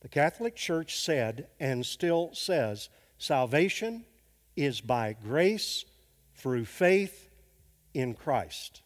the 0.00 0.08
Catholic 0.08 0.54
Church 0.56 0.98
said, 0.98 1.46
and 1.60 1.86
still 1.86 2.30
says, 2.34 2.90
salvation 3.16 4.04
is 4.54 4.80
by 4.80 5.14
grace 5.22 5.84
through 6.34 6.64
faith 6.66 7.23
in 7.94 8.14
Christ. 8.14 8.82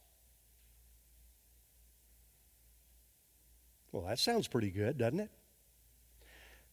Well, 3.91 4.05
that 4.07 4.19
sounds 4.19 4.47
pretty 4.47 4.71
good, 4.71 4.99
doesn't 4.99 5.21
it? 5.21 5.31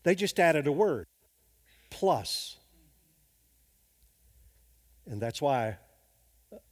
They 0.03 0.13
just 0.13 0.39
added 0.39 0.67
a 0.67 0.71
word 0.71 1.07
plus. 1.89 2.57
And 5.07 5.21
that's 5.21 5.41
why 5.41 5.77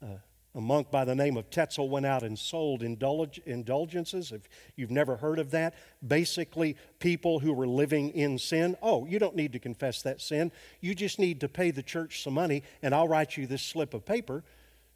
uh, 0.02 0.18
a 0.56 0.62
monk 0.62 0.92
by 0.92 1.06
the 1.06 1.16
name 1.16 1.38
of 1.38 1.50
Tetzel 1.50 1.90
went 1.90 2.06
out 2.06 2.24
and 2.24 2.38
sold 2.38 2.82
indulg- 2.82 3.40
indulgences. 3.46 4.32
If 4.32 4.48
you've 4.76 4.92
never 4.92 5.18
heard 5.18 5.40
of 5.40 5.52
that, 5.52 5.74
basically, 6.06 6.78
people 7.00 7.40
who 7.40 7.54
were 7.54 7.68
living 7.68 8.12
in 8.12 8.38
sin, 8.38 8.76
oh, 8.82 9.06
you 9.06 9.18
don't 9.18 9.36
need 9.36 9.54
to 9.54 9.60
confess 9.60 10.02
that 10.04 10.22
sin. 10.22 10.52
You 10.82 10.94
just 10.94 11.18
need 11.18 11.40
to 11.42 11.50
pay 11.50 11.72
the 11.72 11.84
church 11.84 12.22
some 12.22 12.34
money, 12.34 12.64
and 12.84 12.94
I'll 12.94 13.08
write 13.08 13.38
you 13.38 13.48
this 13.48 13.64
slip 13.64 13.94
of 13.94 14.06
paper 14.06 14.44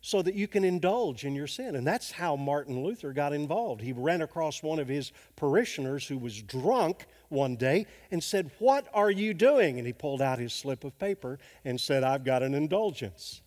so 0.08 0.22
that 0.22 0.36
you 0.36 0.48
can 0.48 0.64
indulge 0.64 1.26
in 1.26 1.36
your 1.36 1.48
sin. 1.48 1.76
And 1.76 1.86
that's 1.86 2.12
how 2.12 2.38
Martin 2.38 2.82
Luther 2.82 3.12
got 3.12 3.34
involved. 3.34 3.82
He 3.82 3.92
ran 3.92 4.22
across 4.22 4.64
one 4.64 4.80
of 4.80 4.88
his 4.88 5.12
parishioners 5.36 6.08
who 6.08 6.18
was 6.18 6.42
drunk 6.42 7.08
one 7.28 7.58
day 7.58 7.88
and 8.10 8.24
said, 8.24 8.50
What 8.60 8.88
are 8.94 9.12
you 9.12 9.34
doing? 9.34 9.78
And 9.78 9.86
he 9.86 9.92
pulled 9.92 10.22
out 10.22 10.40
his 10.40 10.54
slip 10.54 10.86
of 10.86 10.98
paper 10.98 11.40
and 11.66 11.78
said, 11.78 12.06
I've 12.06 12.24
got 12.24 12.42
an 12.42 12.54
indulgence. 12.54 13.42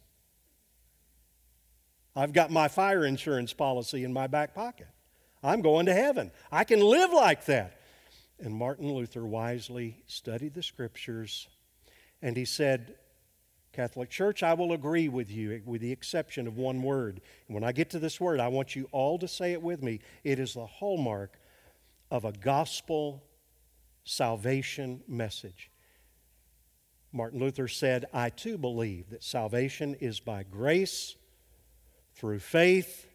I've 2.14 2.34
got 2.34 2.50
my 2.50 2.68
fire 2.68 3.06
insurance 3.06 3.54
policy 3.54 4.04
in 4.04 4.12
my 4.12 4.26
back 4.26 4.54
pocket. 4.54 4.88
I'm 5.42 5.62
going 5.62 5.86
to 5.86 5.94
heaven. 5.94 6.30
I 6.52 6.64
can 6.64 6.80
live 6.80 7.10
like 7.10 7.46
that. 7.46 7.80
And 8.38 8.54
Martin 8.54 8.92
Luther 8.92 9.24
wisely 9.24 10.02
studied 10.06 10.52
the 10.52 10.62
scriptures 10.62 11.48
and 12.20 12.36
he 12.36 12.44
said, 12.44 12.96
Catholic 13.72 14.10
Church, 14.10 14.42
I 14.42 14.54
will 14.54 14.72
agree 14.72 15.08
with 15.08 15.30
you 15.30 15.62
with 15.64 15.80
the 15.80 15.92
exception 15.92 16.46
of 16.46 16.56
one 16.56 16.82
word. 16.82 17.20
And 17.46 17.54
when 17.54 17.64
I 17.64 17.72
get 17.72 17.90
to 17.90 17.98
this 17.98 18.20
word, 18.20 18.40
I 18.40 18.48
want 18.48 18.74
you 18.74 18.88
all 18.90 19.18
to 19.18 19.28
say 19.28 19.52
it 19.52 19.62
with 19.62 19.82
me. 19.82 20.00
It 20.24 20.38
is 20.38 20.54
the 20.54 20.66
hallmark 20.66 21.38
of 22.10 22.24
a 22.24 22.32
gospel 22.32 23.22
salvation 24.04 25.02
message. 25.06 25.70
Martin 27.12 27.40
Luther 27.40 27.68
said, 27.68 28.06
I 28.12 28.30
too 28.30 28.58
believe 28.58 29.10
that 29.10 29.22
salvation 29.22 29.94
is 30.00 30.20
by 30.20 30.44
grace 30.44 31.16
through 32.14 32.38
faith 32.40 33.08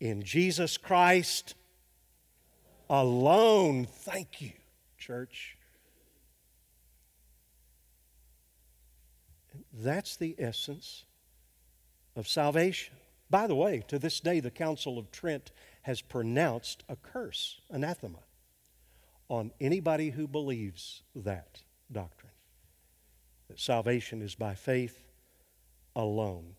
in 0.00 0.22
Jesus 0.22 0.76
Christ 0.76 1.54
alone. 2.88 3.86
Thank 3.86 4.40
you, 4.40 4.52
church. 4.98 5.55
That's 9.78 10.16
the 10.16 10.34
essence 10.38 11.04
of 12.14 12.26
salvation. 12.26 12.94
By 13.28 13.46
the 13.46 13.54
way, 13.54 13.84
to 13.88 13.98
this 13.98 14.20
day, 14.20 14.40
the 14.40 14.50
Council 14.50 14.98
of 14.98 15.10
Trent 15.10 15.50
has 15.82 16.00
pronounced 16.00 16.84
a 16.88 16.96
curse, 16.96 17.60
anathema, 17.70 18.20
on 19.28 19.52
anybody 19.60 20.10
who 20.10 20.26
believes 20.26 21.02
that 21.14 21.62
doctrine 21.90 22.32
that 23.48 23.60
salvation 23.60 24.22
is 24.22 24.34
by 24.34 24.54
faith 24.54 25.04
alone. 25.94 26.54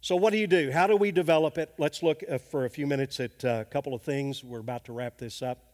So, 0.00 0.16
what 0.16 0.32
do 0.32 0.38
you 0.38 0.46
do? 0.46 0.70
How 0.72 0.86
do 0.86 0.96
we 0.96 1.12
develop 1.12 1.58
it? 1.58 1.72
Let's 1.78 2.02
look 2.02 2.22
uh, 2.28 2.38
for 2.38 2.64
a 2.64 2.70
few 2.70 2.86
minutes 2.86 3.20
at 3.20 3.44
uh, 3.44 3.58
a 3.60 3.64
couple 3.64 3.94
of 3.94 4.02
things. 4.02 4.42
We're 4.42 4.60
about 4.60 4.84
to 4.86 4.92
wrap 4.92 5.18
this 5.18 5.42
up. 5.42 5.71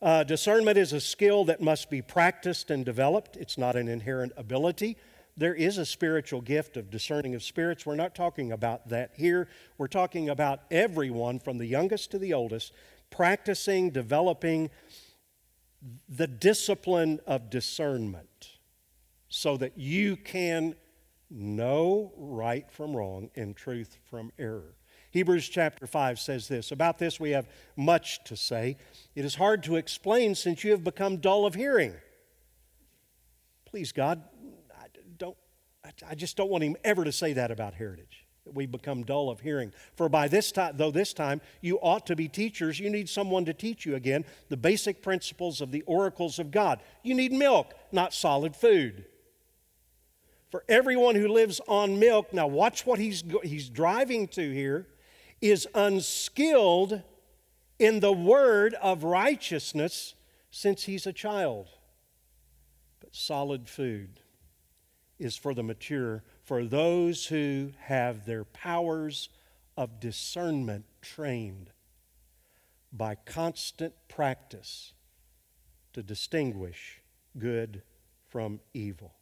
Uh, 0.00 0.22
discernment 0.22 0.78
is 0.78 0.92
a 0.92 1.00
skill 1.00 1.44
that 1.44 1.60
must 1.60 1.90
be 1.90 2.00
practiced 2.00 2.70
and 2.70 2.84
developed, 2.84 3.36
it's 3.36 3.58
not 3.58 3.74
an 3.74 3.88
inherent 3.88 4.32
ability. 4.36 4.96
There 5.36 5.54
is 5.54 5.76
a 5.78 5.86
spiritual 5.86 6.40
gift 6.40 6.76
of 6.76 6.90
discerning 6.90 7.34
of 7.34 7.42
spirits. 7.42 7.84
We're 7.84 7.96
not 7.96 8.14
talking 8.14 8.52
about 8.52 8.88
that 8.88 9.12
here. 9.14 9.48
We're 9.76 9.88
talking 9.88 10.28
about 10.28 10.62
everyone 10.70 11.38
from 11.40 11.58
the 11.58 11.66
youngest 11.66 12.12
to 12.12 12.18
the 12.18 12.32
oldest 12.32 12.72
practicing, 13.10 13.90
developing 13.90 14.70
the 16.08 16.26
discipline 16.26 17.20
of 17.26 17.50
discernment 17.50 18.58
so 19.28 19.56
that 19.56 19.78
you 19.78 20.16
can 20.16 20.74
know 21.30 22.12
right 22.16 22.70
from 22.70 22.96
wrong 22.96 23.30
and 23.36 23.56
truth 23.56 23.98
from 24.10 24.32
error. 24.38 24.74
Hebrews 25.10 25.48
chapter 25.48 25.86
5 25.86 26.18
says 26.18 26.48
this 26.48 26.70
About 26.70 26.98
this 26.98 27.18
we 27.18 27.30
have 27.30 27.48
much 27.76 28.22
to 28.24 28.36
say. 28.36 28.76
It 29.14 29.24
is 29.24 29.34
hard 29.34 29.62
to 29.64 29.76
explain 29.76 30.34
since 30.34 30.64
you 30.64 30.70
have 30.72 30.84
become 30.84 31.18
dull 31.18 31.46
of 31.46 31.54
hearing. 31.54 31.94
Please, 33.64 33.92
God, 33.92 34.22
I, 34.78 34.86
don't, 35.18 35.36
I 36.06 36.14
just 36.14 36.36
don't 36.36 36.50
want 36.50 36.64
him 36.64 36.76
ever 36.84 37.04
to 37.04 37.12
say 37.12 37.34
that 37.34 37.50
about 37.50 37.74
heritage. 37.74 38.26
That 38.44 38.54
we 38.54 38.66
become 38.66 39.02
dull 39.02 39.28
of 39.28 39.40
hearing. 39.40 39.72
For 39.96 40.08
by 40.08 40.28
this 40.28 40.52
time, 40.52 40.76
though 40.76 40.90
this 40.90 41.12
time 41.12 41.40
you 41.60 41.78
ought 41.80 42.06
to 42.06 42.16
be 42.16 42.28
teachers, 42.28 42.80
you 42.80 42.88
need 42.88 43.08
someone 43.08 43.44
to 43.44 43.52
teach 43.52 43.84
you 43.84 43.94
again 43.94 44.24
the 44.48 44.56
basic 44.56 45.02
principles 45.02 45.60
of 45.60 45.70
the 45.70 45.82
oracles 45.82 46.38
of 46.38 46.50
God. 46.50 46.80
You 47.02 47.14
need 47.14 47.32
milk, 47.32 47.74
not 47.92 48.14
solid 48.14 48.56
food 48.56 49.04
for 50.50 50.64
everyone 50.68 51.14
who 51.14 51.28
lives 51.28 51.60
on 51.68 51.98
milk, 51.98 52.32
now 52.32 52.46
watch 52.46 52.86
what 52.86 52.98
he's, 52.98 53.22
he's 53.42 53.68
driving 53.68 54.28
to 54.28 54.50
here, 54.50 54.86
is 55.40 55.68
unskilled 55.74 57.02
in 57.78 58.00
the 58.00 58.12
word 58.12 58.74
of 58.74 59.04
righteousness 59.04 60.14
since 60.50 60.84
he's 60.84 61.06
a 61.06 61.12
child. 61.12 61.68
But 63.00 63.14
solid 63.14 63.68
food 63.68 64.20
is 65.18 65.36
for 65.36 65.54
the 65.54 65.62
mature, 65.62 66.22
for 66.44 66.64
those 66.64 67.26
who 67.26 67.72
have 67.80 68.24
their 68.24 68.44
powers 68.44 69.28
of 69.76 70.00
discernment 70.00 70.84
trained 71.02 71.70
by 72.92 73.14
constant 73.14 73.94
practice 74.08 74.92
to 75.92 76.02
distinguish 76.02 77.00
good 77.38 77.82
from 78.28 78.60
evil. 78.74 79.14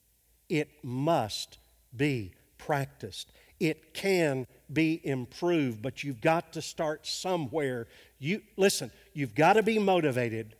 It 0.48 0.70
must 0.82 1.58
be 1.94 2.32
practiced. 2.58 3.32
It 3.58 3.94
can 3.94 4.46
be 4.72 5.00
improved, 5.04 5.82
but 5.82 6.02
you've 6.02 6.20
got 6.20 6.52
to 6.54 6.62
start 6.62 7.06
somewhere. 7.06 7.86
You 8.18 8.42
listen, 8.56 8.90
you've 9.12 9.34
got 9.34 9.54
to 9.54 9.62
be 9.62 9.78
motivated 9.78 10.54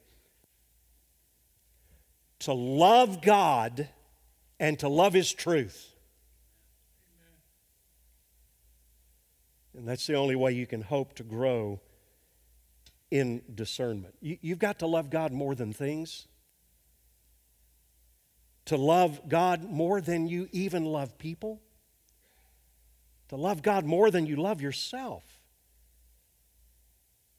to 2.41 2.53
love 2.53 3.23
God 3.23 3.89
and 4.61 4.79
to 4.79 4.89
love 4.89 5.13
his 5.13 5.33
truth. 5.33 5.93
And 9.77 9.87
that's 9.87 10.07
the 10.07 10.15
only 10.15 10.37
way 10.37 10.53
you 10.53 10.67
can 10.67 10.81
hope 10.81 11.15
to 11.15 11.23
grow 11.23 11.81
in 13.11 13.43
discernment. 13.55 14.15
You, 14.21 14.39
have 14.51 14.59
got 14.59 14.79
to 14.79 14.87
love 14.87 15.11
God 15.11 15.33
more 15.33 15.55
than 15.55 15.73
things 15.73 16.27
to 18.67 18.77
love 18.77 19.29
God 19.29 19.65
more 19.65 20.01
than 20.01 20.29
you 20.29 20.49
even 20.53 20.85
love 20.85 21.19
people, 21.19 21.61
to 23.29 23.37
love 23.37 23.63
God 23.63 23.85
more 23.85 24.11
than 24.11 24.27
you 24.27 24.37
love 24.37 24.61
yourself, 24.61 25.25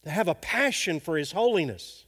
to 0.03 0.09
have 0.09 0.27
a 0.27 0.35
passion 0.35 0.99
for 0.99 1.17
His 1.17 1.31
holiness, 1.31 2.05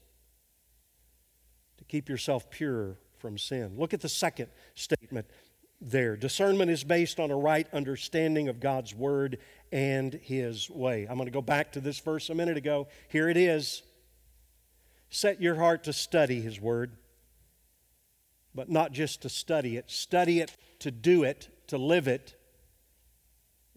to 1.78 1.84
keep 1.86 2.10
yourself 2.10 2.50
pure 2.50 2.98
from 3.18 3.38
sin. 3.38 3.74
Look 3.78 3.94
at 3.94 4.02
the 4.02 4.10
second 4.10 4.48
statement 4.76 5.28
there. 5.82 6.16
Discernment 6.16 6.72
is 6.72 6.84
based 6.84 7.20
on 7.20 7.32
a 7.32 7.38
right 7.38 7.68
understanding 7.74 8.48
of 8.48 8.60
God's 8.60 8.94
Word 8.94 9.38
and 9.72 10.14
His 10.14 10.70
way. 10.70 11.08
I'm 11.10 11.16
going 11.16 11.26
to 11.26 11.32
go 11.32 11.42
back 11.42 11.74
to 11.74 11.82
this 11.82 12.00
verse 12.00 12.30
a 12.30 12.36
minute 12.36 12.58
ago. 12.58 12.88
Here 13.10 13.30
it 13.30 13.38
is. 13.38 13.84
Set 15.10 15.42
your 15.42 15.56
heart 15.56 15.86
to 15.86 15.94
study 15.94 16.42
His 16.42 16.60
Word 16.60 16.96
but 18.60 18.70
not 18.70 18.92
just 18.92 19.22
to 19.22 19.30
study 19.30 19.78
it. 19.78 19.90
Study 19.90 20.40
it 20.40 20.56
to 20.80 20.92
do 20.92 21.24
it, 21.24 21.50
to 21.68 21.78
live 21.78 22.08
it, 22.08 22.36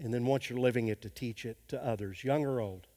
and 0.03 0.13
then 0.13 0.27
once 0.27 0.51
you're 0.51 0.59
living 0.59 0.89
it, 0.89 1.01
to 1.03 1.11
teach 1.11 1.45
it 1.45 1.57
to 1.69 1.85
others, 1.85 2.25
young 2.25 2.45
or 2.45 2.61
old. 2.61 2.89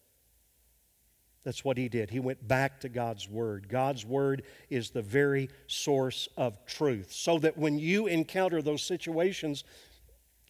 That's 1.43 1.64
what 1.64 1.78
he 1.78 1.88
did. 1.88 2.10
He 2.10 2.20
went 2.20 2.47
back 2.47 2.80
to 2.80 2.89
God's 2.89 3.30
Word. 3.30 3.70
God's 3.70 4.03
Word 4.03 4.41
is 4.72 4.89
the 4.89 5.03
very 5.03 5.49
source 5.68 6.28
of 6.36 6.66
truth. 6.66 7.12
So 7.12 7.38
that 7.39 7.56
when 7.56 7.78
you 7.78 8.08
encounter 8.08 8.64
those 8.64 8.82
situations 8.82 9.64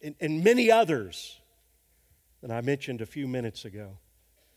and, 0.02 0.14
and 0.20 0.42
many 0.42 0.70
others 0.70 1.38
that 2.40 2.50
I 2.50 2.62
mentioned 2.62 3.02
a 3.02 3.06
few 3.06 3.28
minutes 3.28 3.66
ago, 3.66 3.98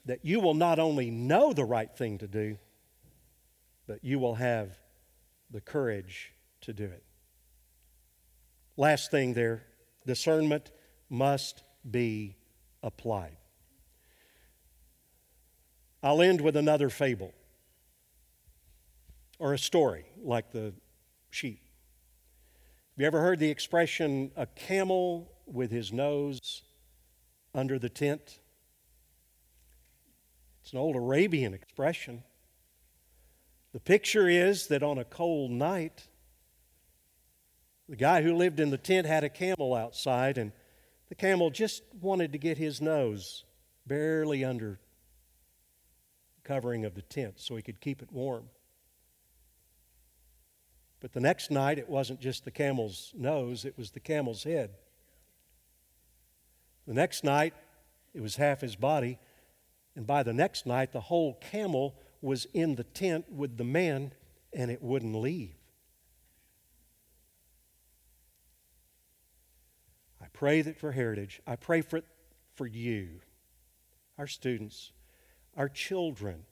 that 0.05 0.23
you 0.23 0.39
will 0.39 0.53
not 0.53 0.79
only 0.79 1.11
know 1.11 1.51
the 1.51 1.65
right 1.65 1.93
thing 1.93 2.17
to 2.19 2.27
do, 2.27 2.57
but 3.85 4.03
you 4.03 4.19
will 4.19 4.35
have 4.35 4.71
the 5.51 5.59
courage 5.59 6.31
to 6.61 6.71
do 6.71 6.85
it. 6.85 7.03
Last 8.77 9.11
thing 9.11 9.33
there 9.33 9.65
discernment 10.05 10.71
must 11.09 11.63
be 11.89 12.35
applied. 12.83 13.37
I'll 16.01 16.21
end 16.21 16.41
with 16.41 16.55
another 16.55 16.89
fable 16.89 17.33
or 19.37 19.53
a 19.53 19.57
story 19.57 20.05
like 20.21 20.51
the 20.51 20.73
sheep. 21.29 21.61
Have 22.95 23.01
you 23.01 23.07
ever 23.07 23.21
heard 23.21 23.39
the 23.39 23.49
expression, 23.49 24.31
a 24.35 24.45
camel 24.45 25.31
with 25.45 25.71
his 25.71 25.91
nose 25.91 26.63
under 27.53 27.79
the 27.79 27.89
tent? 27.89 28.39
It's 30.61 30.73
an 30.73 30.79
old 30.79 30.95
Arabian 30.95 31.53
expression. 31.53 32.23
The 33.73 33.79
picture 33.79 34.27
is 34.27 34.67
that 34.67 34.83
on 34.83 34.97
a 34.97 35.05
cold 35.05 35.51
night, 35.51 36.07
the 37.87 37.95
guy 37.95 38.21
who 38.21 38.35
lived 38.35 38.59
in 38.59 38.69
the 38.69 38.77
tent 38.77 39.07
had 39.07 39.23
a 39.23 39.29
camel 39.29 39.73
outside, 39.73 40.37
and 40.37 40.51
the 41.09 41.15
camel 41.15 41.49
just 41.49 41.83
wanted 41.99 42.31
to 42.31 42.37
get 42.37 42.57
his 42.57 42.79
nose 42.81 43.43
barely 43.85 44.45
under 44.45 44.79
covering 46.43 46.85
of 46.85 46.95
the 46.95 47.01
tent 47.01 47.35
so 47.37 47.55
he 47.55 47.61
could 47.61 47.81
keep 47.81 48.01
it 48.01 48.11
warm. 48.11 48.45
But 50.99 51.13
the 51.13 51.19
next 51.19 51.49
night, 51.49 51.79
it 51.79 51.89
wasn't 51.89 52.19
just 52.19 52.45
the 52.45 52.51
camel's 52.51 53.13
nose, 53.15 53.65
it 53.65 53.77
was 53.77 53.91
the 53.91 53.99
camel's 53.99 54.43
head. 54.43 54.71
The 56.87 56.93
next 56.93 57.23
night, 57.23 57.53
it 58.13 58.21
was 58.21 58.35
half 58.35 58.61
his 58.61 58.75
body. 58.75 59.19
And 59.95 60.05
by 60.05 60.23
the 60.23 60.33
next 60.33 60.65
night, 60.65 60.91
the 60.91 61.01
whole 61.01 61.35
camel 61.35 61.95
was 62.21 62.45
in 62.53 62.75
the 62.75 62.83
tent 62.83 63.31
with 63.31 63.57
the 63.57 63.63
man, 63.63 64.13
and 64.53 64.69
it 64.71 64.81
wouldn't 64.81 65.15
leave. 65.15 65.58
Pray 70.39 70.61
that 70.61 70.77
for 70.77 70.93
Heritage, 70.93 71.41
I 71.45 71.57
pray 71.57 71.81
for, 71.81 71.99
for 72.55 72.65
you, 72.65 73.19
our 74.17 74.25
students, 74.25 74.93
our 75.57 75.67
children, 75.67 76.45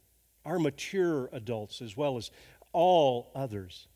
our 0.43 0.59
mature 0.59 1.29
adults, 1.31 1.81
as 1.81 1.95
well 1.95 2.17
as 2.17 2.29
all 2.73 3.31
others. 3.33 3.87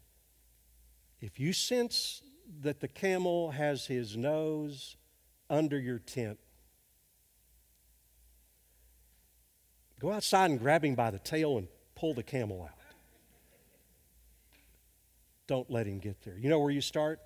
If 1.20 1.42
you 1.42 1.52
sense 1.52 2.24
that 2.62 2.80
the 2.80 2.88
camel 2.88 3.52
has 3.52 3.86
his 3.86 4.16
nose 4.16 4.96
under 5.50 5.78
your 5.78 6.00
tent, 6.00 6.40
go 10.00 10.14
outside 10.14 10.52
and 10.52 10.58
grab 10.58 10.86
him 10.86 10.96
by 10.96 11.12
the 11.12 11.20
tail 11.20 11.58
and 11.58 11.68
pull 11.96 12.14
the 12.14 12.24
camel 12.24 12.64
out. 12.64 12.78
Don't 15.48 15.70
let 15.70 15.86
him 15.86 16.00
get 16.00 16.22
there. 16.22 16.38
You 16.38 16.50
know 16.50 16.60
where 16.60 16.72
you 16.72 16.80
start? 16.80 17.20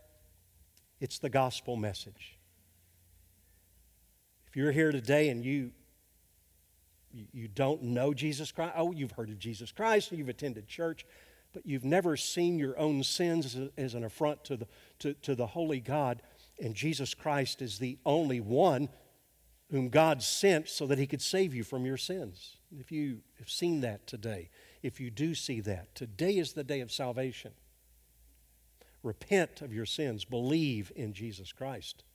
It's 0.99 1.19
the 1.19 1.29
gospel 1.29 1.75
message. 1.75 2.34
If 4.55 4.59
you're 4.59 4.71
here 4.71 4.93
today 4.93 5.27
and 5.27 5.43
you 5.43 5.71
you 7.33 7.49
don't 7.49 7.83
know 7.83 8.13
Jesus 8.13 8.53
Christ. 8.53 8.71
Oh, 8.77 8.93
you've 8.93 9.11
heard 9.11 9.29
of 9.29 9.37
Jesus 9.37 9.73
Christ, 9.73 10.13
you've 10.13 10.29
attended 10.29 10.65
church, 10.65 11.05
but 11.51 11.65
you've 11.65 11.83
never 11.83 12.15
seen 12.15 12.57
your 12.57 12.79
own 12.79 13.03
sins 13.03 13.57
as, 13.75 13.95
an 13.95 14.05
affront 14.05 14.45
to 14.45 14.55
the, 14.55 14.67
to, 14.99 15.13
to 15.15 15.35
the 15.35 15.45
holy 15.45 15.81
God. 15.81 16.21
And 16.57 16.73
Jesus 16.73 17.13
Christ 17.13 17.61
is 17.61 17.79
the 17.79 17.97
only 18.05 18.39
one 18.39 18.87
whom 19.71 19.89
God 19.89 20.23
sent 20.23 20.69
so 20.69 20.87
that 20.87 20.99
he 20.99 21.07
could 21.07 21.21
save 21.21 21.53
you 21.53 21.65
from 21.65 21.85
your 21.85 21.97
sins. 21.97 22.55
If 22.79 22.93
you 22.93 23.23
have 23.39 23.49
seen 23.49 23.81
that 23.81 24.07
today, 24.07 24.51
if 24.81 25.01
you 25.01 25.11
do 25.11 25.35
see 25.35 25.59
that, 25.61 25.93
today 25.95 26.37
is 26.37 26.53
the 26.53 26.63
day 26.63 26.79
of 26.79 26.93
salvation. 26.93 27.51
Repent 29.03 29.61
of 29.61 29.73
your 29.73 29.85
sins, 29.85 30.23
believe 30.23 30.93
in 30.95 31.11
Jesus 31.11 31.51
Christ 31.51 32.05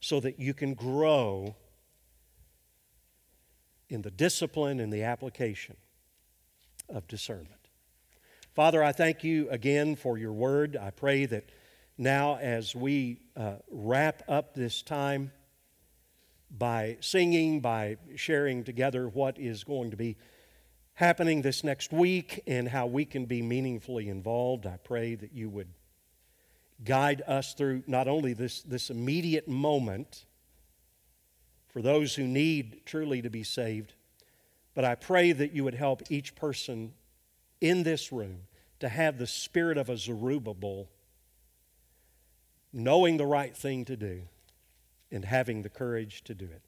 so 0.00 0.18
that 0.20 0.40
you 0.40 0.54
can 0.54 0.74
grow 0.74 1.54
in 3.88 4.02
the 4.02 4.10
discipline 4.10 4.80
and 4.80 4.92
the 4.92 5.02
application 5.02 5.76
of 6.88 7.06
discernment. 7.06 7.68
Father, 8.54 8.82
I 8.82 8.92
thank 8.92 9.22
you 9.22 9.48
again 9.50 9.96
for 9.96 10.18
your 10.18 10.32
word. 10.32 10.76
I 10.76 10.90
pray 10.90 11.26
that 11.26 11.50
now, 11.98 12.36
as 12.36 12.74
we 12.74 13.20
uh, 13.36 13.56
wrap 13.70 14.22
up 14.26 14.54
this 14.54 14.82
time 14.82 15.32
by 16.50 16.96
singing, 17.00 17.60
by 17.60 17.98
sharing 18.16 18.64
together 18.64 19.08
what 19.08 19.38
is 19.38 19.64
going 19.64 19.90
to 19.90 19.96
be 19.96 20.16
happening 20.94 21.42
this 21.42 21.62
next 21.62 21.92
week 21.92 22.42
and 22.46 22.68
how 22.68 22.86
we 22.86 23.04
can 23.04 23.26
be 23.26 23.42
meaningfully 23.42 24.08
involved, 24.08 24.66
I 24.66 24.78
pray 24.82 25.14
that 25.14 25.32
you 25.32 25.48
would 25.50 25.68
guide 26.84 27.22
us 27.26 27.54
through 27.54 27.82
not 27.86 28.08
only 28.08 28.32
this, 28.32 28.62
this 28.62 28.90
immediate 28.90 29.48
moment 29.48 30.24
for 31.68 31.82
those 31.82 32.14
who 32.14 32.24
need 32.26 32.82
truly 32.84 33.22
to 33.22 33.30
be 33.30 33.42
saved, 33.42 33.94
but 34.74 34.84
I 34.84 34.94
pray 34.94 35.32
that 35.32 35.52
you 35.52 35.64
would 35.64 35.74
help 35.74 36.02
each 36.10 36.34
person 36.34 36.92
in 37.60 37.82
this 37.82 38.12
room 38.12 38.42
to 38.80 38.88
have 38.88 39.18
the 39.18 39.26
spirit 39.26 39.76
of 39.76 39.88
a 39.88 39.96
Zerubbabel, 39.96 40.88
knowing 42.72 43.16
the 43.16 43.26
right 43.26 43.56
thing 43.56 43.84
to 43.84 43.96
do 43.96 44.22
and 45.12 45.24
having 45.24 45.62
the 45.62 45.68
courage 45.68 46.24
to 46.24 46.34
do 46.34 46.46
it. 46.46 46.62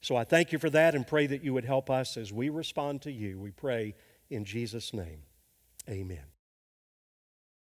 So 0.00 0.14
I 0.14 0.24
thank 0.24 0.52
you 0.52 0.58
for 0.58 0.70
that 0.70 0.94
and 0.94 1.06
pray 1.06 1.26
that 1.26 1.42
you 1.42 1.54
would 1.54 1.64
help 1.64 1.90
us 1.90 2.16
as 2.16 2.32
we 2.32 2.48
respond 2.48 3.02
to 3.02 3.12
you. 3.12 3.38
We 3.38 3.50
pray 3.50 3.94
in 4.30 4.44
Jesus' 4.44 4.92
name. 4.92 5.22
Amen. 5.88 6.35